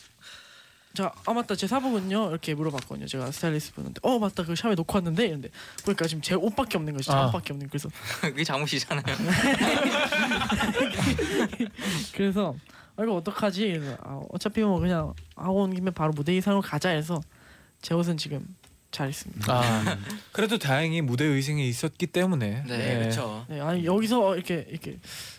자, 0.96 1.12
아 1.26 1.32
맞다 1.34 1.54
제 1.54 1.66
사복은요 1.66 2.30
이렇게 2.30 2.54
물어봤거든요. 2.54 3.06
제가 3.06 3.30
스타일리스트 3.30 3.74
분한테 3.74 4.00
어 4.02 4.18
맞다 4.18 4.44
그 4.44 4.56
샵에 4.56 4.74
놓고 4.74 4.96
왔는데 4.96 5.26
이런데 5.26 5.50
보니까 5.84 6.06
지금 6.06 6.22
제 6.22 6.34
옷밖에 6.34 6.78
없는 6.78 6.94
거죠. 6.94 7.12
아. 7.12 7.16
잠옷밖에 7.16 7.52
없는 7.52 7.66
거. 7.66 7.70
그래서 7.70 7.90
그게 8.22 8.42
잠옷이잖아요. 8.42 9.04
그래서 12.14 12.56
아 12.96 13.02
이거 13.02 13.14
어떡하지? 13.16 13.72
그래서 13.72 13.98
아, 14.02 14.22
어차피 14.30 14.62
뭐 14.62 14.80
그냥 14.80 15.12
하고 15.36 15.64
온 15.64 15.74
김에 15.74 15.90
바로 15.90 16.12
무대 16.12 16.32
의상으로 16.32 16.62
가자 16.62 16.88
해서 16.88 17.20
제 17.82 17.92
옷은 17.92 18.16
지금 18.16 18.46
잘 18.90 19.10
있습니다. 19.10 19.52
아 19.52 19.98
그래도 20.32 20.56
다행히 20.56 21.02
무대 21.02 21.26
의상이 21.26 21.68
있었기 21.68 22.06
때문에 22.06 22.64
네, 22.66 22.98
그렇죠. 23.00 23.44
네, 23.50 23.60
아니 23.60 23.84
여기서 23.84 24.34
이렇게 24.34 24.66
이렇게 24.70 24.96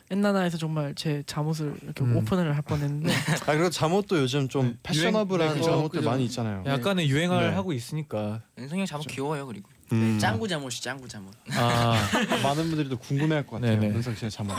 엔나나에서 0.09 0.57
정말 0.57 0.95
제 0.95 1.21
잠옷을 1.25 1.75
이렇게 1.83 2.03
음. 2.03 2.15
오픈을 2.15 2.55
할 2.55 2.61
뻔했는데 2.61 3.11
아 3.45 3.53
그리고 3.53 3.69
잠옷도 3.69 4.17
요즘 4.19 4.47
좀 4.47 4.67
네, 4.69 4.75
패셔너블한 4.83 5.47
유행- 5.49 5.61
네, 5.61 5.65
잠옷들 5.65 5.99
그죠. 5.99 6.09
많이 6.09 6.25
있잖아요. 6.25 6.63
약간의 6.65 7.09
유행을 7.09 7.49
네. 7.49 7.53
하고 7.55 7.73
있으니까 7.73 8.41
은성이 8.57 8.81
형 8.81 8.85
잠옷 8.85 9.07
귀여워요 9.07 9.45
그리고. 9.47 9.69
음. 9.91 10.17
짱구 10.19 10.47
잠옷이 10.47 10.81
짱구 10.81 11.07
잠옷. 11.07 11.33
아, 11.51 11.93
많은 12.43 12.67
분들이 12.67 12.89
또 12.89 12.97
궁금해할 12.97 13.45
것 13.47 13.59
같아요. 13.61 13.79
네네. 13.79 13.95
은성 13.95 14.15
씨의 14.15 14.31
잠옷. 14.31 14.55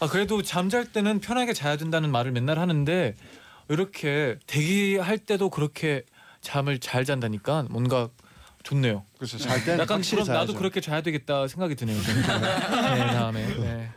아 0.00 0.08
그래도 0.08 0.42
잠잘 0.42 0.86
때는 0.92 1.20
편하게 1.20 1.52
자야 1.52 1.76
된다는 1.76 2.10
말을 2.10 2.32
맨날 2.32 2.58
하는데 2.58 3.14
이렇게 3.68 4.38
대기할 4.46 5.18
때도 5.18 5.50
그렇게 5.50 6.02
잠을 6.40 6.78
잘 6.80 7.04
잔다니까 7.04 7.66
뭔가 7.70 8.08
좋네요. 8.64 9.04
그렇죠. 9.16 9.38
잘 9.38 9.64
때는 9.64 9.80
약간 9.80 9.98
확실히 9.98 10.22
그럼 10.22 10.34
나도 10.34 10.46
자야죠. 10.48 10.58
그렇게 10.58 10.80
자야 10.80 11.00
되겠다 11.02 11.46
생각이 11.48 11.74
드네요. 11.76 12.00
저는. 12.02 12.22
네, 12.22 13.06
다음에. 13.12 13.46
네. 13.58 13.90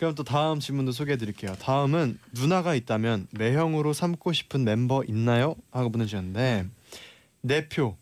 그럼 0.00 0.14
또 0.14 0.24
다음 0.24 0.60
질문도 0.60 0.92
소개해드릴게요. 0.92 1.56
다음은 1.56 2.18
누나가 2.32 2.74
있다면 2.74 3.26
매형으로 3.32 3.92
삼고 3.92 4.32
싶은 4.32 4.64
멤버 4.64 5.04
있나요? 5.06 5.56
하고 5.70 5.92
보내주셨는데 5.92 6.64
내표 7.42 7.98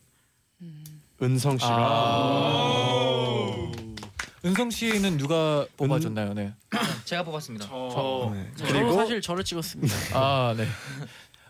은성 1.20 1.58
씨가 1.58 1.76
아. 1.76 2.92
은성 4.44 4.70
씨는 4.70 5.18
누가 5.18 5.66
뽑아줬나요? 5.76 6.34
네. 6.34 6.54
제가 7.04 7.24
뽑았습니다. 7.24 7.66
저 7.66 8.32
네. 8.32 8.48
그리고 8.64 8.92
사실 8.92 9.20
저를 9.20 9.42
찍었습니다. 9.42 9.92
아 10.14 10.54
네. 10.56 10.68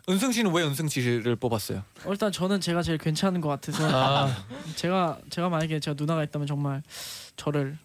은성 0.08 0.32
씨는 0.32 0.50
왜 0.54 0.62
은성 0.62 0.88
씨를 0.88 1.36
뽑았어요? 1.36 1.84
어, 2.06 2.10
일단 2.10 2.32
저는 2.32 2.62
제가 2.62 2.80
제일 2.80 2.96
괜찮은 2.96 3.42
것 3.42 3.50
같아서 3.50 3.86
아, 3.86 4.34
제가 4.76 5.18
제가 5.28 5.50
만약에 5.50 5.78
제가 5.78 5.94
누나가 5.98 6.24
있다면 6.24 6.46
정말 6.46 6.82
저를 7.36 7.76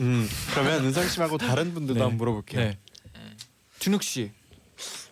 음, 0.00 0.28
그러면 0.52 0.84
은성 0.84 1.08
씨 1.08 1.20
말고 1.20 1.38
다른 1.38 1.72
분들도 1.74 1.94
네. 1.94 2.00
한번 2.00 2.18
물어볼게요. 2.18 2.60
네. 2.60 2.78
준욱 3.78 4.02
씨. 4.02 4.30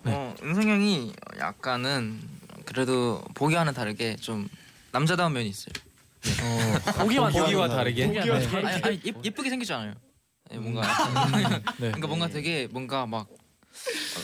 네. 0.02 0.12
어, 0.12 0.34
은성 0.42 0.68
형이 0.68 1.12
약간은 1.38 2.20
그래도 2.64 3.22
보기와는 3.34 3.72
다르게 3.74 4.16
좀 4.16 4.48
남자다운 4.92 5.32
면이 5.32 5.48
있어요. 5.48 5.72
보기만 6.98 7.32
보기와 7.32 7.68
다르게. 7.68 8.06
다르게. 8.06 8.20
보기와 8.20 8.38
네. 8.38 8.48
다르게. 8.48 8.66
아니, 8.68 8.82
아니 8.82 9.00
예, 9.06 9.12
예쁘게 9.24 9.50
생겼잖아요. 9.50 9.94
네, 10.50 10.58
뭔가 10.58 10.82
네. 10.82 11.60
그러니까 11.76 12.06
뭔가 12.06 12.28
되게 12.28 12.66
뭔가 12.70 13.06
막 13.06 13.28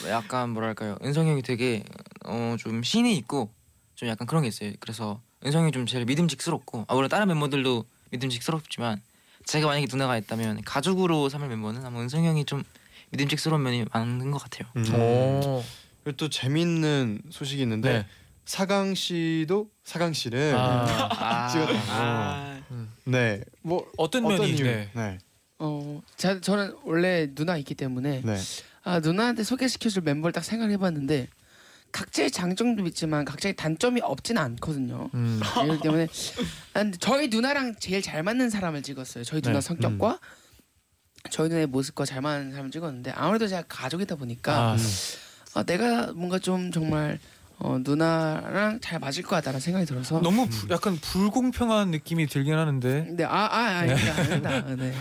약간 0.08 0.50
뭐랄까요 0.50 0.96
은성 1.04 1.26
형이 1.28 1.42
되게 1.42 1.84
어 2.24 2.56
좀 2.58 2.82
신이 2.82 3.16
있고 3.18 3.52
좀 3.94 4.08
약간 4.08 4.26
그런 4.26 4.42
게 4.42 4.48
있어요. 4.48 4.72
그래서 4.80 5.20
은성 5.44 5.62
형이 5.62 5.72
좀 5.72 5.86
제일 5.86 6.04
믿음직스럽고 6.06 6.86
아 6.88 6.94
물론 6.94 7.08
다른 7.10 7.28
멤버들도 7.28 7.84
믿음직스럽지만 8.10 9.00
제가 9.44 9.66
만약에 9.66 9.86
누나가 9.90 10.16
있다면 10.16 10.62
가족으로 10.62 11.28
삼을 11.28 11.48
멤버는 11.48 11.84
아마 11.84 12.00
은성 12.00 12.24
형이 12.24 12.44
좀 12.44 12.62
믿음직스러운 13.10 13.62
면이 13.62 13.84
많은 13.92 14.30
것 14.30 14.38
같아요. 14.38 14.68
음. 14.76 14.94
오. 14.94 15.64
그리고 16.02 16.16
또 16.16 16.28
재밌는 16.28 17.22
소식이 17.30 17.62
있는데 17.62 17.92
네. 17.92 18.06
사강 18.44 18.94
씨도 18.94 19.70
사강 19.84 20.12
씨를 20.12 20.54
아, 20.54 21.48
찍었다고. 21.50 21.78
아, 21.88 22.60
네, 23.04 23.40
뭐 23.62 23.90
어떤 23.96 24.24
어떤 24.26 24.38
면이 24.38 24.52
이유? 24.52 24.64
네. 24.64 24.90
네, 24.94 25.18
어, 25.58 26.02
자, 26.16 26.40
저는 26.40 26.76
원래 26.84 27.28
누나 27.34 27.56
있기 27.56 27.74
때문에 27.74 28.20
네. 28.22 28.36
아 28.82 29.00
누나한테 29.00 29.44
소개시켜줄 29.44 30.02
멤버를 30.02 30.32
딱 30.32 30.44
생각해봤는데 30.44 31.28
각자의 31.94 32.32
장점도 32.32 32.84
있지만 32.88 33.24
각자의 33.24 33.54
단점이 33.54 34.00
없진 34.02 34.36
않거든요. 34.36 35.08
음. 35.14 35.40
그렇기 35.54 35.80
때문에 35.80 36.08
아, 36.74 36.80
근데 36.82 36.98
저희 36.98 37.28
누나랑 37.28 37.76
제일 37.78 38.02
잘 38.02 38.24
맞는 38.24 38.50
사람을 38.50 38.82
찍었어요. 38.82 39.22
저희 39.22 39.40
누나 39.40 39.60
네. 39.60 39.60
성격과 39.60 40.18
저희 41.30 41.48
누나의 41.48 41.68
모습과 41.68 42.04
잘 42.04 42.20
맞는 42.20 42.50
사람을 42.50 42.72
찍었는데 42.72 43.12
아무래도 43.12 43.46
제가 43.46 43.62
가족이다 43.68 44.16
보니까 44.16 44.72
아, 44.72 44.76
아, 45.54 45.62
내가 45.62 46.12
뭔가 46.14 46.40
좀 46.40 46.72
정말 46.72 47.20
어, 47.58 47.78
누나랑 47.80 48.80
잘 48.80 48.98
맞을 48.98 49.22
것 49.22 49.30
같다는 49.36 49.60
생각이 49.60 49.86
들어서 49.86 50.20
너무 50.20 50.48
부- 50.48 50.66
약간 50.70 50.96
불공평한 50.96 51.92
느낌이 51.92 52.26
들긴 52.26 52.54
하는데. 52.54 53.06
네, 53.16 53.24
아, 53.24 53.30
아, 53.30 53.58
아, 53.78 53.82
네. 53.86 53.94
아니다. 54.10 54.60
네. 54.74 54.92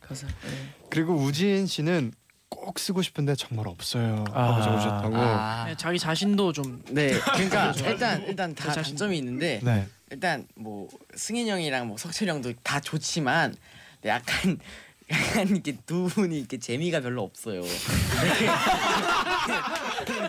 그래서 0.00 0.26
네. 0.26 0.74
그리고 0.88 1.14
우지인 1.14 1.66
씨는 1.66 2.12
꼭 2.50 2.78
쓰고 2.78 3.02
싶은데 3.02 3.34
정말 3.34 3.68
없어요. 3.68 4.24
아. 4.32 4.52
하고 4.52 4.62
적으셨다고. 4.62 5.16
아, 5.16 5.64
네, 5.66 5.74
자기 5.76 5.98
자신도 5.98 6.52
좀 6.52 6.82
네. 6.90 7.12
그러니까 7.34 7.72
일단 7.86 8.22
일단 8.26 8.54
다 8.54 8.72
자신- 8.72 8.96
장점이 8.96 9.18
있는데 9.18 9.60
네. 9.62 9.86
일단 10.10 10.46
뭐 10.54 10.88
승인 11.14 11.46
형이랑 11.48 11.88
뭐 11.88 11.96
석철 11.98 12.28
형도 12.28 12.52
다 12.62 12.80
좋지만 12.80 13.54
근데 13.96 14.08
약간 14.08 14.58
약간 15.10 15.48
이렇게 15.48 15.76
두 15.86 16.06
분이 16.06 16.38
이렇게 16.38 16.58
재미가 16.58 17.00
별로 17.00 17.22
없어요. 17.22 17.62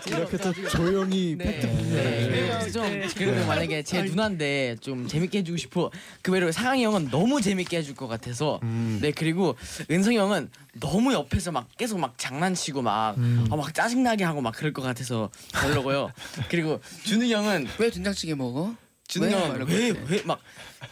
이렇게 0.08 0.38
또 0.38 0.54
조용히 0.70 1.36
네. 1.38 1.60
네. 1.60 2.72
좀 2.72 2.84
그래도 3.16 3.46
만약에 3.46 3.84
제 3.84 4.02
누나인데 4.04 4.78
좀 4.80 5.08
재밌게 5.08 5.40
해주고 5.40 5.58
싶어. 5.58 5.92
그 6.22 6.32
외로 6.32 6.52
상황이 6.52 6.84
형은 6.84 7.10
너무 7.10 7.42
재밌게 7.42 7.78
해줄 7.78 7.96
것 7.96 8.08
같아서. 8.08 8.60
음. 8.64 9.00
네 9.02 9.12
그리고 9.12 9.58
은성이 9.92 10.18
형은 10.18 10.50
너무 10.80 11.14
옆에서 11.14 11.52
막 11.52 11.68
계속 11.78 12.00
막 12.00 12.14
장난치고 12.18 12.82
막, 12.82 13.18
음. 13.18 13.48
아, 13.52 13.56
막 13.56 13.74
짜증나게 13.74 14.24
하고 14.24 14.42
막 14.42 14.54
그럴 14.56 14.72
것 14.72 14.82
같아서 14.82 15.30
별로고요. 15.54 16.12
그리고 16.50 16.80
준우 17.04 17.26
형은 17.26 17.68
왜 17.80 17.90
된장찌개 17.90 18.36
먹어? 18.36 18.76
준우 19.08 19.26
왜? 19.26 19.32
형은 19.34 19.50
말라고 19.50 19.72
왜 19.72 19.88
했대. 19.88 20.02
왜막 20.08 20.40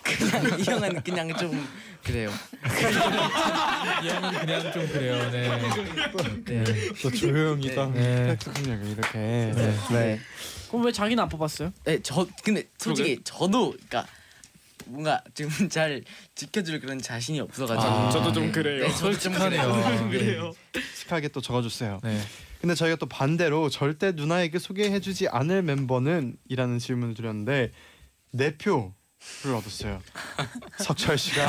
그냥 0.04 0.60
이 0.60 0.64
형은 0.64 1.04
그냥 1.04 1.38
좀 1.38 1.68
그래요. 2.08 2.32
이 4.04 4.08
형은 4.08 4.40
그냥 4.40 4.72
좀 4.74 4.88
그래요. 4.88 5.32
네. 5.32 5.50
네. 6.46 6.64
또 7.02 7.12
조용히다. 7.12 7.88
네. 7.92 8.38
그냥 8.56 8.86
이렇게. 8.88 9.18
네. 9.18 9.78
네. 9.92 10.20
그럼 10.70 10.86
왜 10.86 10.92
자기는 10.92 11.22
안 11.22 11.30
뽑았어요? 11.30 11.72
네, 11.84 12.00
저 12.02 12.26
근데 12.44 12.64
솔직히 12.78 13.20
저도 13.24 13.72
그러니까 13.72 14.06
뭔가 14.86 15.22
지금 15.34 15.50
잘 15.70 16.04
지켜줄 16.36 16.80
그런 16.80 17.02
자신이 17.02 17.40
없어가지고 17.42 17.92
아, 17.92 18.10
저도 18.10 18.32
좀 18.34 18.46
네. 18.48 18.52
그래요. 18.52 18.88
네, 18.88 18.94
저도 18.96 19.18
좀 19.20 19.34
그래요. 19.34 19.62
솔직하네요. 19.64 20.10
그래요. 20.10 20.54
씩하게 20.96 21.30
또 21.30 21.42
적어주세요. 21.42 22.00
네. 22.04 22.20
근데 22.62 22.74
저희가 22.74 22.96
또 22.96 23.06
반대로 23.06 23.70
절대 23.70 24.12
누나에게 24.14 24.60
소개해주지 24.60 25.28
않을 25.28 25.62
멤버는 25.62 26.38
이라는 26.50 26.80
질문을 26.80 27.14
드렸는데 27.14 27.72
네표 28.32 28.94
를 29.44 29.54
얻었어요. 29.56 30.02
석철 30.80 31.18
씨가 31.18 31.46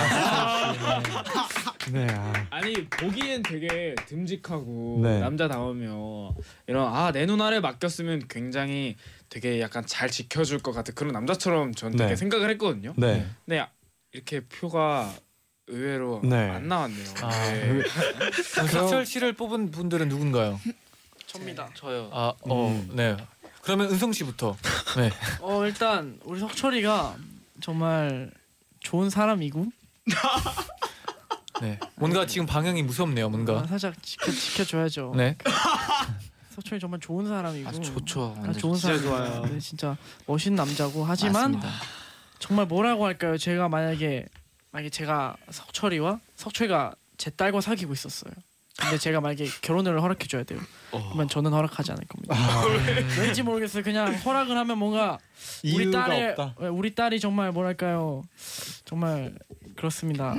네. 1.91 2.07
아. 2.11 2.47
아니 2.51 2.87
보기엔 2.87 3.43
되게 3.43 3.95
듬직하고 4.07 5.01
네. 5.03 5.20
남자다우며 5.20 6.35
이런 6.66 6.95
아내 6.95 7.24
누나를 7.24 7.62
맡겼으면 7.62 8.29
굉장히 8.29 8.97
되게 9.31 9.61
약간 9.61 9.87
잘 9.87 10.11
지켜줄 10.11 10.59
것 10.59 10.72
같은 10.72 10.95
그런 10.95 11.12
남자처럼 11.12 11.74
전 11.74 11.93
되게 11.93 12.11
네. 12.11 12.16
생각을 12.16 12.51
했거든요. 12.51 12.93
네. 12.97 13.26
근데 13.47 13.66
이렇게 14.12 14.41
표가 14.41 15.14
의외로 15.66 16.20
네. 16.22 16.51
안 16.51 16.68
나왔네요. 16.68 17.14
아, 17.22 17.31
네. 17.53 17.83
그럼 18.53 18.68
석철 18.68 19.07
씨를 19.07 19.33
뽑은 19.33 19.70
분들은 19.70 20.09
누군가요? 20.09 20.61
접니다. 21.26 21.68
저요. 21.74 22.11
아, 22.12 22.35
어, 22.43 22.68
음. 22.68 22.91
네. 22.93 23.16
그러면 23.62 23.91
은성 23.91 24.12
씨부터. 24.12 24.57
네. 24.97 25.11
어 25.41 25.64
일단 25.66 26.18
우리 26.24 26.41
석철이가 26.41 27.16
정말 27.61 28.30
좋은 28.80 29.11
사람이고 29.11 29.66
네. 31.61 31.78
뭔가 31.96 32.26
지금 32.26 32.46
방향이 32.46 32.82
무섭네요. 32.82 33.26
아, 33.26 33.28
뭔가. 33.28 33.66
살짝 33.66 34.00
지켜 34.02 34.30
지켜줘야죠. 34.30 35.12
네. 35.16 35.36
석철이 36.54 36.80
정말 36.80 36.98
좋은 37.00 37.26
사람이고 37.26 37.68
아 37.68 37.72
좋죠. 37.72 38.34
아, 38.38 38.52
좋은 38.52 38.74
진짜 38.74 38.98
사람 38.98 39.02
좋아요. 39.02 39.46
네, 39.46 39.59
진짜 39.61 39.96
멋있는 40.26 40.56
남자고 40.56 41.04
하지만 41.04 41.52
맞습니다. 41.52 41.70
정말 42.38 42.66
뭐라고 42.66 43.06
할까요? 43.06 43.38
제가 43.38 43.68
만약에 43.68 44.26
만약에 44.70 44.90
제가 44.90 45.36
석철이와 45.50 46.20
석철이가 46.36 46.94
제 47.16 47.30
딸과 47.30 47.61
사귀고 47.61 47.92
있었어요. 47.92 48.32
근데 48.81 48.97
제가 48.97 49.20
만약에 49.20 49.47
결혼을 49.61 50.01
허락해 50.01 50.29
줘야 50.29 50.45
돼요. 50.45 50.61
그러면 50.91 51.29
저는 51.29 51.53
허락하지 51.53 51.91
않을 51.93 52.05
겁니다. 52.07 52.37
왠지 53.20 53.43
모르겠어요. 53.43 53.83
그냥 53.83 54.14
허락을 54.14 54.57
하면 54.57 54.79
뭔가 54.79 55.18
우리 55.64 55.85
이유가 55.85 56.07
딸의 56.07 56.31
없다. 56.31 56.55
네, 56.61 56.68
우리 56.68 56.95
딸이 56.95 57.18
정말 57.18 57.51
뭐랄까요? 57.51 58.22
정말 58.85 59.35
그렇습니다. 59.74 60.33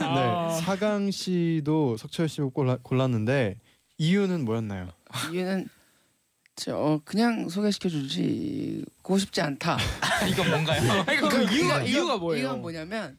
아. 0.00 0.50
네, 0.50 0.60
사강 0.62 1.10
씨도 1.10 1.98
석철 1.98 2.28
씨 2.30 2.40
골라, 2.40 2.78
골랐는데 2.82 3.58
이유는 3.98 4.46
뭐였나요? 4.46 4.88
이유는 5.30 5.68
저 6.56 6.76
어, 6.76 7.00
그냥 7.04 7.50
소개시켜 7.50 7.90
주지고 7.90 9.18
싶지 9.18 9.42
않다. 9.42 9.76
이건 10.30 10.50
뭔가요? 10.50 11.04
그 11.28 11.42
이유가 11.54 11.82
이유가 11.82 12.16
뭐예요? 12.16 12.46
이건 12.46 12.62
뭐냐면 12.62 13.18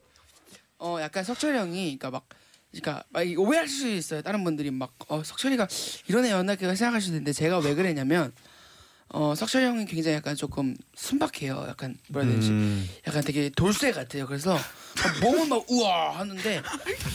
어 0.78 0.98
약간 1.00 1.22
석철이 1.24 1.56
형이 1.56 1.96
그러니까 1.98 2.10
막 2.10 2.26
그러니까 2.72 3.02
오해할 3.36 3.68
수 3.68 3.88
있어요. 3.88 4.22
다른 4.22 4.44
분들이 4.44 4.70
막 4.70 4.92
어, 5.08 5.22
석철이가 5.22 5.66
이런 6.08 6.24
애였나 6.24 6.54
그렇게 6.56 6.76
생각할 6.76 7.00
수도 7.00 7.14
있는데 7.14 7.32
제가 7.32 7.58
왜 7.58 7.74
그랬냐면 7.74 8.32
어 9.12 9.34
석철이 9.34 9.64
형이 9.64 9.86
굉장히 9.86 10.16
약간 10.16 10.36
조금 10.36 10.76
순박해요. 10.94 11.66
약간 11.68 11.96
뭐라 12.08 12.28
해야 12.28 12.36
되지? 12.36 12.50
음, 12.50 12.88
약간 13.08 13.24
되게 13.24 13.50
돌쇠 13.50 13.90
같아요. 13.90 14.24
그래서 14.26 14.52
막 14.52 15.20
몸은 15.20 15.48
막 15.48 15.64
우와 15.68 16.18
하는데 16.20 16.62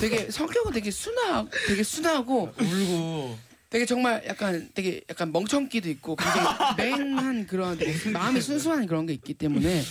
되게 0.01 0.29
성격은 0.29 0.73
되게 0.73 0.91
순하 0.91 1.45
되게 1.67 1.83
순하고 1.83 2.53
울고 2.59 3.37
되게 3.69 3.85
정말 3.85 4.23
약간 4.27 4.69
되게 4.73 5.01
약간 5.09 5.31
멍청기도 5.31 5.89
있고 5.89 6.17
굉장히 6.17 6.75
맹한 6.77 7.47
그런 7.47 7.77
되게 7.77 7.93
마음이 8.11 8.41
순수한 8.41 8.85
그런 8.87 9.05
게 9.05 9.13
있기 9.13 9.33
때문에 9.33 9.81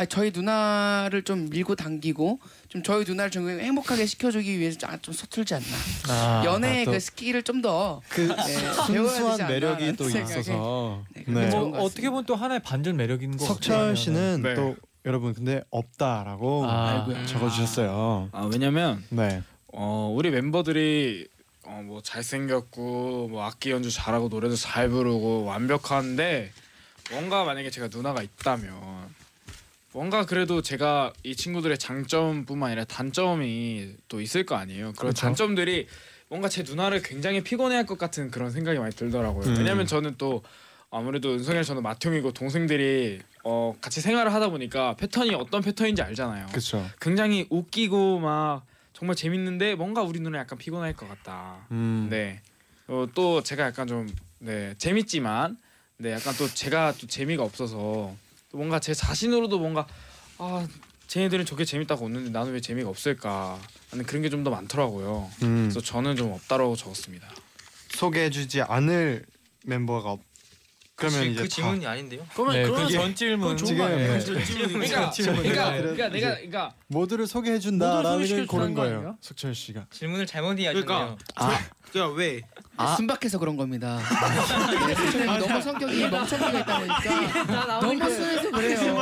아 0.00 0.06
저희 0.06 0.30
누나를 0.34 1.24
좀 1.24 1.50
밀고 1.50 1.74
당기고 1.76 2.40
좀 2.70 2.82
저희 2.82 3.04
누나를 3.04 3.30
좀 3.30 3.50
행복하게 3.50 4.06
시켜주기 4.06 4.58
위해서 4.58 4.78
좀, 4.78 4.88
아, 4.88 4.96
좀 5.02 5.12
서툴지 5.12 5.52
않나 5.54 5.66
아, 6.08 6.42
연애의 6.46 6.86
또그 6.86 7.00
스킬을 7.00 7.42
좀 7.42 7.60
더 7.60 8.00
그 8.08 8.22
네, 8.22 8.72
순수한 8.86 9.46
매력이 9.46 9.96
또. 9.96 10.08
있어서 10.08 11.04
네, 11.14 11.24
네. 11.26 11.50
뭐. 11.50 11.78
어떻게 11.80 12.08
보면 12.08 12.24
또 12.24 12.34
하나의 12.34 12.60
반전 12.62 12.96
매력인 12.96 13.36
거 13.36 13.44
석철 13.44 13.94
씨는 13.94 14.40
네. 14.42 14.54
또 14.54 14.74
여러분 15.04 15.34
근데 15.34 15.62
없다라고 15.70 16.64
아. 16.66 17.26
적어주셨어요. 17.26 18.30
아 18.32 18.48
왜냐면 18.50 19.04
네. 19.10 19.42
어 19.68 20.10
우리 20.16 20.30
멤버들이 20.30 21.28
어 21.66 21.82
뭐 21.84 22.00
잘생겼고 22.02 23.28
뭐 23.28 23.44
악기 23.44 23.70
연주 23.70 23.90
잘하고 23.90 24.28
노래도 24.28 24.56
잘 24.56 24.88
부르고 24.88 25.44
완벽한데 25.44 26.52
뭔가 27.10 27.44
만약에 27.44 27.70
제가 27.70 27.88
누나가 27.92 28.22
있다면 28.22 28.72
뭔가 29.92 30.24
그래도 30.24 30.62
제가 30.62 31.12
이 31.22 31.34
친구들의 31.34 31.78
장점뿐만 31.78 32.68
아니라 32.68 32.84
단점이 32.84 33.96
또 34.08 34.20
있을 34.20 34.46
거 34.46 34.54
아니에요. 34.54 34.92
그런 34.92 35.12
그렇죠. 35.12 35.20
단점들이 35.20 35.88
뭔가 36.28 36.48
제 36.48 36.62
누나를 36.62 37.02
굉장히 37.02 37.42
피곤해할 37.42 37.86
것 37.86 37.98
같은 37.98 38.30
그런 38.30 38.50
생각이 38.50 38.78
많이 38.78 38.94
들더라고요. 38.94 39.48
음. 39.48 39.56
왜냐면 39.58 39.86
저는 39.86 40.14
또 40.16 40.42
아무래도 40.90 41.32
은성이랑 41.32 41.64
저는 41.64 41.82
맏형이고 41.82 42.32
동생들이 42.32 43.20
어 43.42 43.74
같이 43.80 44.00
생활을 44.00 44.32
하다 44.32 44.50
보니까 44.50 44.94
패턴이 44.96 45.34
어떤 45.34 45.62
패턴인지 45.62 46.02
알잖아요. 46.02 46.46
그렇죠. 46.46 46.88
굉장히 47.00 47.46
웃기고 47.50 48.20
막 48.20 48.64
정말 48.92 49.16
재밌는데 49.16 49.74
뭔가 49.74 50.02
우리 50.02 50.20
누나 50.20 50.38
약간 50.38 50.56
피곤할 50.58 50.92
것 50.94 51.08
같다. 51.08 51.66
음. 51.72 52.06
네. 52.10 52.40
어, 52.86 53.06
또 53.14 53.42
제가 53.42 53.64
약간 53.64 53.86
좀 53.86 54.08
네, 54.38 54.74
재밌지만 54.78 55.56
네, 55.96 56.12
약간 56.12 56.34
또 56.38 56.46
제가 56.48 56.94
또 57.00 57.06
재미가 57.06 57.42
없어서 57.42 57.76
또 57.76 58.29
뭔가 58.52 58.78
제 58.80 58.94
자신으로도 58.94 59.58
뭔가 59.58 59.86
아, 60.38 60.66
쟤네들은 61.06 61.44
저게 61.44 61.64
재밌다고 61.64 62.06
웃는데 62.06 62.30
나는 62.30 62.52
왜 62.52 62.60
재미가 62.60 62.88
없을까? 62.88 63.58
하는 63.90 64.04
그런 64.06 64.22
게 64.22 64.30
좀 64.30 64.44
더 64.44 64.50
많더라고요. 64.50 65.30
음. 65.42 65.68
그래서 65.68 65.80
저는 65.80 66.16
좀 66.16 66.32
없다라고 66.32 66.76
적었습니다. 66.76 67.28
소개해주지 67.94 68.62
않을 68.62 69.24
멤버가 69.64 70.12
없. 70.12 70.20
그러면 70.94 71.20
그, 71.20 71.26
이제 71.30 71.42
그 71.42 71.48
다- 71.48 71.54
질문이 71.54 71.86
아닌데요? 71.86 72.26
그러면 72.34 72.54
네, 72.54 72.62
그러면 72.62 72.86
그전 72.86 73.14
질문 73.14 73.56
좋은 73.56 73.66
지금 73.68 73.78
거 73.78 73.84
아니에요? 73.86 74.18
네. 74.18 74.24
그러니까, 74.24 75.10
질문이 75.10 75.48
그러니까, 75.48 75.66
아니라 75.66 75.82
그러니까 75.82 76.08
내가 76.10 76.30
그러니까 76.34 76.74
모두를 76.88 77.26
소개해준다라는 77.26 78.28
걸 78.28 78.46
고른 78.46 78.74
거 78.74 78.82
거예요. 78.82 79.16
석철 79.22 79.54
씨가. 79.54 79.86
질문을 79.90 80.26
잘못 80.26 80.58
이해하셨네요. 80.58 80.84
그러니까 80.84 81.16
그냥 81.90 82.14
왜 82.14 82.42
아. 82.80 82.96
순박해서 82.96 83.38
그런 83.38 83.56
겁니다. 83.56 83.98
네, 84.86 84.94
형이 85.26 85.38
너무 85.46 85.60
성격이 85.62 86.08
멍청기가 86.08 86.58
있다 86.60 86.78
보니까 86.78 87.80
너무 87.80 88.10
순해서 88.10 88.50
그래요. 88.50 89.00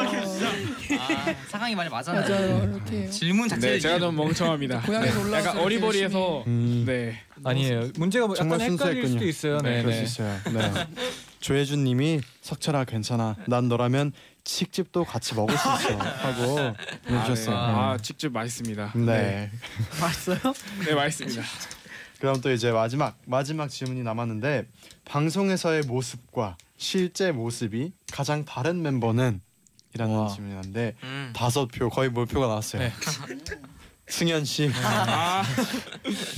아, 0.98 1.34
상황이 1.48 1.74
말이 1.74 1.88
맞아요. 1.88 2.20
맞아요. 2.20 2.70
이렇게. 2.74 3.08
질문 3.10 3.48
자체를 3.48 3.76
네, 3.76 3.80
제가 3.80 3.98
좀 4.00 4.16
멍청합니다. 4.16 4.80
고향에서 4.82 5.20
올라와서 5.20 5.36
약간 5.38 5.52
이렇게 5.54 5.64
어리버리해서 5.64 6.44
음. 6.46 6.84
네. 6.86 7.20
아니에요. 7.44 7.90
문제가 7.96 8.26
뭐 8.26 8.34
약간 8.36 8.48
정말 8.48 8.60
헷갈릴 8.60 8.78
순수했군요. 8.78 9.12
수도 9.12 9.24
있어요. 9.28 9.58
네, 9.58 9.82
그럴 9.82 9.94
네. 9.94 10.04
수 10.06 10.20
있어요. 10.22 10.40
네. 10.52 10.86
조혜준님이 11.40 12.20
석철아 12.42 12.84
괜찮아. 12.84 13.36
난 13.46 13.68
너라면 13.68 14.12
칡집도 14.44 15.04
같이 15.04 15.34
먹을 15.34 15.56
수 15.56 15.62
있어 15.68 15.98
하고 15.98 16.58
아, 16.58 16.62
네. 16.72 16.74
보내주셨어요. 17.06 17.56
아, 17.56 17.96
직접 18.02 18.32
맛있습니다. 18.32 18.92
네. 18.96 19.50
맛있어요? 20.00 20.38
네, 20.84 20.94
맛있습니다. 20.94 21.42
그럼 22.18 22.40
또 22.40 22.52
이제 22.52 22.72
마지막 22.72 23.16
마지막 23.26 23.68
질문이 23.68 24.02
남았는데 24.02 24.66
방송에서의 25.04 25.82
모습과 25.82 26.56
실제 26.76 27.32
모습이 27.32 27.92
가장 28.12 28.44
다른 28.44 28.82
멤버는? 28.82 29.40
이라는 29.94 30.14
와. 30.14 30.28
질문인데 30.28 30.96
음. 31.02 31.32
다섯 31.34 31.66
표 31.66 31.88
거의 31.88 32.10
몰표가 32.10 32.46
나왔어요. 32.46 32.82
네. 32.82 32.92
승현 34.08 34.44
씨 34.44 34.70
아, 34.82 35.42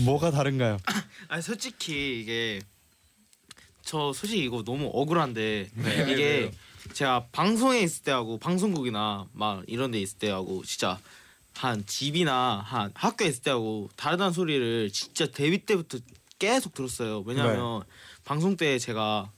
뭐가 0.04 0.30
다른가요? 0.30 0.78
아니 1.28 1.42
솔직히 1.42 2.20
이게 2.20 2.60
저 3.82 4.12
솔직히 4.12 4.44
이거 4.44 4.62
너무 4.64 4.90
억울한데 4.92 5.70
네, 5.72 6.12
이게 6.12 6.50
제가 6.92 7.26
방송에 7.32 7.80
있을 7.80 8.02
때하고 8.02 8.38
방송국이나 8.38 9.26
막 9.32 9.62
이런 9.68 9.92
데 9.92 10.00
있을 10.00 10.18
때하고 10.18 10.64
진짜 10.64 10.98
한 11.60 11.84
집이나 11.84 12.62
한 12.64 12.90
학교에 12.94 13.28
있을 13.28 13.42
때하고 13.42 13.90
다르다는 13.94 14.32
소리를 14.32 14.90
진짜 14.92 15.26
데뷔 15.26 15.58
때부터 15.58 15.98
계속 16.38 16.72
들었어요. 16.72 17.22
왜냐면 17.26 17.82
방송 18.24 18.56
때 18.56 18.78
제가 18.78 19.30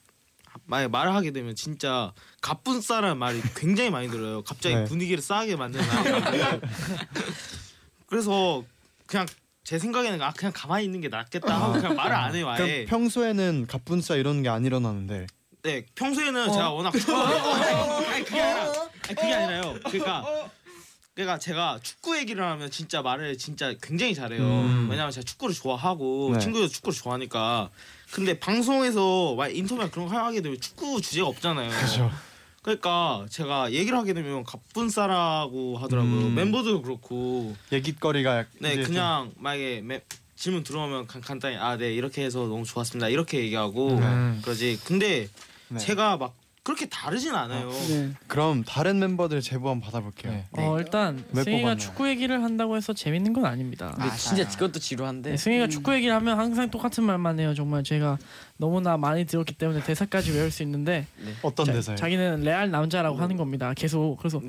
만약 0.64 0.92
말을 0.92 1.12
하게 1.14 1.32
되면 1.32 1.56
진짜 1.56 2.12
가뿐싸라는 2.40 3.18
말이 3.18 3.42
굉장히 3.56 3.90
많이 3.90 4.08
들어요. 4.08 4.42
갑자기 4.44 4.76
네. 4.76 4.84
분위기를 4.84 5.20
싸하게 5.20 5.56
만드는 5.56 5.84
말이 6.20 6.60
그래서 8.06 8.62
그냥 9.06 9.26
제 9.64 9.80
생각에는 9.80 10.22
아 10.22 10.32
그냥 10.32 10.52
가만히 10.54 10.84
있는 10.84 11.00
게 11.00 11.08
낫겠다 11.08 11.60
하고 11.60 11.72
그냥 11.72 11.96
말을 11.96 12.14
안 12.14 12.34
해요 12.36 12.46
그럼 12.54 12.68
아예. 12.68 12.84
평소에는 12.84 13.66
갑분싸 13.66 14.14
이런 14.14 14.44
게 14.44 14.48
안 14.48 14.64
일어나는데 14.64 15.26
네 15.62 15.86
평소에는 15.96 16.52
제가 16.52 16.70
워낙 16.70 16.92
아니 16.94 18.24
그게 18.24 18.40
아니라 18.40 18.72
아니, 18.72 18.90
그게 19.00 19.34
아니라요. 19.34 19.74
그러니까 19.88 20.50
그러니까 21.14 21.38
제가 21.38 21.78
축구 21.82 22.16
얘기를 22.16 22.42
하면 22.42 22.70
진짜 22.70 23.02
말을 23.02 23.36
진짜 23.36 23.74
굉장히 23.82 24.14
잘해요. 24.14 24.42
음. 24.42 24.88
왜냐면 24.90 25.10
제가 25.12 25.24
축구를 25.24 25.54
좋아하고 25.54 26.30
네. 26.32 26.38
친구도 26.38 26.68
축구를 26.68 26.96
좋아하니까. 26.98 27.68
근데 28.10 28.38
방송에서 28.38 29.34
막 29.34 29.54
인터뷰 29.54 29.86
그런 29.90 30.08
거 30.08 30.16
하게 30.16 30.40
되면 30.40 30.58
축구 30.58 31.00
주제가 31.02 31.26
없잖아요. 31.28 31.68
그렇죠. 31.70 32.10
그러니까 32.62 33.26
제가 33.28 33.72
얘기를 33.72 33.98
하게 33.98 34.14
되면 34.14 34.42
가뿐싸라고 34.44 35.76
하더라고요. 35.78 36.26
음. 36.28 36.34
멤버들도 36.34 36.80
그렇고. 36.82 37.54
얘기거리가 37.72 38.38
약- 38.38 38.48
네 38.60 38.76
그냥 38.82 39.32
만약에 39.36 39.82
매- 39.82 40.02
질문 40.36 40.62
들어오면 40.64 41.06
간, 41.08 41.20
간단히 41.20 41.56
아 41.56 41.76
네 41.76 41.92
이렇게 41.92 42.24
해서 42.24 42.40
너무 42.46 42.64
좋았습니다 42.64 43.08
이렇게 43.08 43.38
얘기하고 43.38 43.90
음. 43.98 44.40
그러지 44.42 44.80
근데 44.84 45.28
네. 45.68 45.78
제가 45.78 46.16
막 46.16 46.34
그렇게 46.64 46.86
다르진 46.86 47.34
않아요 47.34 47.70
네. 47.88 48.10
그럼 48.28 48.62
다른 48.62 49.00
멤버들 49.00 49.40
제보 49.40 49.70
한번 49.70 49.84
받아볼게요. 49.84 50.32
네. 50.32 50.46
어 50.52 50.78
일단 50.78 51.24
왜 51.32 51.42
승희가 51.42 51.60
뽑았나요? 51.62 51.76
축구 51.78 52.08
얘기를 52.08 52.40
한다고 52.44 52.76
해서 52.76 52.92
재밌는 52.92 53.32
건 53.32 53.44
아닙니다. 53.46 53.92
근데 53.96 54.14
진짜 54.16 54.48
그것도 54.48 54.78
지루한데. 54.78 55.30
네, 55.30 55.36
승희가 55.36 55.66
축구 55.66 55.92
얘기를 55.94 56.14
하면 56.14 56.38
항상 56.38 56.70
똑같은 56.70 57.02
말만 57.02 57.40
해요. 57.40 57.52
정말 57.54 57.82
제가 57.82 58.16
너무나 58.58 58.96
많이 58.96 59.24
들었기 59.24 59.54
때문에 59.54 59.82
대사까지 59.82 60.30
외울 60.30 60.52
수 60.52 60.62
있는데 60.62 61.06
어떤 61.42 61.66
자, 61.66 61.72
대사요? 61.72 61.96
자기는 61.96 62.42
레알 62.42 62.70
남자라고 62.70 63.16
하는 63.18 63.36
겁니다. 63.36 63.72
계속 63.74 64.16
그래서 64.18 64.40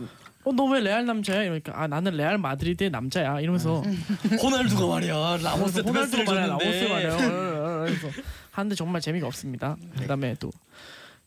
어 0.46 0.52
너 0.52 0.66
왜 0.72 0.82
레알 0.82 1.06
남자야? 1.06 1.42
이러니까 1.44 1.72
아 1.82 1.88
나는 1.88 2.16
레알 2.18 2.38
마드리드의 2.38 2.92
남자야 2.92 3.40
이러면서 3.40 3.82
호날두가 4.44 4.86
말이야. 4.88 5.38
라모스 5.42 5.80
호날두가 5.80 6.24
말이야 6.32 6.46
라모스 6.48 6.84
말이야 6.90 7.18
그래서 7.88 8.08
하는데 8.52 8.76
정말 8.76 9.02
재미가 9.02 9.26
없습니다. 9.26 9.78
그다음에 9.98 10.36
또 10.40 10.52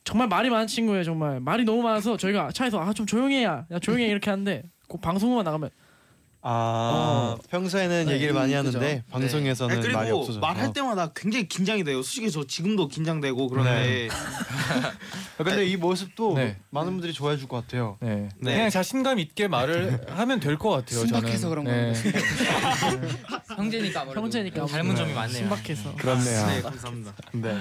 정말 0.07 0.28
말이 0.28 0.48
많은 0.48 0.68
친구예요. 0.68 1.02
정말 1.02 1.40
말이 1.40 1.64
너무 1.64 1.82
많아서 1.82 2.16
저희가 2.16 2.52
차에서 2.52 2.80
아 2.80 2.92
좀 2.92 3.04
조용해야 3.07 3.66
야 3.70 3.78
조용해 3.80 4.07
이렇게 4.07 4.30
하는데 4.30 4.62
꼭 4.88 5.00
방송만 5.00 5.44
나가면 5.44 5.68
아 6.49 7.36
평소에는 7.51 8.07
네, 8.07 8.12
얘기를 8.14 8.32
많이 8.32 8.53
그죠. 8.55 8.78
하는데 8.78 9.03
방송에서는 9.11 9.74
아니, 9.74 9.82
그리고 9.82 9.99
말이 9.99 10.11
없어서 10.12 10.38
말할 10.38 10.72
때마다 10.72 11.11
굉장히 11.12 11.49
긴장이 11.49 11.82
돼요. 11.82 12.03
솔직히 12.03 12.30
저 12.30 12.47
지금도 12.47 12.86
긴장되고 12.86 13.49
그런데 13.49 14.09
아, 15.38 15.42
근데 15.42 15.66
이 15.66 15.76
모습도 15.76 16.34
네. 16.34 16.57
많은 16.70 16.92
분들이 16.92 17.12
좋아해 17.12 17.36
줄 17.36 17.49
것 17.49 17.62
같아요. 17.62 17.97
네. 18.01 18.28
네. 18.38 18.55
그냥 18.55 18.70
자신감 18.70 19.18
있게 19.18 19.49
말을 19.49 20.07
하면 20.16 20.38
될 20.38 20.57
것 20.57 20.70
같아요. 20.70 21.01
순박해서 21.01 21.49
저는. 21.49 21.64
그런 21.64 21.64
네. 21.64 21.94
형제니까 23.57 24.01
아무래도 24.03 24.20
형제니까 24.22 24.66
닮은 24.66 24.94
점이 24.94 25.12
많네요. 25.14 25.36
신박해서. 25.38 25.94
그렇네요. 25.97 26.47
네 26.47 26.62
감사합니다. 26.62 27.12
네. 27.32 27.57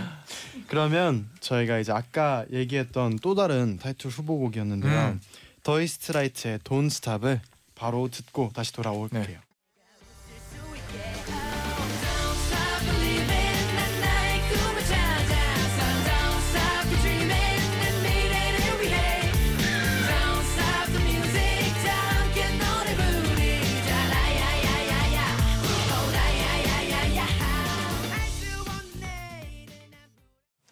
그러면 0.67 1.27
저희가 1.39 1.79
이제 1.79 1.91
아까 1.91 2.45
얘기했던 2.53 3.17
또 3.23 3.33
다른 3.33 3.77
타이틀 3.79 4.11
후보곡이었는데요. 4.11 4.91
음. 5.09 5.21
더이스트라이트의 5.63 6.59
Don't 6.59 6.85
Stop을 6.87 7.41
바로 7.75 8.07
듣고 8.09 8.51
다시 8.53 8.73
돌아올게요. 8.73 9.21
네. 9.21 9.39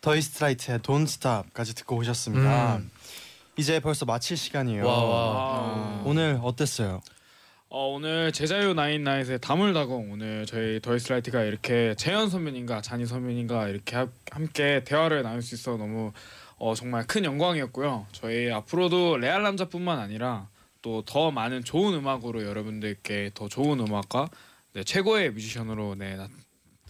더이스트라이트의 0.03 0.79
Don't 0.79 1.03
Stop까지 1.03 1.73
듣고 1.75 1.95
오셨습니다. 1.95 2.75
음. 2.75 2.91
이제 3.57 3.79
벌써 3.79 4.05
마칠 4.05 4.35
시간이에요. 4.37 4.85
와, 4.85 5.03
와. 5.03 5.35
아. 5.35 6.03
오늘 6.05 6.39
어땠어요? 6.41 7.01
어, 7.69 7.87
오늘 7.87 8.31
제자유 8.31 8.73
나인나잇의 8.73 9.39
다물다공 9.41 10.11
오늘 10.11 10.45
저희 10.45 10.79
더이스라이트가 10.79 11.43
이렇게 11.43 11.95
재현 11.97 12.29
선배님과 12.29 12.81
잔이 12.81 13.05
선배님과 13.05 13.67
이렇게 13.69 13.95
하- 13.95 14.07
함께 14.31 14.83
대화를 14.83 15.23
나눌 15.23 15.41
수 15.41 15.55
있어 15.55 15.77
너무 15.77 16.11
어, 16.57 16.75
정말 16.75 17.05
큰 17.07 17.25
영광이었고요. 17.25 18.05
저희 18.11 18.51
앞으로도 18.51 19.17
레알 19.17 19.41
남자뿐만 19.43 19.99
아니라 19.99 20.47
또 20.81 21.01
더 21.05 21.31
많은 21.31 21.63
좋은 21.63 21.93
음악으로 21.93 22.43
여러분들께 22.43 23.31
더 23.33 23.47
좋은 23.47 23.79
음악과 23.79 24.29
네, 24.73 24.83
최고의 24.83 25.31
뮤지션으로 25.31 25.95
네, 25.95 26.15
나, 26.15 26.27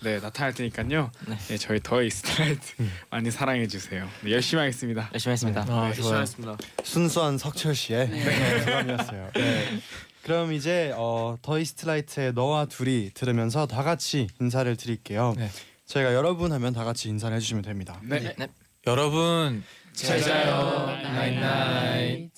네 0.03 0.19
나타날 0.19 0.53
테니까요. 0.53 1.11
네. 1.27 1.37
네, 1.47 1.57
저희 1.57 1.79
더이스라이트 1.81 2.75
많이 3.09 3.31
사랑해 3.31 3.67
주세요. 3.67 4.07
네, 4.21 4.31
열심히 4.31 4.59
하겠습니다. 4.59 5.09
열심히 5.13 5.31
했습니다. 5.31 5.65
아, 5.69 5.87
열심히 5.87 6.03
좋아요. 6.07 6.17
하겠습니다. 6.17 6.57
순수한 6.83 7.37
석철 7.37 7.73
씨의 7.73 8.07
소감이었어요. 8.65 9.31
네. 9.33 9.79
그럼 10.23 10.51
이제 10.53 10.93
어, 10.95 11.37
더이스트라이트의 11.41 12.33
너와 12.33 12.65
둘이 12.65 13.11
들으면서 13.13 13.65
다 13.65 13.83
같이 13.83 14.27
인사를 14.41 14.75
드릴게요. 14.75 15.35
네. 15.37 15.49
저희가 15.85 16.13
여러분 16.13 16.51
하면 16.51 16.73
다 16.73 16.83
같이 16.83 17.07
인사를 17.09 17.35
해주시면 17.37 17.63
됩니다. 17.63 17.99
네. 18.03 18.35
여러분 18.85 19.63
제자요 19.93 20.87
나인나잇 21.01 22.31